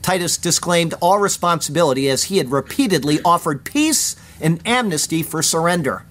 Titus 0.03 0.37
disclaimed 0.37 0.95
all 1.01 1.19
responsibility 1.19 2.09
as 2.09 2.25
he 2.25 2.39
had 2.39 2.51
repeatedly 2.51 3.21
offered 3.25 3.65
peace 3.65 4.17
and 4.41 4.61
amnesty 4.67 5.23
for 5.23 5.43
surrender. 5.43 6.05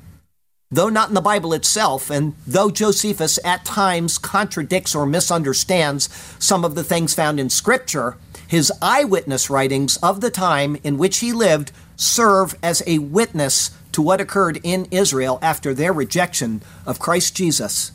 Though 0.71 0.89
not 0.89 1.09
in 1.09 1.15
the 1.15 1.21
Bible 1.21 1.53
itself, 1.53 2.11
and 2.11 2.35
though 2.45 2.69
Josephus 2.69 3.39
at 3.43 3.65
times 3.65 4.19
contradicts 4.19 4.93
or 4.93 5.07
misunderstands 5.07 6.09
some 6.37 6.63
of 6.63 6.75
the 6.75 6.83
things 6.83 7.15
found 7.15 7.39
in 7.39 7.49
Scripture, 7.49 8.17
his 8.47 8.71
eyewitness 8.81 9.49
writings 9.49 9.97
of 9.97 10.21
the 10.21 10.29
time 10.29 10.77
in 10.83 10.97
which 10.97 11.19
he 11.19 11.33
lived 11.33 11.71
serve 11.95 12.55
as 12.61 12.83
a 12.85 12.99
witness 12.99 13.71
to 13.91 14.01
what 14.01 14.21
occurred 14.21 14.59
in 14.63 14.87
Israel 14.91 15.39
after 15.41 15.73
their 15.73 15.91
rejection 15.91 16.61
of 16.85 16.99
Christ 16.99 17.35
Jesus. 17.35 17.91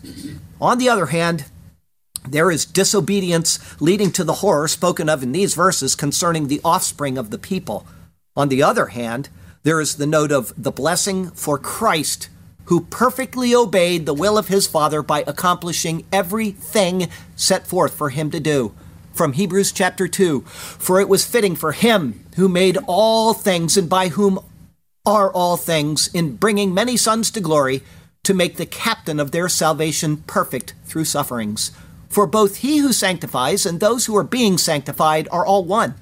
On 0.61 0.79
the 0.79 0.89
other 0.89 1.07
hand, 1.07 1.45
there 2.29 2.51
is 2.51 2.65
disobedience 2.65 3.59
leading 3.81 4.11
to 4.13 4.25
the 4.25 4.35
horror 4.35 4.69
spoken 4.69 5.09
of 5.09 5.23
in 5.23 5.33
these 5.33 5.55
verses 5.55 5.95
concerning 5.95 6.47
the 6.47 6.61
offspring 6.65 7.19
of 7.19 7.31
the 7.31 7.39
people. 7.39 7.87
On 8.37 8.49
the 8.49 8.63
other 8.63 8.87
hand, 8.87 9.29
there 9.63 9.81
is 9.81 9.97
the 9.97 10.07
note 10.07 10.33
of 10.33 10.53
the 10.63 10.73
blessing 10.73 11.31
for 11.31 11.59
Christ, 11.59 12.29
who 12.65 12.83
perfectly 12.83 13.55
obeyed 13.55 14.07
the 14.07 14.15
will 14.15 14.39
of 14.39 14.49
his 14.49 14.67
Father 14.67 15.03
by 15.03 15.23
accomplishing 15.27 16.05
everything 16.13 17.09
set 17.37 17.67
forth 17.67 17.95
for 17.95 18.11
him 18.11 18.31
to 18.31 18.41
do. 18.41 18.75
From 19.13 19.35
Hebrews 19.35 19.71
chapter 19.71 20.09
2 20.09 20.41
For 20.41 21.01
it 21.01 21.09
was 21.09 21.27
fitting 21.27 21.55
for 21.55 21.73
him 21.73 22.25
who 22.37 22.49
made 22.49 22.79
all 22.87 23.33
things 23.33 23.77
and 23.77 23.89
by 23.89 24.09
whom 24.09 24.41
are 25.07 25.31
all 25.31 25.59
things, 25.59 26.09
in 26.15 26.37
bringing 26.37 26.73
many 26.73 26.97
sons 26.97 27.31
to 27.31 27.41
glory, 27.41 27.83
to 28.23 28.33
make 28.33 28.57
the 28.57 28.67
captain 28.67 29.21
of 29.21 29.31
their 29.31 29.49
salvation 29.49 30.17
perfect 30.17 30.73
through 30.87 31.05
sufferings. 31.05 31.71
For 32.15 32.29
both 32.29 32.59
he 32.59 32.79
who 32.79 32.93
sanctifies 32.93 33.67
and 33.67 33.81
those 33.81 34.07
who 34.07 34.17
are 34.17 34.23
being 34.23 34.57
sanctified 34.57 35.27
are 35.33 35.45
all 35.45 35.65
one. 35.65 35.97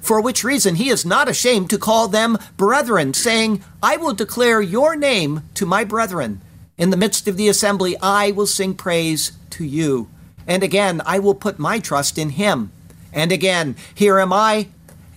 For 0.00 0.18
which 0.18 0.42
reason 0.42 0.76
he 0.76 0.88
is 0.88 1.04
not 1.04 1.28
ashamed 1.28 1.68
to 1.68 1.76
call 1.76 2.08
them 2.08 2.38
brethren, 2.56 3.12
saying, 3.12 3.62
I 3.82 3.98
will 3.98 4.14
declare 4.14 4.62
your 4.62 4.96
name 4.96 5.42
to 5.52 5.66
my 5.66 5.84
brethren. 5.84 6.40
In 6.78 6.88
the 6.88 6.96
midst 6.96 7.28
of 7.28 7.36
the 7.36 7.48
assembly, 7.48 7.98
I 8.00 8.30
will 8.30 8.46
sing 8.46 8.76
praise 8.76 9.32
to 9.50 9.62
you. 9.62 10.08
And 10.46 10.62
again, 10.62 11.02
I 11.04 11.18
will 11.18 11.34
put 11.34 11.58
my 11.58 11.80
trust 11.80 12.16
in 12.16 12.30
him. 12.30 12.72
And 13.12 13.30
again, 13.30 13.76
here 13.94 14.18
am 14.18 14.32
I 14.32 14.68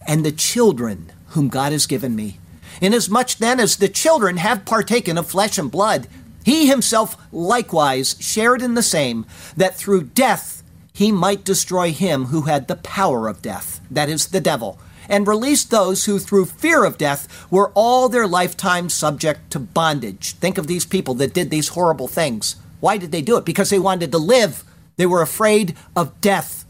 and 0.05 0.25
the 0.25 0.33
children 0.33 1.13
whom 1.27 1.47
God 1.47 1.71
has 1.71 1.85
given 1.85 2.13
me. 2.13 2.39
Inasmuch 2.81 3.35
then 3.35 3.61
as 3.61 3.77
the 3.77 3.87
children 3.87 4.35
have 4.35 4.65
partaken 4.65 5.17
of 5.17 5.27
flesh 5.27 5.57
and 5.57 5.71
blood, 5.71 6.09
he 6.43 6.67
himself 6.67 7.17
likewise 7.31 8.15
shared 8.19 8.61
in 8.61 8.73
the 8.73 8.83
same, 8.83 9.25
that 9.55 9.75
through 9.75 10.03
death 10.03 10.63
he 10.93 11.11
might 11.11 11.43
destroy 11.43 11.91
him 11.91 12.25
who 12.25 12.43
had 12.43 12.67
the 12.67 12.75
power 12.75 13.27
of 13.27 13.41
death, 13.41 13.81
that 13.89 14.09
is, 14.09 14.27
the 14.27 14.41
devil, 14.41 14.79
and 15.09 15.27
release 15.27 15.63
those 15.63 16.05
who 16.05 16.19
through 16.19 16.45
fear 16.45 16.83
of 16.85 16.97
death 16.97 17.47
were 17.51 17.71
all 17.73 18.07
their 18.07 18.27
lifetime 18.27 18.89
subject 18.89 19.51
to 19.51 19.59
bondage. 19.59 20.33
Think 20.35 20.57
of 20.57 20.67
these 20.67 20.85
people 20.85 21.13
that 21.15 21.33
did 21.33 21.49
these 21.49 21.69
horrible 21.69 22.07
things. 22.07 22.55
Why 22.79 22.97
did 22.97 23.11
they 23.11 23.21
do 23.21 23.37
it? 23.37 23.45
Because 23.45 23.69
they 23.69 23.79
wanted 23.79 24.11
to 24.11 24.17
live. 24.17 24.63
They 24.95 25.05
were 25.05 25.21
afraid 25.21 25.75
of 25.95 26.19
death. 26.21 26.65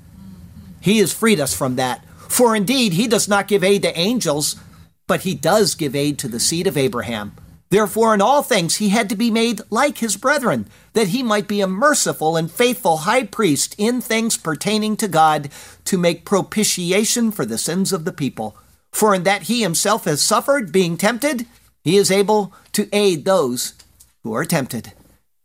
He 0.80 0.98
has 1.00 1.14
freed 1.14 1.40
us 1.40 1.56
from 1.56 1.76
that. 1.76 2.04
For 2.28 2.56
indeed, 2.56 2.94
he 2.94 3.08
does 3.08 3.28
not 3.28 3.48
give 3.48 3.64
aid 3.64 3.84
to 3.84 3.98
angels, 3.98 4.56
but 5.06 5.22
he 5.22 5.36
does 5.36 5.76
give 5.76 5.96
aid 5.96 6.18
to 6.20 6.28
the 6.28 6.40
seed 6.40 6.66
of 6.66 6.78
Abraham. 6.78 7.36
Therefore, 7.72 8.14
in 8.14 8.22
all 8.22 8.44
things, 8.44 8.76
he 8.76 8.90
had 8.90 9.08
to 9.10 9.16
be 9.16 9.32
made 9.32 9.62
like 9.70 10.00
his 10.00 10.18
brethren, 10.18 10.68
that 10.92 11.08
he 11.08 11.24
might 11.24 11.48
be 11.48 11.62
a 11.62 11.68
merciful 11.68 12.36
and 12.36 12.52
faithful 12.52 12.98
high 12.98 13.24
priest 13.24 13.76
in 13.78 14.02
things 14.02 14.36
pertaining 14.36 14.98
to 14.98 15.08
God, 15.08 15.50
to 15.86 15.98
make 15.98 16.26
propitiation 16.26 17.32
for 17.32 17.46
the 17.46 17.58
sins 17.58 17.94
of 17.94 18.04
the 18.04 18.12
people. 18.12 18.58
For 18.92 19.16
in 19.16 19.24
that 19.24 19.44
he 19.44 19.62
himself 19.62 20.04
has 20.04 20.22
suffered, 20.22 20.74
being 20.74 20.98
tempted, 20.98 21.48
he 21.82 21.96
is 21.96 22.12
able 22.12 22.54
to 22.74 22.90
aid 22.92 23.24
those 23.24 23.74
who 24.24 24.36
are 24.36 24.44
tempted. 24.44 24.92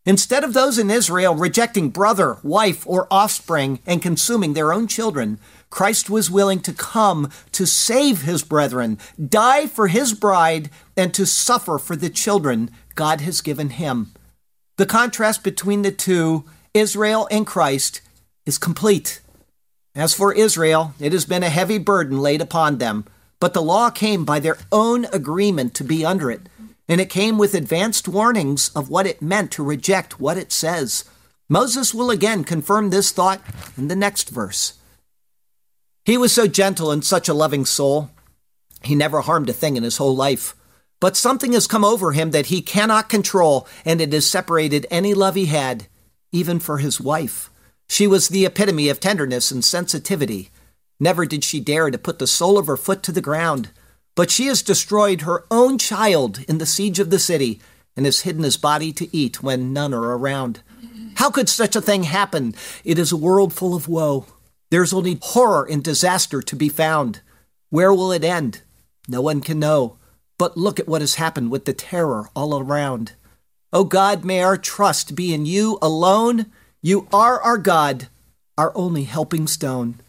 Instead 0.05 0.43
of 0.43 0.53
those 0.53 0.79
in 0.79 0.91
Israel 0.91 1.37
rejecting 1.37 1.91
brother, 1.91 2.39
wife, 2.43 2.85
or 2.89 3.07
offspring 3.09 3.79
and 3.87 4.03
consuming 4.03 4.55
their 4.55 4.73
own 4.73 4.89
children, 4.89 5.39
Christ 5.71 6.09
was 6.09 6.31
willing 6.31 6.61
to 6.61 6.73
come 6.73 7.31
to 7.53 7.67
save 7.67 8.23
his 8.23 8.43
brethren, 8.43 8.99
die 9.25 9.67
for 9.67 9.89
his 9.89 10.15
bride, 10.15 10.71
and 10.97 11.13
to 11.15 11.27
suffer 11.27 11.79
for 11.79 11.97
the 11.97 12.11
children 12.11 12.71
God 12.95 13.21
has 13.21 13.41
given 13.41 13.71
him. 13.71 14.13
The 14.77 14.87
contrast 14.87 15.43
between 15.43 15.83
the 15.83 15.93
two, 15.93 16.45
Israel 16.75 17.29
and 17.31 17.47
Christ, 17.47 18.01
is 18.45 18.59
complete. 18.59 19.21
As 19.95 20.15
for 20.15 20.33
Israel, 20.33 20.95
it 21.01 21.13
has 21.13 21.25
been 21.25 21.43
a 21.43 21.49
heavy 21.49 21.79
burden 21.79 22.21
laid 22.21 22.41
upon 22.41 22.79
them, 22.79 23.07
but 23.41 23.55
the 23.55 23.63
law 23.63 23.91
came 23.91 24.25
by 24.25 24.41
their 24.41 24.59
own 24.71 25.07
agreement 25.07 25.75
to 25.75 25.85
be 25.85 26.05
under 26.05 26.31
it, 26.31 26.49
and 26.89 27.01
it 27.01 27.11
came 27.11 27.39
with 27.39 27.55
advanced 27.55 28.07
warnings 28.07 28.71
of 28.77 28.91
what 28.91 29.07
it 29.07 29.23
meant 29.23 29.51
to 29.53 29.65
reject 29.65 30.21
what 30.21 30.37
it 30.37 30.53
says. 30.53 31.05
Moses 31.49 31.95
will 31.95 32.11
again 32.11 32.45
confirm 32.45 32.91
this 32.91 33.11
thought 33.11 33.41
in 33.77 33.89
the 33.89 33.97
next 33.97 34.31
verse. 34.31 34.75
He 36.07 36.17
was 36.17 36.33
so 36.33 36.47
gentle 36.47 36.93
and 36.93 37.05
such 37.05 37.29
a 37.29 37.35
loving 37.35 37.65
soul. 37.65 38.11
He 38.83 38.95
never 38.95 39.23
harmed 39.23 39.49
a 39.49 39.53
thing 39.53 39.77
in 39.77 39.83
his 39.83 39.97
whole 39.97 40.15
life. 40.15 40.55
But 41.01 41.17
something 41.17 41.53
has 41.53 41.67
come 41.67 41.85
over 41.85 42.13
him 42.13 42.31
that 42.31 42.47
he 42.47 42.63
cannot 42.63 43.09
control, 43.09 43.67
and 43.85 44.01
it 44.01 44.13
has 44.13 44.25
separated 44.25 44.87
any 44.89 45.15
love 45.15 45.35
he 45.35 45.47
had, 45.47 45.89
even 46.31 46.61
for 46.61 46.79
his 46.79 47.01
wife. 47.01 47.51
She 47.89 48.07
was 48.07 48.29
the 48.29 48.47
epitome 48.47 48.89
of 48.89 49.01
tenderness 49.01 49.51
and 49.51 49.65
sensitivity. 49.65 50.51
Never 51.01 51.27
did 51.27 51.43
she 51.43 51.59
dare 51.59 51.91
to 51.91 51.99
put 51.99 52.21
the 52.21 52.29
sole 52.29 52.57
of 52.57 52.69
her 52.69 52.77
foot 52.77 53.03
to 53.03 53.13
the 53.13 53.21
ground. 53.21 53.71
But 54.15 54.31
she 54.31 54.47
has 54.47 54.63
destroyed 54.63 55.23
her 55.23 55.45
own 55.51 55.77
child 55.77 56.39
in 56.49 56.59
the 56.59 56.67
siege 56.67 57.01
of 57.01 57.11
the 57.11 57.19
city 57.19 57.61
and 57.97 58.07
has 58.07 58.21
hidden 58.21 58.45
his 58.45 58.57
body 58.57 58.93
to 58.93 59.15
eat 59.15 59.43
when 59.43 59.73
none 59.73 59.93
are 59.93 60.17
around. 60.17 60.63
How 61.17 61.31
could 61.31 61.49
such 61.49 61.75
a 61.75 61.81
thing 61.81 62.05
happen? 62.05 62.55
It 62.85 62.97
is 62.97 63.11
a 63.11 63.17
world 63.17 63.53
full 63.53 63.75
of 63.75 63.89
woe. 63.89 64.27
There's 64.71 64.93
only 64.93 65.19
horror 65.23 65.67
and 65.69 65.83
disaster 65.83 66.43
to 66.43 66.57
be 66.57 66.69
found. 66.69 67.21
Where 67.71 67.93
will 67.93 68.13
it 68.13 68.25
end? 68.25 68.63
No 69.09 69.21
one 69.21 69.41
can 69.41 69.59
know. 69.59 69.97
But 70.39 70.57
look 70.57 70.79
at 70.81 70.89
what 70.89 71.01
has 71.01 71.15
happened 71.15 71.51
with 71.51 71.65
the 71.65 71.73
terror 71.73 72.29
all 72.35 72.59
around. 72.59 73.13
O 73.73 73.81
oh 73.81 73.85
God, 73.85 74.25
may 74.25 74.43
our 74.43 74.57
trust 74.57 75.15
be 75.15 75.33
in 75.33 75.47
you 75.47 75.79
alone. 75.81 76.47
You 76.83 77.09
are 77.13 77.41
our 77.41 77.59
God, 77.59 78.09
our 78.59 78.77
only 78.77 79.05
helping 79.05 79.47
stone. 79.47 80.01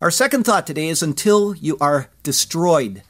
Our 0.00 0.10
second 0.10 0.44
thought 0.44 0.66
today 0.66 0.88
is 0.88 1.02
until 1.02 1.54
you 1.54 1.76
are 1.80 2.08
destroyed. 2.22 3.02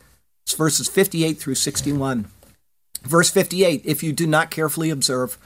It's 0.45 0.55
verses 0.55 0.89
58 0.89 1.35
through 1.35 1.57
61. 1.57 2.27
Verse 3.03 3.31
58, 3.31 3.83
if 3.85 4.03
you 4.03 4.13
do 4.13 4.27
not 4.27 4.51
carefully 4.51 4.91
observe. 4.91 5.39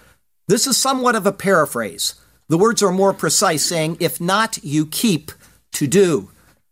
This 0.49 0.66
is 0.66 0.76
somewhat 0.76 1.16
of 1.16 1.26
a 1.26 1.33
paraphrase. 1.33 2.14
The 2.53 2.59
words 2.59 2.82
are 2.82 2.92
more 2.92 3.14
precise, 3.14 3.64
saying, 3.64 3.96
If 3.98 4.20
not, 4.20 4.62
you 4.62 4.84
keep 4.84 5.32
to 5.72 5.86
do. 5.86 6.28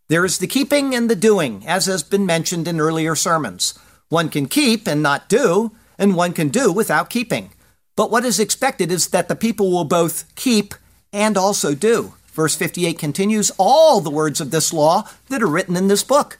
There 0.09 0.23
is 0.23 0.37
the 0.37 0.45
keeping 0.45 0.93
and 0.93 1.09
the 1.09 1.15
doing, 1.15 1.63
as 1.65 1.87
has 1.87 2.03
been 2.03 2.23
mentioned 2.23 2.67
in 2.67 2.79
earlier 2.79 3.15
sermons. 3.15 3.73
One 4.07 4.29
can 4.29 4.45
keep 4.45 4.85
and 4.85 5.01
not 5.01 5.27
do, 5.27 5.71
and 5.97 6.15
one 6.15 6.33
can 6.33 6.49
do 6.49 6.71
without 6.71 7.09
keeping. 7.09 7.49
But 7.95 8.11
what 8.11 8.25
is 8.25 8.39
expected 8.39 8.91
is 8.91 9.07
that 9.07 9.27
the 9.27 9.35
people 9.35 9.71
will 9.71 9.83
both 9.83 10.31
keep 10.35 10.75
and 11.11 11.35
also 11.35 11.73
do. 11.73 12.13
Verse 12.27 12.53
58 12.53 12.99
continues 12.99 13.51
all 13.57 14.01
the 14.01 14.11
words 14.11 14.39
of 14.39 14.51
this 14.51 14.71
law 14.71 15.09
that 15.29 15.41
are 15.41 15.47
written 15.47 15.75
in 15.75 15.87
this 15.87 16.03
book. 16.03 16.37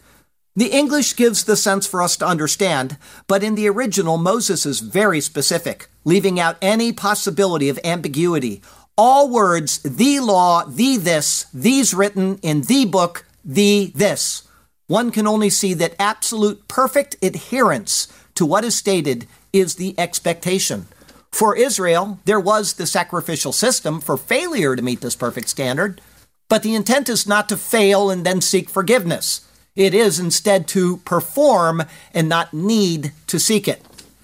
The 0.55 0.67
English 0.67 1.15
gives 1.15 1.45
the 1.45 1.55
sense 1.55 1.87
for 1.87 2.03
us 2.03 2.15
to 2.17 2.27
understand, 2.27 2.97
but 3.25 3.41
in 3.41 3.55
the 3.55 3.69
original, 3.69 4.17
Moses 4.17 4.67
is 4.67 4.81
very 4.81 5.19
specific, 5.19 5.87
leaving 6.03 6.39
out 6.39 6.57
any 6.61 6.93
possibility 6.93 7.69
of 7.69 7.79
ambiguity 7.83 8.61
all 9.03 9.27
words, 9.27 9.79
the 9.79 10.19
law, 10.19 10.63
the 10.63 10.95
this, 10.95 11.47
these 11.51 11.91
written 11.91 12.37
in 12.43 12.61
the 12.61 12.85
book, 12.85 13.25
the 13.43 13.91
this. 13.95 14.47
One 14.85 15.09
can 15.09 15.25
only 15.25 15.49
see 15.49 15.73
that 15.73 15.95
absolute 15.97 16.67
perfect 16.67 17.15
adherence 17.19 18.13
to 18.35 18.45
what 18.45 18.63
is 18.63 18.75
stated 18.75 19.25
is 19.51 19.73
the 19.73 19.95
expectation. 19.97 20.85
For 21.31 21.55
Israel, 21.57 22.19
there 22.25 22.39
was 22.39 22.73
the 22.73 22.85
sacrificial 22.85 23.51
system 23.51 24.01
for 24.01 24.17
failure 24.17 24.75
to 24.75 24.83
meet 24.83 25.01
this 25.01 25.15
perfect 25.15 25.49
standard, 25.49 25.99
but 26.47 26.61
the 26.61 26.75
intent 26.75 27.09
is 27.09 27.25
not 27.25 27.49
to 27.49 27.57
fail 27.57 28.11
and 28.11 28.23
then 28.23 28.39
seek 28.39 28.69
forgiveness. 28.69 29.41
It 29.75 29.95
is 29.95 30.19
instead 30.19 30.67
to 30.67 30.97
perform 30.97 31.85
and 32.13 32.29
not 32.29 32.53
need 32.53 33.13
to 33.25 33.39
seek 33.39 33.67
it. 33.67 33.81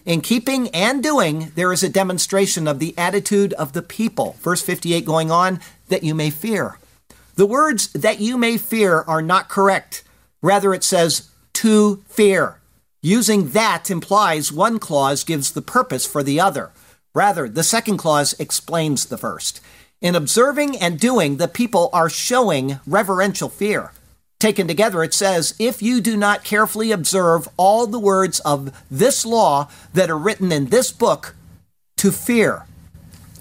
In 0.08 0.22
keeping 0.22 0.70
and 0.70 1.04
doing, 1.04 1.52
there 1.56 1.74
is 1.74 1.84
a 1.84 1.90
demonstration 1.90 2.66
of 2.66 2.80
the 2.80 2.98
attitude 2.98 3.52
of 3.56 3.74
the 3.74 3.82
people. 3.82 4.38
Verse 4.40 4.62
58 4.62 5.04
going 5.04 5.30
on, 5.32 5.60
that 5.90 6.02
you 6.02 6.16
may 6.16 6.30
fear. 6.30 6.80
The 7.36 7.46
words 7.46 7.92
that 7.92 8.22
you 8.22 8.38
may 8.38 8.58
fear 8.58 9.02
are 9.02 9.22
not 9.22 9.50
correct. 9.50 10.06
Rather, 10.42 10.74
it 10.74 10.86
says 10.86 11.30
to 11.56 12.06
fear. 12.08 12.62
Using 13.02 13.50
that 13.50 13.92
implies 13.92 14.50
one 14.50 14.80
clause 14.80 15.26
gives 15.26 15.52
the 15.52 15.62
purpose 15.62 16.06
for 16.06 16.24
the 16.24 16.40
other. 16.40 16.72
Rather, 17.14 17.50
the 17.50 17.62
second 17.62 17.98
clause 17.98 18.34
explains 18.40 19.08
the 19.08 19.18
first. 19.18 19.60
In 20.00 20.16
observing 20.16 20.78
and 20.78 20.98
doing, 20.98 21.36
the 21.36 21.50
people 21.50 21.90
are 21.92 22.10
showing 22.10 22.80
reverential 22.88 23.50
fear. 23.50 23.92
Taken 24.40 24.68
together, 24.68 25.04
it 25.04 25.14
says, 25.14 25.56
If 25.58 25.82
you 25.82 26.00
do 26.00 26.16
not 26.16 26.44
carefully 26.44 26.92
observe 26.92 27.48
all 27.58 27.88
the 27.88 28.00
words 28.00 28.40
of 28.42 28.72
this 28.90 29.26
law 29.26 29.70
that 29.94 30.10
are 30.10 30.18
written 30.18 30.52
in 30.52 30.68
this 30.68 30.92
book, 30.92 31.36
to 31.98 32.12
fear. 32.12 32.66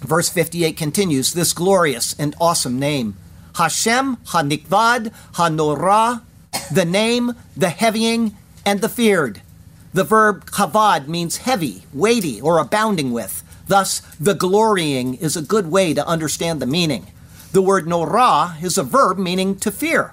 Verse 0.01 0.29
58 0.29 0.77
continues 0.77 1.33
this 1.33 1.53
glorious 1.53 2.19
and 2.19 2.35
awesome 2.41 2.79
name 2.79 3.17
Hashem, 3.55 4.17
Hanikvad, 4.27 5.13
Hanorah, 5.35 6.23
the 6.73 6.85
name, 6.85 7.33
the 7.57 7.71
heavying, 7.71 8.37
and 8.65 8.81
the 8.81 8.89
feared. 8.89 9.41
The 9.95 10.05
verb 10.05 10.47
kavad 10.47 11.09
means 11.09 11.39
heavy, 11.39 11.85
weighty, 11.95 12.41
or 12.41 12.59
abounding 12.59 13.13
with. 13.13 13.43
Thus, 13.67 14.01
the 14.21 14.35
glorying 14.35 15.15
is 15.15 15.37
a 15.37 15.43
good 15.43 15.71
way 15.71 15.95
to 15.95 16.07
understand 16.07 16.61
the 16.61 16.67
meaning. 16.67 17.07
The 17.53 17.63
word 17.63 17.87
norah 17.87 18.57
is 18.63 18.77
a 18.77 18.83
verb 18.83 19.19
meaning 19.19 19.57
to 19.57 19.71
fear. 19.71 20.13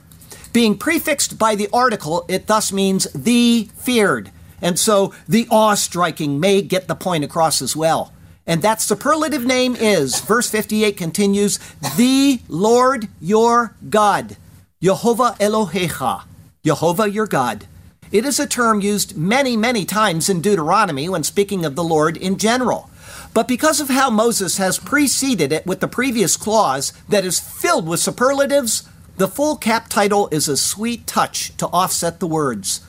Being 0.54 0.78
prefixed 0.78 1.40
by 1.40 1.56
the 1.56 1.68
article, 1.74 2.26
it 2.30 2.46
thus 2.48 2.72
means 2.72 3.06
the 3.14 3.70
feared. 3.76 4.32
And 4.62 4.80
so 4.80 5.14
the 5.28 5.48
awe 5.50 5.74
striking 5.74 6.40
may 6.40 6.62
get 6.62 6.88
the 6.88 6.96
point 6.96 7.24
across 7.24 7.62
as 7.62 7.76
well. 7.76 8.14
And 8.46 8.62
that 8.62 8.82
superlative 8.82 9.46
name 9.46 9.76
is, 9.76 10.20
verse 10.20 10.50
58 10.50 10.96
continues, 10.96 11.60
the 11.98 12.40
Lord 12.48 13.08
your 13.20 13.74
God, 13.90 14.38
Jehovah 14.82 15.36
Elohecha, 15.40 16.24
Jehovah 16.64 17.10
your 17.10 17.28
God. 17.28 17.66
It 18.12 18.26
is 18.26 18.40
a 18.40 18.48
term 18.48 18.80
used 18.80 19.18
many, 19.18 19.58
many 19.58 19.86
times 19.86 20.30
in 20.30 20.42
Deuteronomy 20.42 21.10
when 21.10 21.24
speaking 21.24 21.66
of 21.66 21.76
the 21.76 21.84
Lord 21.84 22.16
in 22.16 22.38
general. 22.38 22.90
But 23.34 23.48
because 23.48 23.82
of 23.82 23.90
how 23.90 24.12
Moses 24.12 24.58
has 24.58 24.78
preceded 24.78 25.52
it 25.52 25.66
with 25.66 25.80
the 25.80 25.88
previous 25.88 26.38
clause 26.38 26.94
that 27.10 27.26
is 27.26 27.40
filled 27.40 27.88
with 27.88 28.00
superlatives, 28.00 28.88
the 29.18 29.28
full 29.28 29.58
cap 29.58 29.90
title 29.90 30.28
is 30.32 30.48
a 30.48 30.58
sweet 30.58 31.06
touch 31.06 31.56
to 31.58 31.68
offset 31.68 32.20
the 32.20 32.28
words. 32.28 32.82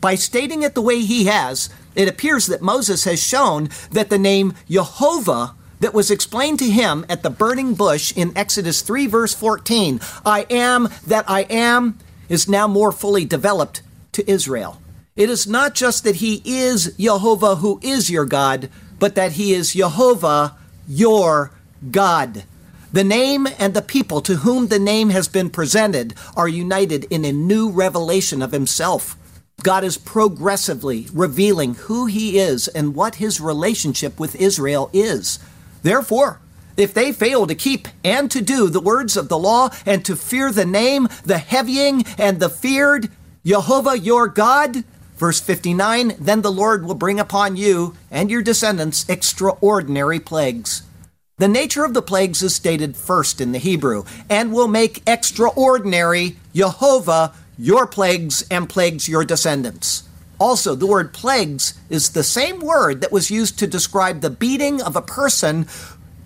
By 0.00 0.14
stating 0.14 0.62
it 0.62 0.74
the 0.74 0.82
way 0.82 1.00
he 1.00 1.24
has, 1.26 1.70
it 1.94 2.08
appears 2.08 2.46
that 2.46 2.62
Moses 2.62 3.04
has 3.04 3.22
shown 3.22 3.68
that 3.90 4.10
the 4.10 4.18
name 4.18 4.54
Jehovah 4.68 5.54
that 5.80 5.94
was 5.94 6.10
explained 6.10 6.60
to 6.60 6.70
him 6.70 7.04
at 7.08 7.22
the 7.22 7.30
burning 7.30 7.74
bush 7.74 8.12
in 8.16 8.36
Exodus 8.36 8.82
3, 8.82 9.08
verse 9.08 9.34
14, 9.34 10.00
I 10.24 10.46
am 10.48 10.88
that 11.06 11.24
I 11.28 11.40
am, 11.42 11.98
is 12.28 12.48
now 12.48 12.68
more 12.68 12.92
fully 12.92 13.24
developed 13.24 13.82
to 14.12 14.28
Israel. 14.30 14.80
It 15.16 15.28
is 15.28 15.46
not 15.46 15.74
just 15.74 16.04
that 16.04 16.16
he 16.16 16.40
is 16.44 16.94
Jehovah 16.96 17.56
who 17.56 17.80
is 17.82 18.08
your 18.08 18.24
God, 18.24 18.70
but 18.98 19.16
that 19.16 19.32
he 19.32 19.52
is 19.52 19.74
Jehovah 19.74 20.56
your 20.86 21.50
God. 21.90 22.44
The 22.92 23.04
name 23.04 23.48
and 23.58 23.72
the 23.72 23.80
people 23.80 24.20
to 24.20 24.36
whom 24.36 24.66
the 24.66 24.78
name 24.78 25.08
has 25.08 25.26
been 25.26 25.48
presented 25.48 26.12
are 26.36 26.46
united 26.46 27.04
in 27.04 27.24
a 27.24 27.32
new 27.32 27.70
revelation 27.70 28.42
of 28.42 28.52
himself. 28.52 29.16
God 29.62 29.82
is 29.82 29.96
progressively 29.96 31.06
revealing 31.14 31.74
who 31.74 32.04
he 32.04 32.38
is 32.38 32.68
and 32.68 32.94
what 32.94 33.14
his 33.14 33.40
relationship 33.40 34.20
with 34.20 34.36
Israel 34.36 34.90
is. 34.92 35.38
Therefore, 35.82 36.40
if 36.76 36.92
they 36.92 37.12
fail 37.12 37.46
to 37.46 37.54
keep 37.54 37.88
and 38.04 38.30
to 38.30 38.42
do 38.42 38.68
the 38.68 38.80
words 38.80 39.16
of 39.16 39.30
the 39.30 39.38
law 39.38 39.70
and 39.86 40.04
to 40.04 40.14
fear 40.14 40.52
the 40.52 40.66
name, 40.66 41.08
the 41.24 41.38
heavying, 41.38 42.04
and 42.18 42.40
the 42.40 42.50
feared, 42.50 43.10
Jehovah 43.42 43.98
your 43.98 44.28
God, 44.28 44.84
verse 45.16 45.40
59, 45.40 46.16
then 46.18 46.42
the 46.42 46.52
Lord 46.52 46.84
will 46.84 46.94
bring 46.94 47.18
upon 47.18 47.56
you 47.56 47.94
and 48.10 48.30
your 48.30 48.42
descendants 48.42 49.08
extraordinary 49.08 50.20
plagues. 50.20 50.82
The 51.38 51.48
nature 51.48 51.84
of 51.84 51.94
the 51.94 52.02
plagues 52.02 52.42
is 52.42 52.54
stated 52.54 52.94
first 52.94 53.40
in 53.40 53.52
the 53.52 53.58
Hebrew 53.58 54.04
and 54.28 54.52
will 54.52 54.68
make 54.68 55.02
extraordinary 55.06 56.36
Jehovah 56.54 57.32
your 57.58 57.86
plagues 57.86 58.44
and 58.50 58.68
plagues 58.68 59.08
your 59.08 59.24
descendants. 59.24 60.04
Also, 60.38 60.74
the 60.74 60.86
word 60.86 61.14
plagues 61.14 61.74
is 61.88 62.10
the 62.10 62.22
same 62.22 62.60
word 62.60 63.00
that 63.00 63.12
was 63.12 63.30
used 63.30 63.58
to 63.58 63.66
describe 63.66 64.20
the 64.20 64.30
beating 64.30 64.82
of 64.82 64.94
a 64.94 65.02
person 65.02 65.66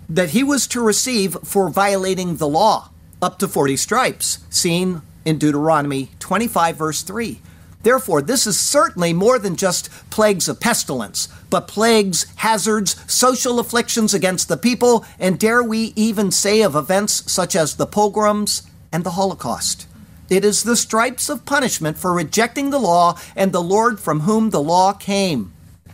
that 0.09 0.31
he 0.31 0.43
was 0.43 0.67
to 0.67 0.81
receive 0.81 1.37
for 1.43 1.69
violating 1.69 2.35
the 2.35 2.47
law, 2.47 2.89
up 3.21 3.39
to 3.39 3.47
40 3.47 3.77
stripes, 3.77 4.39
seen 4.49 5.01
in 5.23 5.37
Deuteronomy 5.37 6.09
25, 6.19 6.75
verse 6.75 7.01
3. 7.01 7.41
Therefore, 7.87 8.21
this 8.21 8.45
is 8.45 8.59
certainly 8.59 9.13
more 9.13 9.39
than 9.39 9.55
just 9.55 9.89
plagues 10.09 10.49
of 10.49 10.59
pestilence, 10.59 11.29
but 11.49 11.69
plagues, 11.69 12.25
hazards, 12.35 12.97
social 13.09 13.61
afflictions 13.61 14.13
against 14.13 14.49
the 14.49 14.57
people, 14.57 15.05
and 15.17 15.39
dare 15.39 15.63
we 15.63 15.93
even 15.95 16.29
say 16.29 16.63
of 16.63 16.75
events 16.75 17.31
such 17.31 17.55
as 17.55 17.75
the 17.75 17.85
pogroms 17.87 18.63
and 18.91 19.05
the 19.05 19.11
Holocaust. 19.11 19.87
It 20.29 20.43
is 20.43 20.63
the 20.63 20.75
stripes 20.75 21.29
of 21.29 21.45
punishment 21.45 21.97
for 21.97 22.11
rejecting 22.11 22.71
the 22.71 22.77
law 22.77 23.17
and 23.37 23.53
the 23.53 23.63
Lord 23.63 24.01
from 24.01 24.19
whom 24.19 24.49
the 24.49 24.61
law 24.61 24.91
came. 24.91 25.53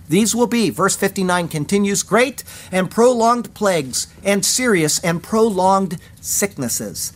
These 0.09 0.33
will 0.33 0.47
be, 0.47 0.71
verse 0.71 0.95
59 0.95 1.47
continues, 1.47 2.01
great 2.01 2.43
and 2.71 2.89
prolonged 2.89 3.53
plagues, 3.53 4.07
and 4.23 4.43
serious 4.43 4.97
and 5.01 5.21
prolonged 5.21 5.99
sicknesses. 6.19 7.13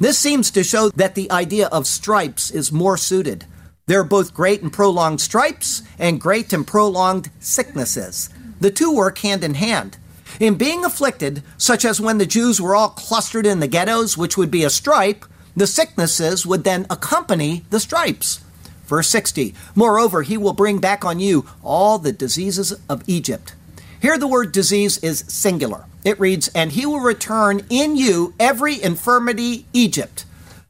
This 0.00 0.18
seems 0.18 0.50
to 0.52 0.64
show 0.64 0.88
that 0.96 1.14
the 1.14 1.30
idea 1.30 1.66
of 1.66 1.86
stripes 1.86 2.50
is 2.50 2.72
more 2.72 2.96
suited. 2.96 3.44
There 3.86 4.00
are 4.00 4.04
both 4.04 4.32
great 4.32 4.62
and 4.62 4.72
prolonged 4.72 5.20
stripes 5.20 5.82
and 5.98 6.18
great 6.18 6.54
and 6.54 6.66
prolonged 6.66 7.30
sicknesses. 7.38 8.30
The 8.58 8.70
two 8.70 8.90
work 8.90 9.18
hand 9.18 9.44
in 9.44 9.54
hand. 9.54 9.98
In 10.40 10.54
being 10.54 10.86
afflicted, 10.86 11.42
such 11.58 11.84
as 11.84 12.00
when 12.00 12.16
the 12.16 12.24
Jews 12.24 12.62
were 12.62 12.74
all 12.74 12.88
clustered 12.88 13.44
in 13.44 13.60
the 13.60 13.68
ghettos, 13.68 14.16
which 14.16 14.38
would 14.38 14.50
be 14.50 14.64
a 14.64 14.70
stripe, 14.70 15.26
the 15.54 15.66
sicknesses 15.66 16.46
would 16.46 16.64
then 16.64 16.86
accompany 16.88 17.66
the 17.68 17.78
stripes. 17.78 18.40
Verse 18.86 19.08
60 19.08 19.54
Moreover, 19.74 20.22
he 20.22 20.38
will 20.38 20.54
bring 20.54 20.78
back 20.78 21.04
on 21.04 21.20
you 21.20 21.46
all 21.62 21.98
the 21.98 22.12
diseases 22.12 22.72
of 22.88 23.02
Egypt. 23.06 23.54
Here, 24.00 24.16
the 24.16 24.26
word 24.26 24.50
disease 24.50 24.96
is 24.98 25.24
singular. 25.28 25.84
It 26.06 26.18
reads, 26.18 26.48
And 26.48 26.72
he 26.72 26.86
will 26.86 27.00
return 27.00 27.60
in 27.68 27.96
you 27.96 28.32
every 28.40 28.82
infirmity, 28.82 29.66
Egypt. 29.74 30.24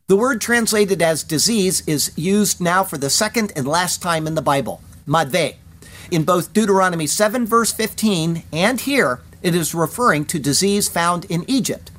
The 0.07 0.17
word 0.17 0.43
translated 0.43 1.01
as 1.01 1.23
disease 1.23 1.83
is 1.87 2.13
used 2.15 2.61
now 2.61 2.85
for 2.85 2.99
the 2.99 3.09
second 3.09 3.55
and 3.57 3.67
last 3.67 4.03
time 4.03 4.27
in 4.27 4.35
the 4.35 4.43
Bible, 4.43 4.83
madve. 5.09 5.55
In 6.11 6.25
both 6.25 6.53
Deuteronomy 6.53 7.07
7, 7.07 7.47
verse 7.47 7.73
15, 7.73 8.43
and 8.53 8.83
here, 8.83 9.23
it 9.41 9.55
is 9.55 9.75
referring 9.75 10.27
to 10.27 10.39
disease 10.39 10.91
found 10.91 11.25
in 11.31 11.49
Egypt. 11.49 11.91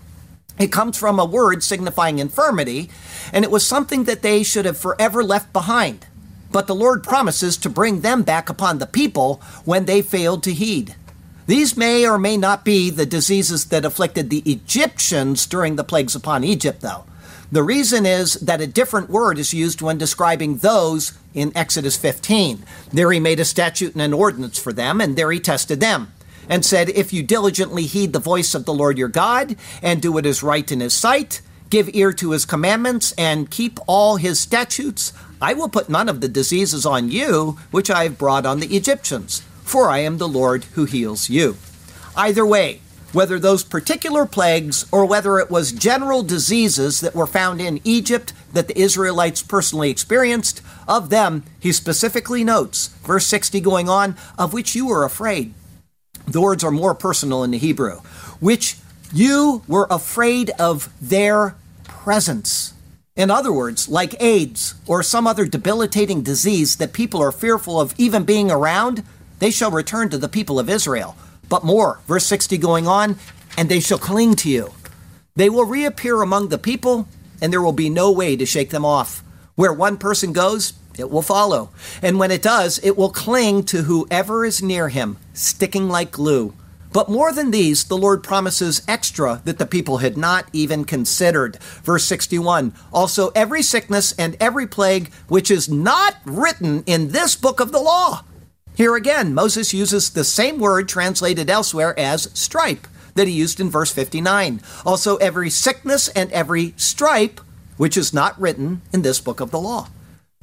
It 0.60 0.72
comes 0.72 1.00
from 1.00 1.18
a 1.18 1.26
word 1.26 1.64
signifying 1.64 2.20
infirmity, 2.20 2.92
and 3.34 3.44
it 3.44 3.50
was 3.50 3.66
something 3.66 4.04
that 4.04 4.22
they 4.22 4.44
should 4.44 4.66
have 4.66 4.78
forever 4.78 5.24
left 5.24 5.52
behind. 5.52 6.06
But 6.52 6.68
the 6.68 6.76
Lord 6.76 7.02
promises 7.04 7.58
to 7.58 7.72
bring 7.72 8.02
them 8.02 8.22
back 8.22 8.50
upon 8.50 8.78
the 8.78 8.86
people 8.86 9.42
when 9.64 9.86
they 9.86 10.04
failed 10.04 10.44
to 10.44 10.54
heed. 10.54 10.94
These 11.48 11.76
may 11.76 12.08
or 12.08 12.20
may 12.20 12.38
not 12.38 12.64
be 12.64 12.92
the 12.92 13.08
diseases 13.08 13.66
that 13.66 13.84
afflicted 13.84 14.30
the 14.30 14.44
Egyptians 14.46 15.48
during 15.48 15.76
the 15.76 15.84
plagues 15.84 16.14
upon 16.14 16.44
Egypt, 16.44 16.82
though. 16.82 17.06
The 17.52 17.64
reason 17.64 18.06
is 18.06 18.34
that 18.36 18.62
a 18.62 18.68
different 18.68 19.10
word 19.10 19.38
is 19.38 19.54
used 19.54 19.82
when 19.82 19.98
describing 19.98 20.58
those 20.58 21.14
in 21.34 21.56
Exodus 21.56 21.96
15. 21.96 22.64
There 22.92 23.12
he 23.12 23.20
made 23.20 23.40
a 23.40 23.46
statute 23.46 23.94
and 23.94 24.02
an 24.02 24.14
ordinance 24.14 24.58
for 24.58 24.74
them, 24.74 25.00
and 25.00 25.16
there 25.16 25.32
he 25.32 25.40
tested 25.40 25.80
them 25.80 26.12
and 26.50 26.66
said, 26.66 26.90
If 26.90 27.14
you 27.14 27.24
diligently 27.24 27.84
heed 27.84 28.14
the 28.14 28.20
voice 28.20 28.56
of 28.56 28.66
the 28.66 28.74
Lord 28.74 28.98
your 28.98 29.08
God, 29.08 29.56
and 29.82 30.02
do 30.02 30.12
what 30.12 30.26
is 30.26 30.44
right 30.44 30.70
in 30.72 30.80
his 30.80 30.94
sight, 30.94 31.42
give 31.70 31.94
ear 31.94 32.14
to 32.14 32.32
his 32.32 32.46
commandments, 32.46 33.14
and 33.18 33.52
keep 33.52 33.80
all 33.88 34.18
his 34.18 34.40
statutes, 34.40 35.14
I 35.42 35.54
will 35.54 35.70
put 35.70 35.90
none 35.90 36.10
of 36.10 36.22
the 36.22 36.28
diseases 36.28 36.86
on 36.86 37.12
you 37.12 37.60
which 37.72 37.90
I 37.90 38.04
have 38.04 38.18
brought 38.18 38.46
on 38.46 38.60
the 38.60 38.76
Egyptians, 38.76 39.42
for 39.64 39.90
I 39.90 40.00
am 40.00 40.18
the 40.18 40.28
Lord 40.28 40.64
who 40.74 40.86
heals 40.86 41.30
you. 41.30 41.58
Either 42.16 42.46
way, 42.46 42.82
whether 43.16 43.40
those 43.40 43.64
particular 43.64 44.26
plagues 44.26 44.86
or 44.92 45.06
whether 45.06 45.40
it 45.40 45.50
was 45.50 45.72
general 45.72 46.22
diseases 46.22 47.00
that 47.00 47.16
were 47.16 47.26
found 47.26 47.62
in 47.62 47.80
Egypt 47.86 48.34
that 48.52 48.68
the 48.68 48.78
Israelites 48.78 49.42
personally 49.42 49.90
experienced, 49.90 50.62
of 50.88 51.10
them 51.10 51.44
he 51.60 51.72
specifically 51.72 52.44
notes, 52.44 52.88
verse 53.04 53.26
60 53.26 53.62
going 53.62 53.88
on, 53.88 54.16
of 54.38 54.52
which 54.52 54.76
you 54.76 54.88
were 54.88 55.06
afraid. 55.06 55.54
The 56.28 56.42
words 56.42 56.64
are 56.64 56.72
more 56.72 56.94
personal 56.94 57.44
in 57.44 57.52
the 57.52 57.58
Hebrew, 57.58 58.02
which 58.40 58.78
you 59.14 59.64
were 59.68 59.88
afraid 59.90 60.50
of 60.60 60.90
their 61.02 61.56
presence. 61.86 62.74
In 63.16 63.32
other 63.32 63.54
words, 63.54 63.88
like 63.88 64.22
AIDS 64.22 64.76
or 64.86 65.02
some 65.02 65.26
other 65.26 65.46
debilitating 65.46 66.22
disease 66.22 66.76
that 66.76 66.92
people 66.92 67.22
are 67.22 67.32
fearful 67.32 67.80
of 67.80 67.96
even 67.98 68.26
being 68.26 68.52
around, 68.52 69.04
they 69.40 69.52
shall 69.52 69.72
return 69.72 70.10
to 70.10 70.18
the 70.18 70.28
people 70.28 70.60
of 70.60 70.70
Israel. 70.70 71.16
But 71.50 71.64
more, 71.64 72.00
verse 72.08 72.26
60 72.26 72.58
going 72.58 72.88
on, 72.88 73.18
and 73.58 73.70
they 73.70 73.80
shall 73.80 74.00
cling 74.00 74.36
to 74.38 74.50
you. 74.50 74.74
They 75.36 75.50
will 75.50 75.66
reappear 75.66 76.22
among 76.22 76.50
the 76.50 76.58
people, 76.58 77.08
and 77.42 77.52
there 77.52 77.62
will 77.62 77.74
be 77.74 77.90
no 77.90 78.12
way 78.12 78.36
to 78.36 78.46
shake 78.46 78.70
them 78.70 78.86
off. 78.86 79.24
Where 79.56 79.74
one 79.74 79.98
person 79.98 80.34
goes, 80.34 80.74
It 80.98 81.12
will 81.12 81.22
follow. 81.22 81.72
And 82.02 82.18
when 82.20 82.32
it 82.32 82.42
does, 82.42 82.80
it 82.84 82.98
will 82.98 83.10
cling 83.10 83.64
to 83.66 83.84
whoever 83.84 84.46
is 84.46 84.64
near 84.64 84.90
him, 84.90 85.18
sticking 85.34 85.90
like 85.90 86.12
glue. 86.12 86.54
But 86.96 87.10
more 87.10 87.34
than 87.34 87.52
these, 87.52 87.84
the 87.84 87.98
Lord 87.98 88.24
promises 88.24 88.82
extra 88.88 89.42
that 89.44 89.58
the 89.58 89.66
people 89.66 89.98
had 89.98 90.16
not 90.16 90.48
even 90.54 90.86
considered. 90.86 91.58
Verse 91.84 92.06
61 92.06 92.74
Also, 92.94 93.32
every 93.36 93.62
sickness 93.62 94.14
and 94.14 94.38
every 94.40 94.66
plague 94.66 95.12
which 95.28 95.52
is 95.52 95.68
not 95.68 96.16
written 96.24 96.86
in 96.86 97.10
this 97.10 97.36
book 97.36 97.60
of 97.60 97.74
the 97.74 97.82
law. 97.82 98.24
Here 98.76 98.96
again, 98.96 99.34
Moses 99.34 99.74
uses 99.74 100.10
the 100.10 100.26
same 100.26 100.60
word 100.60 100.90
translated 100.90 101.50
elsewhere 101.50 101.98
as 101.98 102.30
stripe 102.34 102.88
that 103.14 103.28
he 103.28 103.34
used 103.34 103.62
in 103.62 103.70
verse 103.70 103.92
59. 103.92 104.62
Also, 104.86 105.16
every 105.18 105.50
sickness 105.50 106.10
and 106.10 106.30
every 106.32 106.74
stripe 106.76 107.40
which 107.78 107.98
is 107.98 108.14
not 108.14 108.40
written 108.40 108.82
in 108.92 109.02
this 109.02 109.22
book 109.22 109.40
of 109.40 109.52
the 109.52 109.60
law. 109.60 109.88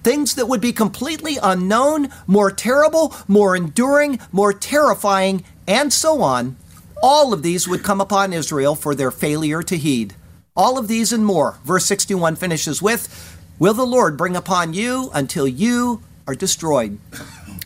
Things 0.03 0.35
that 0.35 0.49
would 0.49 0.61
be 0.61 0.73
completely 0.73 1.37
unknown, 1.43 2.09
more 2.27 2.51
terrible, 2.51 3.15
more 3.29 3.55
enduring, 3.55 4.19
more 4.33 4.53
terrifying, 4.53 5.45
and 5.69 5.93
so 5.93 6.23
on. 6.23 6.57
All 7.03 7.33
of 7.33 7.43
these 7.43 7.69
would 7.69 7.85
come 7.85 8.01
upon 8.01 8.33
Israel 8.33 8.75
for 8.75 8.95
their 8.95 9.11
failure 9.11 9.63
to 9.63 9.77
heed. 9.77 10.15
All 10.57 10.79
of 10.79 10.89
these 10.89 11.13
and 11.13 11.25
more. 11.25 11.59
Verse 11.65 11.85
61 11.87 12.37
finishes 12.37 12.83
with 12.83 13.39
Will 13.59 13.75
the 13.75 13.87
Lord 13.87 14.17
bring 14.17 14.37
upon 14.37 14.75
you 14.75 15.11
until 15.15 15.47
you 15.47 16.03
are 16.27 16.35
destroyed? 16.35 16.99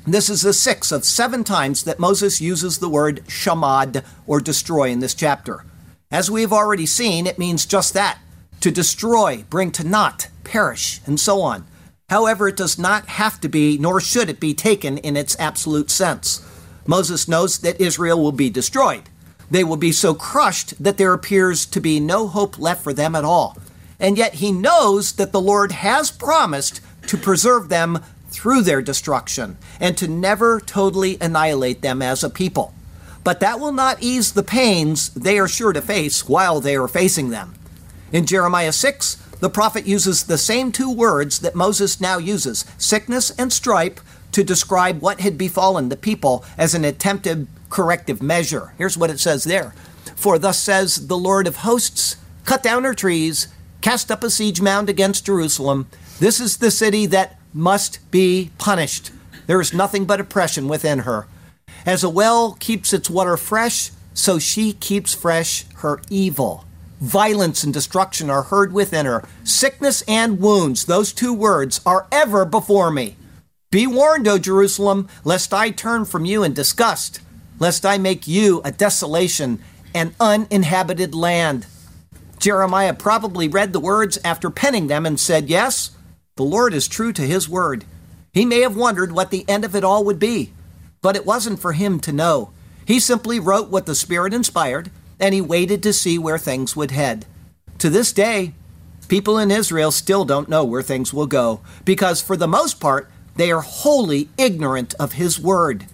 This 0.08 0.30
is 0.30 0.42
the 0.42 0.52
sixth 0.52 0.92
of 0.92 1.04
seven 1.04 1.42
times 1.42 1.82
that 1.82 1.98
Moses 1.98 2.40
uses 2.40 2.78
the 2.78 2.88
word 2.88 3.24
shamad, 3.26 4.04
or 4.24 4.40
destroy, 4.40 4.88
in 4.90 5.00
this 5.00 5.14
chapter. 5.14 5.64
As 6.12 6.30
we 6.30 6.42
have 6.42 6.52
already 6.52 6.86
seen, 6.86 7.26
it 7.26 7.40
means 7.40 7.66
just 7.66 7.92
that 7.94 8.20
to 8.60 8.70
destroy, 8.70 9.44
bring 9.50 9.72
to 9.72 9.84
naught, 9.84 10.28
perish, 10.44 11.00
and 11.06 11.18
so 11.18 11.42
on. 11.42 11.66
However, 12.08 12.46
it 12.46 12.56
does 12.56 12.78
not 12.78 13.06
have 13.06 13.40
to 13.40 13.48
be, 13.48 13.78
nor 13.78 14.00
should 14.00 14.30
it 14.30 14.38
be 14.38 14.54
taken 14.54 14.98
in 14.98 15.16
its 15.16 15.36
absolute 15.40 15.90
sense. 15.90 16.40
Moses 16.86 17.26
knows 17.26 17.58
that 17.58 17.80
Israel 17.80 18.22
will 18.22 18.30
be 18.30 18.48
destroyed. 18.48 19.02
They 19.50 19.64
will 19.64 19.76
be 19.76 19.90
so 19.90 20.14
crushed 20.14 20.80
that 20.82 20.98
there 20.98 21.12
appears 21.12 21.66
to 21.66 21.80
be 21.80 21.98
no 21.98 22.28
hope 22.28 22.60
left 22.60 22.84
for 22.84 22.92
them 22.92 23.16
at 23.16 23.24
all. 23.24 23.58
And 23.98 24.16
yet 24.16 24.34
he 24.34 24.52
knows 24.52 25.14
that 25.14 25.32
the 25.32 25.40
Lord 25.40 25.72
has 25.72 26.12
promised 26.12 26.80
to 27.08 27.16
preserve 27.16 27.68
them 27.68 27.98
through 28.46 28.62
their 28.62 28.80
destruction 28.80 29.56
and 29.80 29.98
to 29.98 30.06
never 30.06 30.60
totally 30.60 31.18
annihilate 31.20 31.82
them 31.82 32.00
as 32.00 32.22
a 32.22 32.30
people. 32.30 32.72
But 33.24 33.40
that 33.40 33.58
will 33.58 33.72
not 33.72 34.00
ease 34.00 34.34
the 34.34 34.44
pains 34.44 35.08
they 35.14 35.40
are 35.40 35.48
sure 35.48 35.72
to 35.72 35.82
face 35.82 36.28
while 36.28 36.60
they 36.60 36.76
are 36.76 36.86
facing 36.86 37.30
them. 37.30 37.56
In 38.12 38.24
Jeremiah 38.24 38.70
6, 38.70 39.16
the 39.40 39.50
prophet 39.50 39.84
uses 39.84 40.22
the 40.22 40.38
same 40.38 40.70
two 40.70 40.88
words 40.88 41.40
that 41.40 41.56
Moses 41.56 42.00
now 42.00 42.18
uses 42.18 42.64
sickness 42.78 43.32
and 43.36 43.52
stripe 43.52 43.98
to 44.30 44.44
describe 44.44 45.00
what 45.00 45.18
had 45.18 45.36
befallen 45.36 45.88
the 45.88 45.96
people 45.96 46.44
as 46.56 46.72
an 46.72 46.84
attempted 46.84 47.48
corrective 47.68 48.22
measure. 48.22 48.74
Here's 48.78 48.96
what 48.96 49.10
it 49.10 49.18
says 49.18 49.42
there 49.42 49.74
For 50.14 50.38
thus 50.38 50.60
says 50.60 51.08
the 51.08 51.18
Lord 51.18 51.48
of 51.48 51.56
hosts, 51.56 52.16
cut 52.44 52.62
down 52.62 52.84
her 52.84 52.94
trees, 52.94 53.48
cast 53.80 54.12
up 54.12 54.22
a 54.22 54.30
siege 54.30 54.60
mound 54.60 54.88
against 54.88 55.26
Jerusalem. 55.26 55.88
This 56.20 56.38
is 56.38 56.58
the 56.58 56.70
city 56.70 57.06
that 57.06 57.35
must 57.56 57.98
be 58.10 58.50
punished. 58.58 59.10
There 59.46 59.60
is 59.62 59.72
nothing 59.72 60.04
but 60.04 60.20
oppression 60.20 60.68
within 60.68 61.00
her. 61.00 61.26
As 61.86 62.04
a 62.04 62.10
well 62.10 62.52
keeps 62.60 62.92
its 62.92 63.08
water 63.08 63.38
fresh, 63.38 63.90
so 64.12 64.38
she 64.38 64.74
keeps 64.74 65.14
fresh 65.14 65.64
her 65.76 66.00
evil. 66.10 66.64
Violence 67.00 67.64
and 67.64 67.72
destruction 67.72 68.28
are 68.28 68.42
heard 68.42 68.72
within 68.72 69.06
her. 69.06 69.24
Sickness 69.42 70.02
and 70.06 70.38
wounds, 70.38 70.84
those 70.84 71.12
two 71.12 71.32
words, 71.32 71.80
are 71.86 72.06
ever 72.12 72.44
before 72.44 72.90
me. 72.90 73.16
Be 73.70 73.86
warned, 73.86 74.28
O 74.28 74.38
Jerusalem, 74.38 75.08
lest 75.24 75.54
I 75.54 75.70
turn 75.70 76.04
from 76.04 76.26
you 76.26 76.42
in 76.42 76.52
disgust, 76.52 77.20
lest 77.58 77.86
I 77.86 77.96
make 77.96 78.28
you 78.28 78.60
a 78.64 78.72
desolation, 78.72 79.62
an 79.94 80.14
uninhabited 80.20 81.14
land. 81.14 81.66
Jeremiah 82.38 82.94
probably 82.94 83.48
read 83.48 83.72
the 83.72 83.80
words 83.80 84.18
after 84.24 84.50
penning 84.50 84.88
them 84.88 85.06
and 85.06 85.18
said, 85.18 85.48
Yes, 85.48 85.95
the 86.36 86.42
Lord 86.42 86.74
is 86.74 86.86
true 86.86 87.14
to 87.14 87.22
his 87.22 87.48
word. 87.48 87.86
He 88.32 88.44
may 88.44 88.60
have 88.60 88.76
wondered 88.76 89.12
what 89.12 89.30
the 89.30 89.48
end 89.48 89.64
of 89.64 89.74
it 89.74 89.82
all 89.82 90.04
would 90.04 90.18
be, 90.18 90.52
but 91.00 91.16
it 91.16 91.24
wasn't 91.24 91.60
for 91.60 91.72
him 91.72 91.98
to 92.00 92.12
know. 92.12 92.50
He 92.84 93.00
simply 93.00 93.40
wrote 93.40 93.70
what 93.70 93.86
the 93.86 93.94
Spirit 93.94 94.34
inspired 94.34 94.90
and 95.18 95.32
he 95.32 95.40
waited 95.40 95.82
to 95.82 95.94
see 95.94 96.18
where 96.18 96.36
things 96.36 96.76
would 96.76 96.90
head. 96.90 97.24
To 97.78 97.88
this 97.88 98.12
day, 98.12 98.52
people 99.08 99.38
in 99.38 99.50
Israel 99.50 99.90
still 99.90 100.26
don't 100.26 100.50
know 100.50 100.62
where 100.62 100.82
things 100.82 101.12
will 101.12 101.26
go 101.26 101.62
because, 101.86 102.20
for 102.20 102.36
the 102.36 102.46
most 102.46 102.80
part, 102.80 103.10
they 103.36 103.50
are 103.50 103.62
wholly 103.62 104.28
ignorant 104.36 104.92
of 105.00 105.12
his 105.12 105.40
word. 105.40 105.86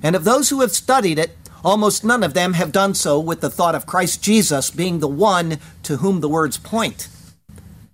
And 0.00 0.14
of 0.14 0.22
those 0.22 0.50
who 0.50 0.60
have 0.60 0.70
studied 0.70 1.18
it, 1.18 1.36
almost 1.64 2.04
none 2.04 2.22
of 2.22 2.34
them 2.34 2.52
have 2.52 2.70
done 2.70 2.94
so 2.94 3.18
with 3.18 3.40
the 3.40 3.50
thought 3.50 3.74
of 3.74 3.86
Christ 3.86 4.22
Jesus 4.22 4.70
being 4.70 5.00
the 5.00 5.08
one 5.08 5.58
to 5.82 5.96
whom 5.96 6.20
the 6.20 6.28
words 6.28 6.56
point. 6.56 7.08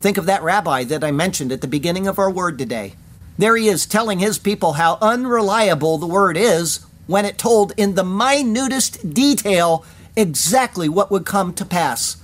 Think 0.05 0.19
of 0.19 0.27
that 0.27 0.43
rabbi 0.43 0.85
that 0.85 1.03
I 1.03 1.13
mentioned 1.13 1.51
at 1.51 1.63
the 1.63 1.67
beginning 1.67 2.07
of 2.07 2.19
our 2.19 2.31
word 2.31 2.59
today. 2.59 2.93
There 3.39 3.57
he 3.57 3.69
is 3.69 3.87
telling 3.87 4.19
his 4.19 4.37
people 4.37 4.75
how 4.75 4.99
unreliable 5.01 5.97
the 5.97 6.07
word 6.07 6.37
is 6.37 6.85
when 7.07 7.25
it 7.25 7.39
told 7.39 7.73
in 7.79 7.95
the 7.95 8.05
minutest 8.05 9.15
detail 9.15 9.83
exactly 10.15 10.91
what 10.91 11.11
would 11.11 11.25
come 11.25 11.55
to 11.55 11.65
pass. 11.65 12.19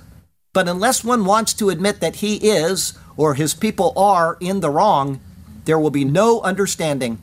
But 0.53 0.67
unless 0.67 1.03
one 1.03 1.25
wants 1.25 1.55
to 1.55 1.71
admit 1.71 2.01
that 2.01 2.17
he 2.17 2.35
is, 2.47 2.93
or 3.17 3.33
his 3.33 3.55
people 3.55 3.93
are, 3.97 4.37
in 4.39 4.59
the 4.59 4.69
wrong, 4.69 5.19
there 5.65 5.79
will 5.79 5.89
be 5.89 6.05
no 6.05 6.39
understanding. 6.41 7.17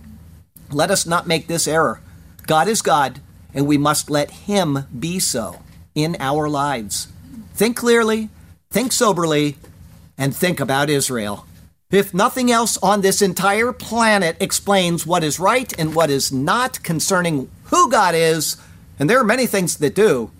Let 0.72 0.90
us 0.90 1.06
not 1.06 1.28
make 1.28 1.46
this 1.46 1.68
error. 1.68 2.00
God 2.48 2.66
is 2.66 2.82
God, 2.82 3.20
and 3.54 3.68
we 3.68 3.78
must 3.78 4.10
let 4.10 4.32
him 4.32 4.86
be 4.98 5.20
so 5.20 5.60
in 5.94 6.16
our 6.18 6.48
lives. 6.48 7.06
Think 7.54 7.76
clearly, 7.76 8.28
think 8.70 8.90
soberly, 8.90 9.56
and 10.18 10.36
think 10.36 10.60
about 10.60 10.90
Israel. 10.90 11.46
If 11.90 12.12
nothing 12.12 12.50
else 12.50 12.76
on 12.82 13.00
this 13.00 13.22
entire 13.22 13.72
planet 13.72 14.36
explains 14.40 15.06
what 15.06 15.24
is 15.24 15.40
right 15.40 15.72
and 15.78 15.94
what 15.94 16.10
is 16.10 16.30
not 16.30 16.82
concerning 16.82 17.50
who 17.64 17.90
God 17.90 18.14
is, 18.14 18.58
and 18.98 19.08
there 19.08 19.18
are 19.18 19.24
many 19.24 19.46
things 19.46 19.76
that 19.76 19.94
do, 19.94 20.30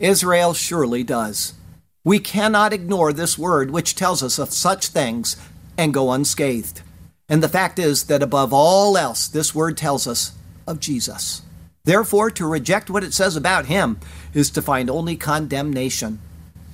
Israel 0.00 0.54
surely 0.54 1.04
does. 1.04 1.54
We 2.02 2.18
cannot 2.18 2.72
ignore 2.72 3.12
this 3.12 3.38
word 3.38 3.70
which 3.70 3.94
tells 3.94 4.22
us 4.22 4.38
of 4.38 4.50
such 4.52 4.88
things 4.88 5.36
and 5.76 5.94
go 5.94 6.10
unscathed. 6.10 6.82
And 7.28 7.42
the 7.42 7.48
fact 7.48 7.78
is 7.78 8.04
that 8.04 8.22
above 8.22 8.52
all 8.52 8.96
else, 8.96 9.28
this 9.28 9.54
word 9.54 9.76
tells 9.76 10.06
us 10.08 10.32
of 10.66 10.80
Jesus. 10.80 11.42
Therefore, 11.84 12.30
to 12.32 12.46
reject 12.46 12.90
what 12.90 13.04
it 13.04 13.14
says 13.14 13.36
about 13.36 13.66
him 13.66 14.00
is 14.34 14.50
to 14.50 14.62
find 14.62 14.90
only 14.90 15.16
condemnation. 15.16 16.18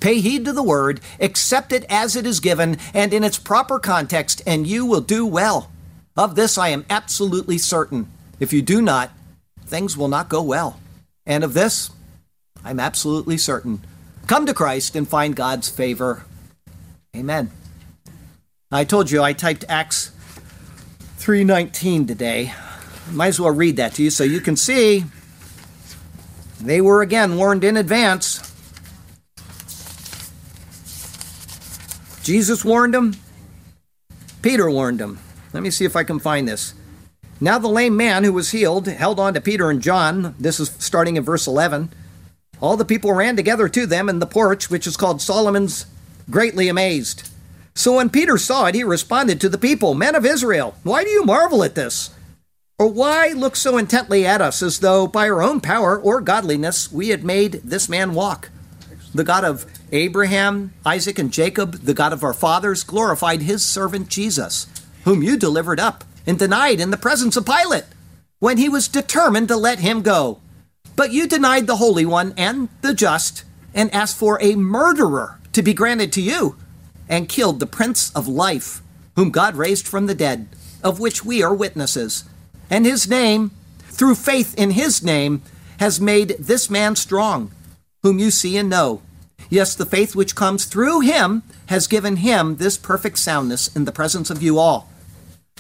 Pay 0.04 0.20
heed 0.20 0.44
to 0.44 0.52
the 0.52 0.62
word, 0.62 1.00
accept 1.18 1.72
it 1.72 1.86
as 1.88 2.14
it 2.14 2.26
is 2.26 2.38
given 2.38 2.76
and 2.92 3.14
in 3.14 3.24
its 3.24 3.38
proper 3.38 3.78
context, 3.78 4.42
and 4.46 4.66
you 4.66 4.84
will 4.84 5.00
do 5.00 5.24
well. 5.24 5.70
Of 6.14 6.34
this 6.34 6.58
I 6.58 6.68
am 6.68 6.84
absolutely 6.90 7.56
certain. 7.56 8.12
If 8.38 8.52
you 8.52 8.60
do 8.60 8.82
not, 8.82 9.12
things 9.64 9.96
will 9.96 10.08
not 10.08 10.28
go 10.28 10.42
well. 10.42 10.78
And 11.24 11.42
of 11.42 11.54
this, 11.54 11.90
I'm 12.62 12.78
absolutely 12.78 13.38
certain. 13.38 13.82
Come 14.26 14.44
to 14.44 14.52
Christ 14.52 14.94
and 14.94 15.08
find 15.08 15.34
God's 15.34 15.70
favor. 15.70 16.26
Amen. 17.16 17.50
I 18.70 18.84
told 18.84 19.10
you 19.10 19.22
I 19.22 19.32
typed 19.32 19.64
Acts 19.70 20.10
3:19 21.18 22.06
today. 22.06 22.52
Might 23.10 23.28
as 23.28 23.40
well 23.40 23.52
read 23.52 23.76
that 23.76 23.94
to 23.94 24.02
you 24.02 24.10
so 24.10 24.22
you 24.22 24.42
can 24.42 24.56
see 24.56 25.06
they 26.60 26.82
were 26.82 27.00
again 27.00 27.38
warned 27.38 27.64
in 27.64 27.78
advance. 27.78 28.43
Jesus 32.24 32.64
warned 32.64 32.94
him. 32.94 33.14
Peter 34.40 34.70
warned 34.70 34.98
him. 34.98 35.18
Let 35.52 35.62
me 35.62 35.70
see 35.70 35.84
if 35.84 35.94
I 35.94 36.04
can 36.04 36.18
find 36.18 36.48
this. 36.48 36.72
Now 37.38 37.58
the 37.58 37.68
lame 37.68 37.98
man 37.98 38.24
who 38.24 38.32
was 38.32 38.52
healed 38.52 38.86
held 38.86 39.20
on 39.20 39.34
to 39.34 39.42
Peter 39.42 39.68
and 39.68 39.82
John. 39.82 40.34
This 40.38 40.58
is 40.58 40.70
starting 40.78 41.16
in 41.16 41.22
verse 41.22 41.46
11. 41.46 41.90
All 42.62 42.78
the 42.78 42.84
people 42.86 43.12
ran 43.12 43.36
together 43.36 43.68
to 43.68 43.84
them 43.84 44.08
in 44.08 44.20
the 44.20 44.26
porch, 44.26 44.70
which 44.70 44.86
is 44.86 44.96
called 44.96 45.20
Solomon's, 45.20 45.84
greatly 46.30 46.66
amazed. 46.68 47.28
So 47.74 47.96
when 47.96 48.08
Peter 48.08 48.38
saw 48.38 48.66
it, 48.66 48.74
he 48.74 48.84
responded 48.84 49.38
to 49.42 49.50
the 49.50 49.58
people, 49.58 49.92
Men 49.92 50.14
of 50.14 50.24
Israel, 50.24 50.76
why 50.82 51.04
do 51.04 51.10
you 51.10 51.24
marvel 51.24 51.62
at 51.62 51.74
this? 51.74 52.08
Or 52.78 52.88
why 52.88 53.34
look 53.36 53.54
so 53.54 53.76
intently 53.76 54.24
at 54.24 54.40
us 54.40 54.62
as 54.62 54.80
though 54.80 55.06
by 55.06 55.28
our 55.28 55.42
own 55.42 55.60
power 55.60 55.98
or 55.98 56.22
godliness 56.22 56.90
we 56.90 57.08
had 57.10 57.22
made 57.22 57.60
this 57.64 57.86
man 57.86 58.14
walk? 58.14 58.48
The 59.14 59.24
God 59.24 59.44
of 59.44 59.64
Abraham, 59.92 60.74
Isaac, 60.84 61.20
and 61.20 61.32
Jacob, 61.32 61.84
the 61.84 61.94
God 61.94 62.12
of 62.12 62.24
our 62.24 62.34
fathers, 62.34 62.82
glorified 62.82 63.42
his 63.42 63.64
servant 63.64 64.08
Jesus, 64.08 64.66
whom 65.04 65.22
you 65.22 65.36
delivered 65.36 65.78
up 65.78 66.02
and 66.26 66.36
denied 66.36 66.80
in 66.80 66.90
the 66.90 66.96
presence 66.96 67.36
of 67.36 67.46
Pilate, 67.46 67.84
when 68.40 68.58
he 68.58 68.68
was 68.68 68.88
determined 68.88 69.46
to 69.48 69.56
let 69.56 69.78
him 69.78 70.02
go. 70.02 70.40
But 70.96 71.12
you 71.12 71.28
denied 71.28 71.68
the 71.68 71.76
Holy 71.76 72.04
One 72.04 72.34
and 72.36 72.68
the 72.82 72.92
just, 72.92 73.44
and 73.72 73.92
asked 73.94 74.16
for 74.16 74.36
a 74.42 74.56
murderer 74.56 75.38
to 75.52 75.62
be 75.62 75.74
granted 75.74 76.12
to 76.14 76.20
you, 76.20 76.56
and 77.08 77.28
killed 77.28 77.60
the 77.60 77.66
Prince 77.66 78.10
of 78.16 78.26
Life, 78.26 78.82
whom 79.14 79.30
God 79.30 79.54
raised 79.54 79.86
from 79.86 80.06
the 80.06 80.14
dead, 80.14 80.48
of 80.82 80.98
which 80.98 81.24
we 81.24 81.40
are 81.40 81.54
witnesses. 81.54 82.24
And 82.68 82.84
his 82.84 83.08
name, 83.08 83.52
through 83.84 84.16
faith 84.16 84.58
in 84.58 84.72
his 84.72 85.04
name, 85.04 85.42
has 85.78 86.00
made 86.00 86.36
this 86.38 86.68
man 86.68 86.96
strong, 86.96 87.52
whom 88.02 88.18
you 88.18 88.30
see 88.30 88.56
and 88.56 88.68
know. 88.68 89.02
Yes, 89.50 89.74
the 89.74 89.86
faith 89.86 90.16
which 90.16 90.34
comes 90.34 90.64
through 90.64 91.00
him 91.00 91.42
has 91.66 91.86
given 91.86 92.16
him 92.16 92.56
this 92.56 92.76
perfect 92.76 93.18
soundness 93.18 93.74
in 93.74 93.84
the 93.84 93.92
presence 93.92 94.30
of 94.30 94.42
you 94.42 94.58
all. 94.58 94.88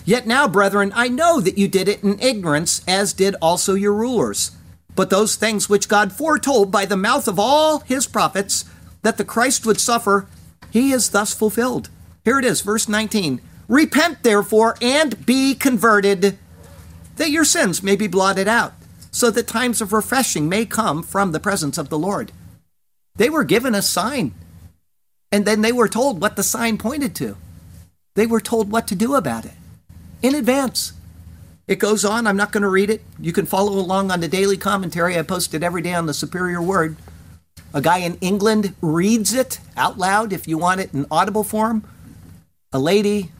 Yet 0.04 0.26
now, 0.26 0.46
brethren, 0.48 0.92
I 0.94 1.08
know 1.08 1.40
that 1.40 1.56
you 1.56 1.68
did 1.68 1.88
it 1.88 2.02
in 2.02 2.20
ignorance, 2.20 2.82
as 2.86 3.12
did 3.12 3.36
also 3.40 3.74
your 3.74 3.94
rulers. 3.94 4.52
But 4.94 5.10
those 5.10 5.36
things 5.36 5.68
which 5.68 5.88
God 5.88 6.12
foretold 6.12 6.70
by 6.70 6.84
the 6.84 6.96
mouth 6.96 7.26
of 7.26 7.38
all 7.38 7.80
his 7.80 8.06
prophets, 8.06 8.64
that 9.02 9.16
the 9.16 9.24
Christ 9.24 9.66
would 9.66 9.80
suffer, 9.80 10.26
he 10.70 10.92
is 10.92 11.10
thus 11.10 11.34
fulfilled. 11.34 11.88
Here 12.24 12.38
it 12.38 12.44
is, 12.44 12.60
verse 12.60 12.88
19. 12.88 13.40
Repent, 13.68 14.22
therefore, 14.22 14.76
and 14.82 15.24
be 15.24 15.54
converted, 15.54 16.38
that 17.16 17.30
your 17.30 17.44
sins 17.44 17.82
may 17.82 17.96
be 17.96 18.06
blotted 18.06 18.48
out, 18.48 18.74
so 19.10 19.30
that 19.30 19.46
times 19.46 19.80
of 19.80 19.92
refreshing 19.92 20.48
may 20.48 20.66
come 20.66 21.02
from 21.02 21.32
the 21.32 21.40
presence 21.40 21.78
of 21.78 21.88
the 21.88 21.98
Lord. 21.98 22.30
They 23.16 23.30
were 23.30 23.44
given 23.44 23.74
a 23.74 23.82
sign, 23.82 24.34
and 25.30 25.44
then 25.44 25.62
they 25.62 25.72
were 25.72 25.88
told 25.88 26.20
what 26.20 26.36
the 26.36 26.42
sign 26.42 26.78
pointed 26.78 27.14
to. 27.16 27.36
They 28.14 28.26
were 28.26 28.40
told 28.40 28.70
what 28.70 28.88
to 28.88 28.94
do 28.94 29.14
about 29.14 29.44
it 29.44 29.54
in 30.22 30.34
advance. 30.34 30.92
It 31.66 31.78
goes 31.78 32.04
on. 32.04 32.26
I'm 32.26 32.36
not 32.36 32.52
going 32.52 32.62
to 32.62 32.68
read 32.68 32.90
it. 32.90 33.02
You 33.18 33.32
can 33.32 33.46
follow 33.46 33.72
along 33.72 34.10
on 34.10 34.20
the 34.20 34.28
daily 34.28 34.56
commentary 34.56 35.18
I 35.18 35.22
post 35.22 35.54
it 35.54 35.62
every 35.62 35.80
day 35.80 35.94
on 35.94 36.06
the 36.06 36.14
Superior 36.14 36.60
Word. 36.60 36.96
A 37.72 37.80
guy 37.80 37.98
in 37.98 38.16
England 38.20 38.74
reads 38.80 39.32
it 39.32 39.60
out 39.76 39.98
loud 39.98 40.32
if 40.32 40.46
you 40.46 40.58
want 40.58 40.80
it 40.80 40.92
in 40.92 41.06
audible 41.10 41.42
form. 41.42 41.84
A 42.72 42.78
lady, 42.78 43.30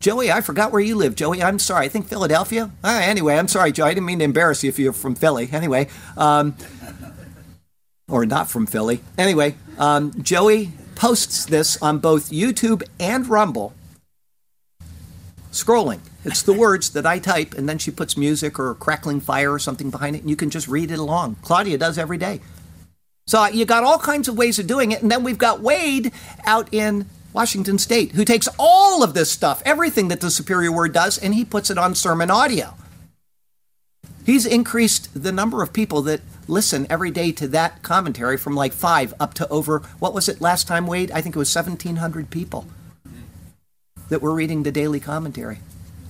Joey, 0.00 0.32
I 0.32 0.40
forgot 0.40 0.72
where 0.72 0.80
you 0.80 0.96
live, 0.96 1.14
Joey. 1.14 1.42
I'm 1.42 1.58
sorry. 1.58 1.86
I 1.86 1.88
think 1.88 2.08
Philadelphia. 2.08 2.70
Uh, 2.82 3.00
anyway, 3.02 3.36
I'm 3.36 3.48
sorry, 3.48 3.72
Joey. 3.72 3.90
I 3.90 3.94
didn't 3.94 4.06
mean 4.06 4.18
to 4.18 4.24
embarrass 4.24 4.64
you 4.64 4.68
if 4.68 4.78
you're 4.78 4.92
from 4.92 5.14
Philly. 5.14 5.48
Anyway, 5.52 5.88
um, 6.16 6.56
or 8.08 8.26
not 8.26 8.50
from 8.50 8.66
Philly. 8.66 9.00
Anyway, 9.16 9.56
um, 9.78 10.12
Joey 10.22 10.72
posts 10.94 11.44
this 11.44 11.80
on 11.82 11.98
both 11.98 12.30
YouTube 12.30 12.82
and 13.00 13.26
Rumble. 13.26 13.72
Scrolling. 15.50 16.00
It's 16.24 16.42
the 16.42 16.52
words 16.52 16.90
that 16.90 17.04
I 17.04 17.18
type, 17.18 17.54
and 17.54 17.68
then 17.68 17.78
she 17.78 17.90
puts 17.90 18.16
music 18.16 18.58
or 18.58 18.74
crackling 18.74 19.20
fire 19.20 19.52
or 19.52 19.58
something 19.58 19.90
behind 19.90 20.16
it, 20.16 20.20
and 20.20 20.30
you 20.30 20.36
can 20.36 20.50
just 20.50 20.68
read 20.68 20.90
it 20.90 20.98
along. 20.98 21.36
Claudia 21.42 21.78
does 21.78 21.98
every 21.98 22.18
day. 22.18 22.40
So 23.26 23.44
you 23.46 23.64
got 23.64 23.84
all 23.84 23.98
kinds 23.98 24.28
of 24.28 24.36
ways 24.36 24.58
of 24.58 24.66
doing 24.66 24.92
it, 24.92 25.02
and 25.02 25.10
then 25.10 25.24
we've 25.24 25.38
got 25.38 25.60
Wade 25.60 26.12
out 26.44 26.72
in 26.72 27.06
Washington 27.32 27.78
State 27.78 28.12
who 28.12 28.24
takes 28.24 28.48
all 28.58 29.02
of 29.02 29.14
this 29.14 29.30
stuff, 29.30 29.62
everything 29.64 30.08
that 30.08 30.20
the 30.20 30.30
Superior 30.30 30.72
Word 30.72 30.92
does, 30.92 31.18
and 31.18 31.34
he 31.34 31.44
puts 31.44 31.70
it 31.70 31.78
on 31.78 31.94
sermon 31.94 32.30
audio. 32.30 32.74
He's 34.24 34.46
increased 34.46 35.10
the 35.20 35.32
number 35.32 35.62
of 35.62 35.72
people 35.72 36.02
that 36.02 36.20
listen 36.48 36.86
every 36.90 37.10
day 37.10 37.32
to 37.32 37.48
that 37.48 37.82
commentary 37.82 38.36
from 38.36 38.54
like 38.54 38.72
five 38.72 39.14
up 39.20 39.34
to 39.34 39.48
over, 39.48 39.80
what 39.98 40.14
was 40.14 40.28
it 40.28 40.40
last 40.40 40.66
time, 40.66 40.86
Wade? 40.86 41.10
I 41.10 41.20
think 41.20 41.34
it 41.34 41.38
was 41.38 41.54
1,700 41.54 42.30
people 42.30 42.66
that 44.08 44.22
were 44.22 44.34
reading 44.34 44.62
the 44.62 44.72
daily 44.72 45.00
commentary. 45.00 45.60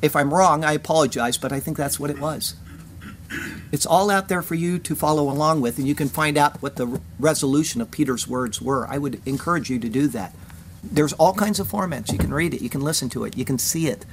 If 0.01 0.17
I'm 0.17 0.35
wrong, 0.35 0.65
I 0.65 0.73
apologize, 0.73 1.39
but 1.39 1.53
I 1.53 1.61
think 1.61 1.77
that's 1.77 2.01
what 2.01 2.11
it 2.11 2.19
was. 2.19 2.57
It's 3.71 3.87
all 3.87 4.11
out 4.11 4.29
there 4.29 4.43
for 4.43 4.55
you 4.55 4.79
to 4.81 4.95
follow 4.95 5.31
along 5.31 5.61
with, 5.61 5.79
and 5.79 5.87
you 5.87 5.95
can 5.95 6.09
find 6.09 6.37
out 6.37 6.61
what 6.61 6.77
the 6.77 7.01
resolution 7.19 7.81
of 7.81 7.91
Peter's 7.91 8.29
words 8.29 8.61
were. 8.61 8.87
I 8.89 8.99
would 8.99 9.23
encourage 9.27 9.71
you 9.71 9.79
to 9.79 9.89
do 9.89 10.09
that. 10.09 10.35
There's 10.83 11.13
all 11.15 11.33
kinds 11.33 11.61
of 11.61 11.69
formats. 11.69 12.13
You 12.13 12.19
can 12.19 12.35
read 12.35 12.53
it, 12.53 12.61
you 12.61 12.69
can 12.69 12.83
listen 12.83 13.09
to 13.11 13.25
it, 13.25 13.37
you 13.37 13.45
can 13.45 13.59
see 13.59 13.87
it. 13.87 14.05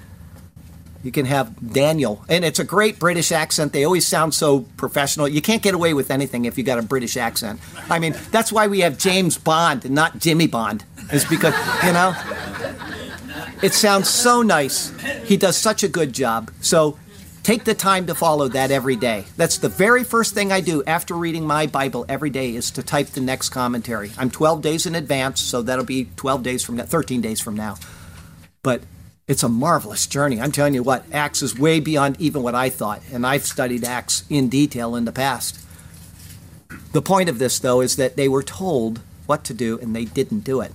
You 1.02 1.12
can 1.12 1.26
have 1.26 1.74
Daniel, 1.74 2.26
and 2.28 2.44
it's 2.44 2.60
a 2.60 2.66
great 2.66 3.00
British 3.00 3.32
accent. 3.32 3.72
They 3.72 3.86
always 3.86 4.06
sound 4.06 4.34
so 4.34 4.62
professional. 4.76 5.30
You 5.30 5.42
can't 5.42 5.62
get 5.62 5.74
away 5.74 5.94
with 5.94 6.12
anything 6.12 6.44
if 6.44 6.58
you 6.58 6.64
got 6.64 6.78
a 6.78 6.82
British 6.82 7.16
accent. 7.16 7.62
I 7.90 8.00
mean, 8.00 8.16
that's 8.32 8.52
why 8.52 8.68
we 8.68 8.82
have 8.82 8.98
James 8.98 9.38
Bond 9.38 9.86
and 9.86 9.96
not 9.96 10.20
Jimmy 10.20 10.48
Bond. 10.48 10.84
Is 11.14 11.24
because 11.26 11.56
you 11.86 11.94
know, 11.94 12.14
it 13.62 13.74
sounds 13.74 14.10
so 14.10 14.42
nice. 14.42 14.92
He 15.24 15.38
does 15.38 15.56
such 15.58 15.84
a 15.84 15.88
good 15.88 16.14
job. 16.14 16.52
So 16.62 17.00
take 17.44 17.64
the 17.64 17.74
time 17.74 18.06
to 18.08 18.16
follow 18.16 18.50
that 18.50 18.70
every 18.70 18.96
day. 18.96 19.26
That's 19.38 19.58
the 19.58 19.70
very 19.70 20.04
first 20.04 20.34
thing 20.34 20.52
I 20.52 20.60
do 20.60 20.84
after 20.86 21.16
reading 21.16 21.48
my 21.48 21.66
Bible 21.66 22.06
every 22.10 22.30
day 22.30 22.56
is 22.56 22.72
to 22.72 22.84
type 22.84 23.08
the 23.08 23.22
next 23.22 23.50
commentary. 23.50 24.12
I'm 24.18 24.30
12 24.30 24.62
days 24.62 24.86
in 24.86 24.96
advance, 24.96 25.40
so 25.40 25.62
that'll 25.62 25.86
be 25.86 26.10
12 26.18 26.44
days 26.44 26.64
from 26.64 26.76
now, 26.76 26.84
13 26.84 27.22
days 27.22 27.40
from 27.40 27.56
now. 27.56 27.78
But 28.62 28.84
it's 29.30 29.44
a 29.44 29.48
marvelous 29.48 30.08
journey. 30.08 30.42
I'm 30.42 30.52
telling 30.52 30.74
you 30.74 30.82
what, 30.82 31.06
Acts 31.14 31.44
is 31.44 31.58
way 31.58 31.80
beyond 31.80 32.20
even 32.20 32.42
what 32.42 32.56
I 32.56 32.72
thought, 32.72 33.04
and 33.14 33.28
I've 33.28 33.46
studied 33.46 33.84
Acts 33.84 34.24
in 34.28 34.50
detail 34.50 34.96
in 34.96 35.06
the 35.06 35.12
past. 35.12 35.64
The 36.94 37.04
point 37.04 37.30
of 37.30 37.38
this, 37.38 37.60
though, 37.60 37.80
is 37.80 37.96
that 37.98 38.16
they 38.16 38.28
were 38.28 38.42
told 38.42 39.02
what 39.28 39.44
to 39.44 39.54
do 39.54 39.78
and 39.78 39.96
they 39.96 40.06
didn't 40.06 40.40
do 40.40 40.62
it. 40.62 40.72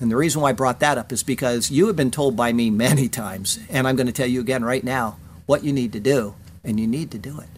And 0.00 0.10
the 0.10 0.16
reason 0.16 0.40
why 0.40 0.48
I 0.48 0.52
brought 0.54 0.80
that 0.80 0.96
up 0.96 1.12
is 1.12 1.22
because 1.22 1.70
you 1.70 1.86
have 1.88 1.96
been 1.96 2.10
told 2.10 2.34
by 2.34 2.54
me 2.54 2.70
many 2.86 3.10
times, 3.10 3.58
and 3.68 3.86
I'm 3.86 3.94
going 3.94 4.06
to 4.06 4.12
tell 4.12 4.26
you 4.26 4.40
again 4.40 4.64
right 4.64 4.82
now 4.82 5.18
what 5.44 5.62
you 5.62 5.74
need 5.74 5.92
to 5.92 6.00
do, 6.00 6.34
and 6.64 6.80
you 6.80 6.86
need 6.86 7.10
to 7.10 7.18
do 7.18 7.40
it. 7.40 7.48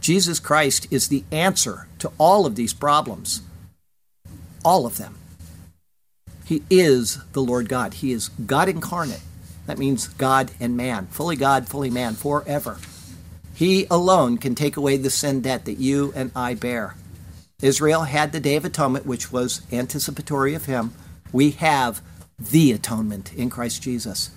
Jesus 0.00 0.40
Christ 0.40 0.88
is 0.90 1.06
the 1.06 1.22
answer 1.30 1.86
to 2.00 2.10
all 2.18 2.46
of 2.46 2.56
these 2.56 2.74
problems, 2.74 3.42
all 4.64 4.86
of 4.86 4.98
them. 4.98 5.14
He 6.44 6.64
is 6.68 7.18
the 7.32 7.42
Lord 7.42 7.68
God, 7.68 7.94
He 7.94 8.10
is 8.10 8.28
God 8.28 8.68
incarnate. 8.68 9.22
That 9.66 9.78
means 9.78 10.08
God 10.08 10.50
and 10.60 10.76
man, 10.76 11.06
fully 11.08 11.36
God, 11.36 11.68
fully 11.68 11.90
man, 11.90 12.14
forever. 12.14 12.78
He 13.54 13.86
alone 13.90 14.38
can 14.38 14.54
take 14.54 14.76
away 14.76 14.96
the 14.96 15.10
sin 15.10 15.40
debt 15.40 15.64
that 15.64 15.78
you 15.78 16.12
and 16.14 16.30
I 16.36 16.54
bear. 16.54 16.94
Israel 17.62 18.02
had 18.02 18.32
the 18.32 18.40
Day 18.40 18.56
of 18.56 18.64
Atonement, 18.64 19.06
which 19.06 19.32
was 19.32 19.62
anticipatory 19.72 20.54
of 20.54 20.66
Him. 20.66 20.92
We 21.32 21.52
have 21.52 22.02
the 22.38 22.72
atonement 22.72 23.32
in 23.34 23.48
Christ 23.48 23.82
Jesus. 23.82 24.30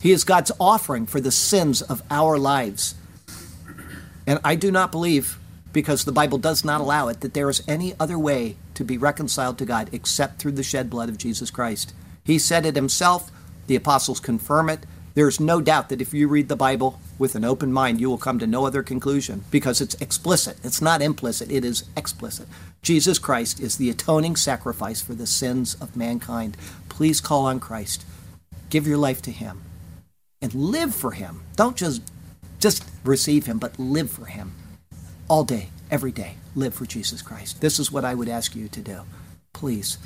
He 0.00 0.10
is 0.10 0.24
God's 0.24 0.52
offering 0.58 1.06
for 1.06 1.20
the 1.20 1.30
sins 1.30 1.82
of 1.82 2.02
our 2.10 2.38
lives. 2.38 2.94
And 4.26 4.40
I 4.42 4.54
do 4.54 4.70
not 4.70 4.90
believe, 4.90 5.38
because 5.72 6.04
the 6.04 6.12
Bible 6.12 6.38
does 6.38 6.64
not 6.64 6.80
allow 6.80 7.08
it, 7.08 7.20
that 7.20 7.34
there 7.34 7.50
is 7.50 7.62
any 7.68 7.94
other 8.00 8.18
way 8.18 8.56
to 8.74 8.84
be 8.84 8.98
reconciled 8.98 9.58
to 9.58 9.66
God 9.66 9.90
except 9.92 10.38
through 10.38 10.52
the 10.52 10.62
shed 10.62 10.88
blood 10.88 11.08
of 11.08 11.18
Jesus 11.18 11.50
Christ. 11.50 11.92
He 12.24 12.38
said 12.38 12.66
it 12.66 12.74
himself 12.74 13.30
the 13.66 13.76
apostles 13.76 14.20
confirm 14.20 14.68
it. 14.68 14.86
There's 15.14 15.40
no 15.40 15.62
doubt 15.62 15.88
that 15.88 16.02
if 16.02 16.12
you 16.12 16.28
read 16.28 16.48
the 16.48 16.56
Bible 16.56 17.00
with 17.18 17.34
an 17.34 17.44
open 17.44 17.72
mind, 17.72 18.00
you 18.00 18.10
will 18.10 18.18
come 18.18 18.38
to 18.38 18.46
no 18.46 18.66
other 18.66 18.82
conclusion 18.82 19.44
because 19.50 19.80
it's 19.80 19.94
explicit. 19.94 20.58
It's 20.62 20.82
not 20.82 21.00
implicit, 21.00 21.50
it 21.50 21.64
is 21.64 21.84
explicit. 21.96 22.46
Jesus 22.82 23.18
Christ 23.18 23.58
is 23.58 23.76
the 23.76 23.88
atoning 23.88 24.36
sacrifice 24.36 25.00
for 25.00 25.14
the 25.14 25.26
sins 25.26 25.74
of 25.80 25.96
mankind. 25.96 26.56
Please 26.90 27.20
call 27.20 27.46
on 27.46 27.60
Christ. 27.60 28.04
Give 28.68 28.86
your 28.86 28.98
life 28.98 29.22
to 29.22 29.30
him 29.30 29.62
and 30.42 30.52
live 30.54 30.94
for 30.94 31.12
him. 31.12 31.42
Don't 31.56 31.76
just 31.76 32.02
just 32.58 32.84
receive 33.04 33.46
him, 33.46 33.58
but 33.58 33.78
live 33.78 34.10
for 34.10 34.26
him. 34.26 34.52
All 35.28 35.44
day, 35.44 35.68
every 35.90 36.12
day, 36.12 36.36
live 36.54 36.74
for 36.74 36.86
Jesus 36.86 37.22
Christ. 37.22 37.60
This 37.60 37.78
is 37.78 37.92
what 37.92 38.04
I 38.04 38.14
would 38.14 38.28
ask 38.28 38.54
you 38.54 38.68
to 38.68 38.80
do. 38.80 39.02
Please. 39.52 39.98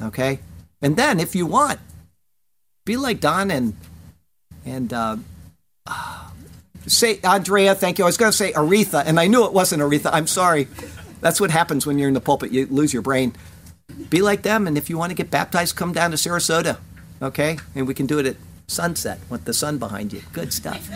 Okay? 0.00 0.40
And 0.80 0.96
then 0.96 1.20
if 1.20 1.34
you 1.34 1.46
want, 1.46 1.80
be 2.88 2.96
like 2.96 3.20
Don 3.20 3.50
and 3.50 3.76
and 4.64 4.92
uh, 4.94 5.16
say 6.86 7.20
Andrea. 7.22 7.74
Thank 7.74 7.98
you. 7.98 8.04
I 8.04 8.08
was 8.08 8.16
going 8.16 8.32
to 8.32 8.36
say 8.36 8.50
Aretha, 8.52 9.04
and 9.04 9.20
I 9.20 9.26
knew 9.26 9.44
it 9.44 9.52
wasn't 9.52 9.82
Aretha. 9.82 10.08
I'm 10.10 10.26
sorry. 10.26 10.68
That's 11.20 11.38
what 11.38 11.50
happens 11.50 11.86
when 11.86 11.98
you're 11.98 12.08
in 12.08 12.14
the 12.14 12.20
pulpit. 12.20 12.50
You 12.50 12.66
lose 12.66 12.94
your 12.94 13.02
brain. 13.02 13.34
Be 14.08 14.22
like 14.22 14.40
them, 14.40 14.66
and 14.66 14.78
if 14.78 14.88
you 14.88 14.96
want 14.96 15.10
to 15.10 15.14
get 15.14 15.30
baptized, 15.30 15.76
come 15.76 15.92
down 15.92 16.12
to 16.12 16.16
Sarasota, 16.16 16.78
okay? 17.20 17.58
And 17.74 17.86
we 17.86 17.92
can 17.92 18.06
do 18.06 18.18
it 18.20 18.26
at 18.26 18.36
sunset 18.68 19.18
with 19.28 19.44
the 19.44 19.52
sun 19.52 19.76
behind 19.78 20.12
you. 20.14 20.22
Good 20.32 20.52
stuff. 20.52 20.88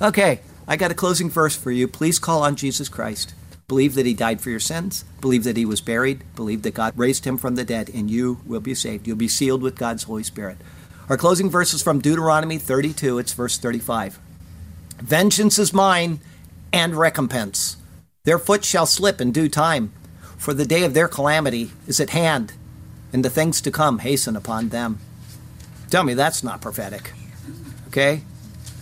Okay, 0.00 0.40
I 0.66 0.76
got 0.76 0.90
a 0.90 0.94
closing 0.94 1.28
verse 1.28 1.56
for 1.56 1.70
you. 1.70 1.88
Please 1.88 2.18
call 2.18 2.42
on 2.42 2.56
Jesus 2.56 2.88
Christ. 2.88 3.34
Believe 3.68 3.94
that 3.96 4.06
he 4.06 4.14
died 4.14 4.40
for 4.40 4.50
your 4.50 4.60
sins. 4.60 5.04
Believe 5.20 5.44
that 5.44 5.56
he 5.56 5.64
was 5.64 5.80
buried. 5.80 6.22
Believe 6.36 6.62
that 6.62 6.74
God 6.74 6.94
raised 6.96 7.24
him 7.24 7.36
from 7.36 7.56
the 7.56 7.64
dead, 7.64 7.90
and 7.92 8.10
you 8.10 8.40
will 8.46 8.60
be 8.60 8.74
saved. 8.74 9.06
You'll 9.06 9.16
be 9.16 9.28
sealed 9.28 9.62
with 9.62 9.76
God's 9.76 10.04
Holy 10.04 10.22
Spirit. 10.22 10.58
Our 11.08 11.16
closing 11.16 11.48
verse 11.48 11.72
is 11.72 11.82
from 11.82 12.00
Deuteronomy 12.00 12.58
32, 12.58 13.20
it's 13.20 13.32
verse 13.32 13.58
35. 13.58 14.18
Vengeance 14.98 15.56
is 15.56 15.72
mine 15.72 16.18
and 16.72 16.96
recompense. 16.96 17.76
Their 18.24 18.40
foot 18.40 18.64
shall 18.64 18.86
slip 18.86 19.20
in 19.20 19.30
due 19.30 19.48
time, 19.48 19.92
for 20.36 20.52
the 20.52 20.66
day 20.66 20.82
of 20.82 20.94
their 20.94 21.06
calamity 21.06 21.70
is 21.86 22.00
at 22.00 22.10
hand, 22.10 22.54
and 23.12 23.24
the 23.24 23.30
things 23.30 23.60
to 23.60 23.70
come 23.70 24.00
hasten 24.00 24.34
upon 24.34 24.70
them. 24.70 24.98
Tell 25.90 26.02
me 26.02 26.14
that's 26.14 26.42
not 26.42 26.60
prophetic. 26.60 27.12
Okay? 27.86 28.22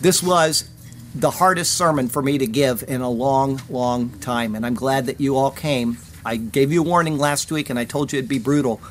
This 0.01 0.23
was 0.23 0.67
the 1.13 1.29
hardest 1.29 1.77
sermon 1.77 2.09
for 2.09 2.23
me 2.23 2.39
to 2.39 2.47
give 2.47 2.83
in 2.87 3.01
a 3.01 3.09
long, 3.09 3.61
long 3.69 4.09
time, 4.19 4.55
and 4.55 4.65
I'm 4.65 4.73
glad 4.73 5.05
that 5.05 5.21
you 5.21 5.37
all 5.37 5.51
came. 5.51 5.99
I 6.25 6.37
gave 6.37 6.71
you 6.71 6.81
a 6.81 6.83
warning 6.83 7.19
last 7.19 7.51
week 7.51 7.69
and 7.69 7.77
I 7.77 7.85
told 7.85 8.11
you 8.11 8.17
it'd 8.17 8.27
be 8.27 8.39
brutal. 8.39 8.81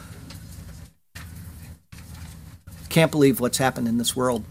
Can't 2.94 3.10
believe 3.10 3.40
what's 3.40 3.58
happened 3.58 3.88
in 3.88 3.98
this 3.98 4.14
world. 4.14 4.44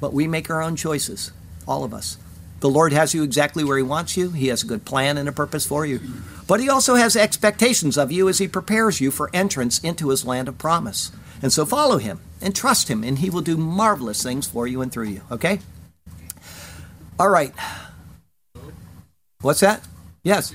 but 0.00 0.14
we 0.14 0.26
make 0.26 0.48
our 0.48 0.62
own 0.62 0.76
choices, 0.76 1.30
all 1.68 1.84
of 1.84 1.92
us. 1.92 2.16
The 2.60 2.70
Lord 2.70 2.94
has 2.94 3.12
you 3.12 3.22
exactly 3.22 3.62
where 3.62 3.76
He 3.76 3.82
wants 3.82 4.16
you. 4.16 4.30
He 4.30 4.48
has 4.48 4.62
a 4.62 4.66
good 4.66 4.86
plan 4.86 5.18
and 5.18 5.28
a 5.28 5.32
purpose 5.32 5.66
for 5.66 5.84
you. 5.84 6.00
But 6.46 6.60
He 6.60 6.70
also 6.70 6.94
has 6.94 7.16
expectations 7.16 7.98
of 7.98 8.10
you 8.10 8.30
as 8.30 8.38
He 8.38 8.48
prepares 8.48 8.98
you 8.98 9.10
for 9.10 9.28
entrance 9.34 9.78
into 9.80 10.08
His 10.08 10.24
land 10.24 10.48
of 10.48 10.56
promise. 10.56 11.12
And 11.42 11.52
so 11.52 11.66
follow 11.66 11.98
Him 11.98 12.20
and 12.40 12.56
trust 12.56 12.88
Him, 12.88 13.04
and 13.04 13.18
He 13.18 13.28
will 13.28 13.42
do 13.42 13.58
marvelous 13.58 14.22
things 14.22 14.46
for 14.46 14.66
you 14.66 14.80
and 14.80 14.90
through 14.90 15.08
you. 15.08 15.20
Okay? 15.30 15.58
All 17.18 17.28
right. 17.28 17.52
What's 19.42 19.60
that? 19.60 19.86
Yes. 20.22 20.54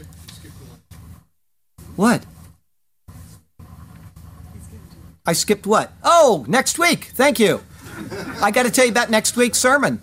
What? 1.96 2.26
I 5.30 5.34
skipped 5.34 5.68
what? 5.68 5.94
Oh, 6.04 6.44
next 6.48 6.80
week. 6.80 7.12
Thank 7.14 7.38
you. 7.38 7.62
I 8.42 8.50
got 8.50 8.64
to 8.64 8.72
tell 8.72 8.86
you 8.86 8.92
about 8.92 9.12
next 9.12 9.38
week's 9.38 9.60
sermon. 9.60 10.02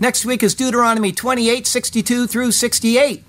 Next 0.00 0.24
week 0.24 0.42
is 0.42 0.56
Deuteronomy 0.56 1.12
28 1.12 1.64
62 1.64 2.26
through 2.26 2.50
68. 2.50 3.22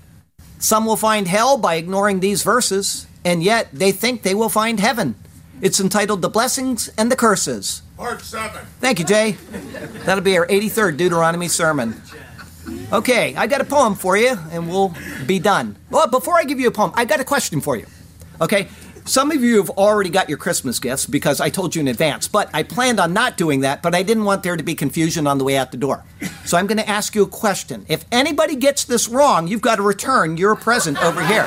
Some 0.58 0.84
will 0.84 0.96
find 0.96 1.28
hell 1.28 1.56
by 1.56 1.76
ignoring 1.76 2.18
these 2.18 2.42
verses, 2.42 3.06
and 3.24 3.44
yet 3.44 3.68
they 3.72 3.92
think 3.92 4.22
they 4.22 4.34
will 4.34 4.48
find 4.48 4.80
heaven. 4.80 5.14
It's 5.60 5.78
entitled 5.78 6.20
The 6.20 6.28
Blessings 6.28 6.90
and 6.98 7.12
the 7.12 7.16
Curses. 7.16 7.82
Part 7.96 8.20
7. 8.20 8.66
Thank 8.80 8.98
you, 8.98 9.04
Jay. 9.04 9.36
That'll 10.04 10.24
be 10.24 10.36
our 10.36 10.48
83rd 10.48 10.96
Deuteronomy 10.96 11.46
sermon. 11.46 12.02
Okay, 12.92 13.36
I 13.36 13.46
got 13.46 13.60
a 13.60 13.64
poem 13.64 13.94
for 13.94 14.16
you, 14.16 14.36
and 14.50 14.68
we'll 14.68 14.92
be 15.26 15.38
done. 15.38 15.76
Well, 15.90 16.08
before 16.08 16.34
I 16.34 16.42
give 16.42 16.58
you 16.58 16.66
a 16.66 16.72
poem, 16.72 16.90
I 16.96 17.04
got 17.04 17.20
a 17.20 17.24
question 17.24 17.60
for 17.60 17.76
you. 17.76 17.86
Okay, 18.40 18.66
some 19.06 19.30
of 19.30 19.42
you 19.42 19.58
have 19.58 19.70
already 19.70 20.08
got 20.08 20.28
your 20.28 20.38
Christmas 20.38 20.78
gifts 20.78 21.04
because 21.04 21.40
I 21.40 21.50
told 21.50 21.74
you 21.74 21.80
in 21.80 21.88
advance, 21.88 22.26
but 22.26 22.48
I 22.54 22.62
planned 22.62 22.98
on 22.98 23.12
not 23.12 23.36
doing 23.36 23.60
that, 23.60 23.82
but 23.82 23.94
I 23.94 24.02
didn't 24.02 24.24
want 24.24 24.42
there 24.42 24.56
to 24.56 24.62
be 24.62 24.74
confusion 24.74 25.26
on 25.26 25.36
the 25.36 25.44
way 25.44 25.56
out 25.56 25.72
the 25.72 25.76
door. 25.76 26.04
So 26.46 26.56
I'm 26.56 26.66
going 26.66 26.78
to 26.78 26.88
ask 26.88 27.14
you 27.14 27.22
a 27.22 27.28
question. 27.28 27.84
If 27.88 28.06
anybody 28.10 28.56
gets 28.56 28.84
this 28.84 29.08
wrong, 29.08 29.46
you've 29.46 29.60
got 29.60 29.76
to 29.76 29.82
return 29.82 30.38
your 30.38 30.56
present 30.56 31.02
over 31.02 31.24
here. 31.24 31.44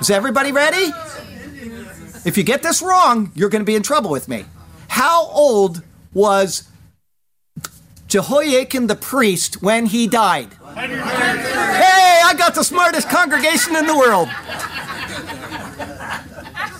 Is 0.00 0.10
everybody 0.10 0.52
ready? 0.52 0.92
If 2.26 2.36
you 2.36 2.44
get 2.44 2.62
this 2.62 2.82
wrong, 2.82 3.32
you're 3.34 3.48
going 3.48 3.62
to 3.62 3.66
be 3.66 3.74
in 3.74 3.82
trouble 3.82 4.10
with 4.10 4.28
me. 4.28 4.44
How 4.88 5.24
old 5.28 5.82
was 6.12 6.68
Jehoiada 8.06 8.86
the 8.86 8.96
priest 8.96 9.62
when 9.62 9.86
he 9.86 10.06
died? 10.06 10.52
Hey, 10.74 12.20
I 12.22 12.34
got 12.36 12.54
the 12.54 12.64
smartest 12.64 13.08
congregation 13.08 13.76
in 13.76 13.86
the 13.86 13.96
world. 13.96 14.28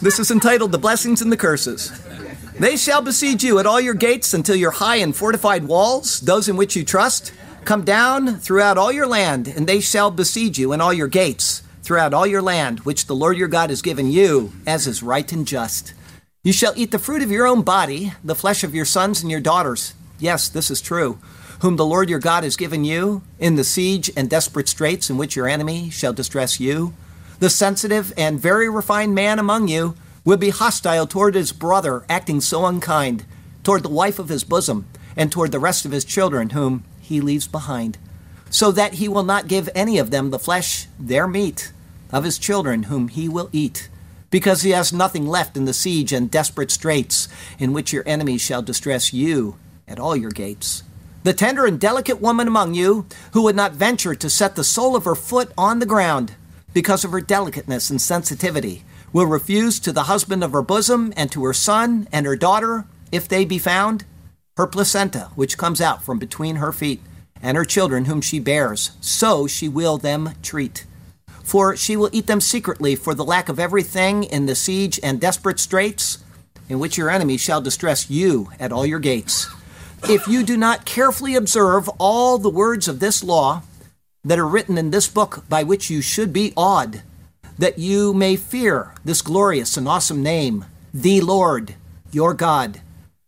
This 0.05 0.19
is 0.19 0.31
entitled 0.31 0.71
The 0.71 0.77
Blessings 0.77 1.23
and 1.23 1.33
the 1.33 1.37
Curses. 1.39 1.91
They 2.59 2.77
shall 2.77 3.01
besiege 3.01 3.43
you 3.43 3.59
at 3.59 3.65
all 3.65 3.81
your 3.81 3.95
gates 3.95 4.35
until 4.35 4.55
your 4.55 4.73
high 4.73 4.97
and 4.97 5.17
fortified 5.17 5.65
walls, 5.65 6.21
those 6.21 6.47
in 6.47 6.59
which 6.59 6.77
you 6.77 6.85
trust, 6.85 7.33
come 7.65 7.85
down 7.85 8.37
throughout 8.37 8.77
all 8.77 8.93
your 8.93 9.07
land, 9.07 9.49
and 9.49 9.67
they 9.67 9.81
shall 9.81 10.11
besiege 10.11 10.59
you 10.59 10.75
in 10.75 10.83
all 10.83 10.93
your 10.93 11.09
gates 11.09 11.63
throughout 11.83 12.13
all 12.13 12.27
your 12.27 12.43
land, 12.43 12.81
which 12.81 13.07
the 13.07 13.15
Lord 13.15 13.39
your 13.39 13.49
God 13.49 13.71
has 13.71 13.81
given 13.81 14.11
you, 14.11 14.53
as 14.67 14.87
is 14.87 15.03
right 15.03 15.33
and 15.33 15.47
just. 15.47 15.95
You 16.43 16.53
shall 16.53 16.75
eat 16.77 16.91
the 16.91 16.99
fruit 16.99 17.23
of 17.23 17.31
your 17.31 17.47
own 17.47 17.63
body, 17.63 18.13
the 18.23 18.35
flesh 18.35 18.63
of 18.63 18.75
your 18.75 18.85
sons 18.85 19.23
and 19.23 19.31
your 19.31 19.41
daughters. 19.41 19.95
Yes, 20.19 20.51
this 20.51 20.71
is 20.71 20.83
true. 20.83 21.19
Whom 21.63 21.77
the 21.77 21.87
Lord 21.87 22.11
your 22.11 22.19
God 22.19 22.45
has 22.45 22.57
given 22.57 22.85
you, 22.85 23.23
in 23.39 23.55
the 23.55 23.65
siege 23.65 24.11
and 24.15 24.29
desperate 24.29 24.69
straits 24.69 25.09
in 25.09 25.17
which 25.17 25.35
your 25.35 25.49
enemy 25.49 25.89
shall 25.89 26.13
distress 26.13 26.61
you. 26.61 26.93
The 27.41 27.51
sensitive 27.51 28.13
and 28.17 28.39
very 28.39 28.69
refined 28.69 29.15
man 29.15 29.39
among 29.39 29.69
you 29.69 29.97
will 30.25 30.37
be 30.37 30.51
hostile 30.51 31.07
toward 31.07 31.35
his 31.35 31.53
brother, 31.53 32.05
acting 32.09 32.41
so 32.41 32.65
unkind, 32.65 33.25
toward 33.63 33.83
the 33.83 33.89
wife 33.89 34.19
of 34.19 34.29
his 34.29 34.45
bosom, 34.45 34.87
and 35.17 35.31
toward 35.31 35.53
the 35.53 35.59
rest 35.59 35.85
of 35.85 35.93
his 35.93 36.05
children, 36.05 36.51
whom 36.51 36.85
he 37.01 37.21
leaves 37.21 37.47
behind, 37.47 37.99
so 38.51 38.71
that 38.73 38.95
he 38.95 39.09
will 39.09 39.23
not 39.23 39.49
give 39.49 39.69
any 39.75 39.99
of 39.99 40.11
them 40.11 40.31
the 40.31 40.39
flesh, 40.39 40.87
their 40.99 41.27
meat, 41.27 41.73
of 42.13 42.25
his 42.25 42.39
children, 42.39 42.85
whom 42.85 43.09
he 43.09 43.29
will 43.29 43.51
eat, 43.53 43.89
because 44.31 44.63
he 44.63 44.71
has 44.71 44.93
nothing 44.93 45.27
left 45.27 45.57
in 45.57 45.65
the 45.65 45.75
siege 45.75 46.13
and 46.13 46.31
desperate 46.31 46.71
straits 46.71 47.29
in 47.59 47.73
which 47.73 47.93
your 47.93 48.05
enemies 48.07 48.41
shall 48.41 48.63
distress 48.63 49.13
you 49.13 49.57
at 49.87 49.99
all 49.99 50.17
your 50.17 50.31
gates. 50.31 50.83
The 51.25 51.33
tender 51.33 51.67
and 51.67 51.81
delicate 51.81 52.21
woman 52.21 52.47
among 52.47 52.75
you, 52.75 53.07
who 53.33 53.43
would 53.43 53.57
not 53.57 53.73
venture 53.73 54.15
to 54.15 54.31
set 54.31 54.57
the 54.57 54.65
sole 54.65 54.95
of 54.95 55.05
her 55.05 55.15
foot 55.15 55.53
on 55.57 55.79
the 55.79 55.87
ground, 55.87 56.35
because 56.75 57.05
of 57.05 57.13
her 57.13 57.21
delicateness 57.21 57.89
and 57.89 58.01
sensitivity, 58.01 58.85
will 59.13 59.27
refuse 59.27 59.81
to 59.81 59.93
the 59.93 60.03
husband 60.03 60.45
of 60.45 60.53
her 60.53 60.61
bosom 60.61 61.15
and 61.17 61.31
to 61.33 61.45
her 61.45 61.55
son 61.55 62.07
and 62.13 62.27
her 62.27 62.37
daughter, 62.37 62.85
if 63.13 63.27
they 63.29 63.45
be 63.45 63.59
found, 63.59 64.05
her 64.57 64.67
placenta, 64.67 65.31
which 65.37 65.57
comes 65.57 65.81
out 65.81 66.05
from 66.05 66.19
between 66.19 66.57
her 66.57 66.73
feet, 66.73 67.01
and 67.41 67.57
her 67.57 67.65
children 67.65 68.07
whom 68.07 68.21
she 68.21 68.39
bears, 68.39 68.91
so 69.01 69.47
she 69.47 69.69
will 69.69 69.99
them 69.99 70.31
treat. 70.43 70.85
For 71.45 71.77
she 71.77 71.97
will 71.97 72.11
eat 72.13 72.27
them 72.27 72.41
secretly 72.41 72.97
for 72.97 73.15
the 73.15 73.25
lack 73.25 73.49
of 73.49 73.61
everything 73.61 74.25
in 74.25 74.47
the 74.47 74.55
siege 74.55 74.99
and 75.03 75.21
desperate 75.21 75.61
straits, 75.61 76.19
in 76.69 76.79
which 76.79 76.97
your 76.97 77.11
enemy 77.11 77.37
shall 77.37 77.61
distress 77.61 78.11
you 78.11 78.51
at 78.59 78.73
all 78.73 78.87
your 78.87 78.99
gates. 78.99 79.49
If 80.09 80.27
you 80.27 80.43
do 80.43 80.57
not 80.57 80.85
carefully 80.85 81.35
observe 81.35 81.89
all 81.99 82.39
the 82.39 82.51
words 82.51 82.89
of 82.89 82.99
this 82.99 83.23
law, 83.23 83.63
that 84.25 84.39
are 84.39 84.49
written 84.49 84.79
in 84.79 84.91
this 84.91 85.09
book 85.09 85.45
by 85.49 85.63
which 85.63 85.91
you 85.91 86.01
should 86.01 86.33
be 86.33 86.53
awed, 86.57 87.03
that 87.59 87.79
you 87.79 88.15
may 88.15 88.37
fear 88.37 88.95
this 89.05 89.23
glorious 89.23 89.77
and 89.77 89.87
awesome 89.87 90.23
name, 90.23 90.65
the 90.93 91.21
Lord, 91.21 91.75
your 92.11 92.35
God. 92.35 92.81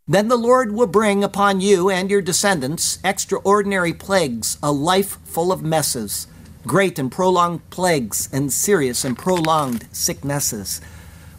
Then 0.09 0.29
the 0.29 0.37
Lord 0.37 0.73
will 0.73 0.87
bring 0.87 1.25
upon 1.25 1.61
you 1.61 1.91
and 1.91 2.11
your 2.11 2.23
descendants 2.23 2.99
extraordinary 3.05 3.93
plagues, 3.93 4.57
a 4.63 4.71
life 4.71 5.19
full 5.25 5.51
of 5.51 5.63
messes, 5.63 6.29
great 6.65 6.99
and 6.99 7.11
prolonged 7.11 7.69
plagues, 7.71 8.29
and 8.33 8.53
serious 8.53 9.05
and 9.05 9.19
prolonged 9.19 9.87
sicknesses. 9.93 10.81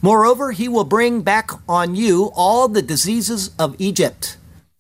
Moreover, 0.01 0.51
he 0.51 0.68
will 0.68 0.84
bring 0.84 1.22
back 1.22 1.49
on 1.68 1.95
you 1.95 2.32
all 2.36 2.68
the 2.68 2.82
diseases 2.82 3.51
of 3.58 3.76
Egypt, 3.80 4.38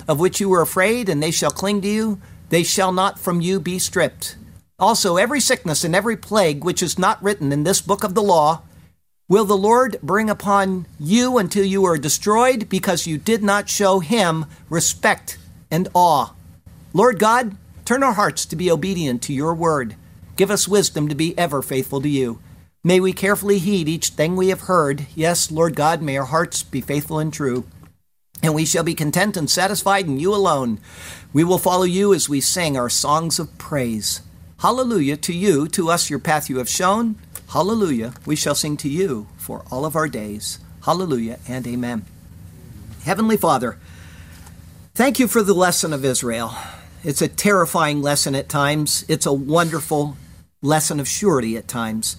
of 0.07 0.19
which 0.19 0.39
you 0.39 0.49
were 0.49 0.61
afraid, 0.61 1.09
and 1.09 1.23
they 1.23 1.31
shall 1.31 1.51
cling 1.51 1.81
to 1.81 1.87
you. 1.87 2.21
They 2.49 2.63
shall 2.63 2.91
not 2.91 3.19
from 3.19 3.41
you 3.41 3.59
be 3.59 3.79
stripped. 3.79 4.35
Also, 4.79 5.17
every 5.17 5.39
sickness 5.39 5.83
and 5.83 5.95
every 5.95 6.15
plague 6.15 6.63
which 6.63 6.83
is 6.83 6.99
not 6.99 7.21
written 7.23 7.51
in 7.51 7.63
this 7.63 7.81
book 7.81 8.03
of 8.03 8.13
the 8.13 8.21
law 8.21 8.61
will 9.27 9.43
the 9.43 9.57
Lord 9.57 9.97
bring 10.03 10.29
upon 10.29 10.85
you 10.99 11.39
until 11.39 11.65
you 11.65 11.83
are 11.85 11.97
destroyed 11.97 12.69
because 12.69 13.07
you 13.07 13.17
did 13.17 13.41
not 13.41 13.69
show 13.69 13.99
him 13.99 14.45
respect 14.69 15.39
and 15.71 15.87
awe. 15.95 16.31
Lord 16.93 17.17
God, 17.17 17.57
turn 17.85 18.03
our 18.03 18.13
hearts 18.13 18.45
to 18.45 18.55
be 18.55 18.69
obedient 18.69 19.23
to 19.23 19.33
your 19.33 19.55
word. 19.55 19.95
Give 20.35 20.51
us 20.51 20.67
wisdom 20.67 21.07
to 21.07 21.15
be 21.15 21.35
ever 21.39 21.63
faithful 21.63 21.99
to 22.01 22.09
you. 22.09 22.39
May 22.83 22.99
we 22.99 23.13
carefully 23.13 23.57
heed 23.57 23.89
each 23.89 24.09
thing 24.09 24.35
we 24.35 24.49
have 24.49 24.61
heard. 24.61 25.07
Yes, 25.15 25.49
Lord 25.49 25.75
God, 25.75 26.03
may 26.03 26.17
our 26.17 26.25
hearts 26.25 26.61
be 26.61 26.81
faithful 26.81 27.17
and 27.17 27.33
true. 27.33 27.65
And 28.43 28.53
we 28.53 28.63
shall 28.63 28.83
be 28.83 28.93
content 28.93 29.35
and 29.35 29.49
satisfied 29.49 30.05
in 30.05 30.19
you 30.19 30.35
alone. 30.35 30.79
We 31.33 31.43
will 31.43 31.57
follow 31.57 31.83
you 31.83 32.13
as 32.13 32.29
we 32.29 32.41
sing 32.41 32.77
our 32.77 32.89
songs 32.89 33.39
of 33.39 33.57
praise. 33.57 34.21
Hallelujah 34.59 35.17
to 35.17 35.33
you, 35.33 35.67
to 35.67 35.91
us 35.91 36.09
your 36.09 36.17
path 36.17 36.49
you 36.49 36.57
have 36.57 36.67
shown. 36.67 37.15
Hallelujah, 37.49 38.15
we 38.25 38.35
shall 38.35 38.55
sing 38.55 38.75
to 38.77 38.89
you 38.89 39.27
for 39.37 39.63
all 39.69 39.85
of 39.85 39.95
our 39.95 40.07
days. 40.07 40.57
Hallelujah 40.83 41.37
and 41.47 41.67
amen. 41.67 42.05
Heavenly 43.03 43.37
Father, 43.37 43.77
thank 44.95 45.19
you 45.19 45.27
for 45.27 45.43
the 45.43 45.53
lesson 45.53 45.93
of 45.93 46.03
Israel. 46.03 46.55
It's 47.03 47.21
a 47.21 47.27
terrifying 47.27 48.01
lesson 48.01 48.33
at 48.33 48.49
times, 48.49 49.05
it's 49.07 49.27
a 49.27 49.31
wonderful 49.31 50.17
lesson 50.63 50.99
of 50.99 51.07
surety 51.07 51.55
at 51.55 51.67
times. 51.67 52.17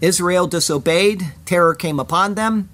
Israel 0.00 0.46
disobeyed, 0.46 1.32
terror 1.44 1.74
came 1.74 1.98
upon 1.98 2.36
them, 2.36 2.68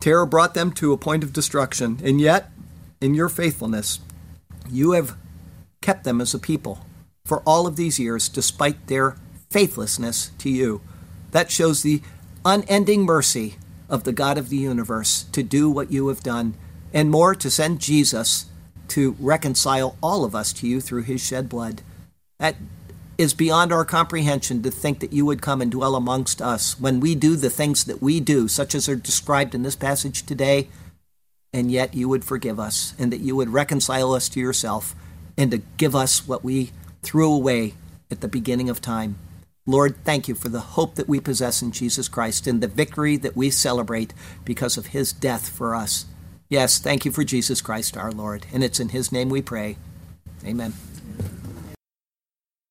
terror 0.00 0.26
brought 0.26 0.52
them 0.52 0.70
to 0.72 0.92
a 0.92 0.98
point 0.98 1.24
of 1.24 1.32
destruction, 1.32 1.98
and 2.04 2.20
yet, 2.20 2.50
in 3.00 3.14
your 3.14 3.30
faithfulness, 3.30 4.00
you 4.68 4.92
have 4.92 5.16
kept 5.80 6.04
them 6.04 6.20
as 6.20 6.34
a 6.34 6.38
people 6.38 6.84
for 7.24 7.40
all 7.46 7.66
of 7.66 7.76
these 7.76 7.98
years 7.98 8.28
despite 8.28 8.86
their 8.86 9.16
faithlessness 9.50 10.30
to 10.38 10.50
you. 10.50 10.80
That 11.32 11.50
shows 11.50 11.82
the 11.82 12.02
unending 12.44 13.02
mercy 13.02 13.56
of 13.88 14.04
the 14.04 14.12
God 14.12 14.38
of 14.38 14.48
the 14.48 14.56
universe 14.56 15.24
to 15.32 15.42
do 15.42 15.68
what 15.68 15.90
you 15.90 16.08
have 16.08 16.22
done, 16.22 16.54
and 16.92 17.10
more 17.10 17.34
to 17.34 17.50
send 17.50 17.80
Jesus 17.80 18.46
to 18.88 19.16
reconcile 19.20 19.96
all 20.02 20.24
of 20.24 20.34
us 20.34 20.52
to 20.54 20.66
you 20.66 20.80
through 20.80 21.02
his 21.02 21.24
shed 21.24 21.48
blood. 21.48 21.82
That 22.38 22.56
is 23.18 23.34
beyond 23.34 23.72
our 23.72 23.84
comprehension 23.84 24.62
to 24.62 24.70
think 24.70 25.00
that 25.00 25.12
you 25.12 25.26
would 25.26 25.42
come 25.42 25.60
and 25.60 25.70
dwell 25.70 25.94
amongst 25.94 26.40
us 26.40 26.80
when 26.80 27.00
we 27.00 27.14
do 27.14 27.36
the 27.36 27.50
things 27.50 27.84
that 27.84 28.00
we 28.00 28.18
do, 28.18 28.48
such 28.48 28.74
as 28.74 28.88
are 28.88 28.96
described 28.96 29.54
in 29.54 29.62
this 29.62 29.76
passage 29.76 30.24
today, 30.24 30.68
and 31.52 31.70
yet 31.70 31.94
you 31.94 32.08
would 32.08 32.24
forgive 32.24 32.58
us 32.58 32.94
and 32.98 33.12
that 33.12 33.20
you 33.20 33.36
would 33.36 33.50
reconcile 33.50 34.12
us 34.12 34.28
to 34.30 34.40
yourself 34.40 34.94
and 35.36 35.50
to 35.50 35.58
give 35.76 35.94
us 35.94 36.26
what 36.26 36.42
we 36.42 36.70
threw 37.02 37.32
away 37.32 37.74
at 38.10 38.20
the 38.20 38.28
beginning 38.28 38.68
of 38.68 38.80
time. 38.80 39.16
Lord, 39.66 39.96
thank 40.04 40.26
you 40.26 40.34
for 40.34 40.48
the 40.48 40.60
hope 40.60 40.96
that 40.96 41.08
we 41.08 41.20
possess 41.20 41.62
in 41.62 41.70
Jesus 41.70 42.08
Christ 42.08 42.46
and 42.46 42.60
the 42.60 42.68
victory 42.68 43.16
that 43.18 43.36
we 43.36 43.50
celebrate 43.50 44.14
because 44.44 44.76
of 44.76 44.86
his 44.86 45.12
death 45.12 45.48
for 45.48 45.74
us. 45.74 46.06
Yes, 46.48 46.78
thank 46.78 47.04
you 47.04 47.12
for 47.12 47.22
Jesus 47.22 47.60
Christ 47.60 47.96
our 47.96 48.10
Lord. 48.10 48.46
And 48.52 48.64
it's 48.64 48.80
in 48.80 48.88
his 48.88 49.12
name 49.12 49.28
we 49.28 49.42
pray. 49.42 49.76
Amen. 50.44 50.72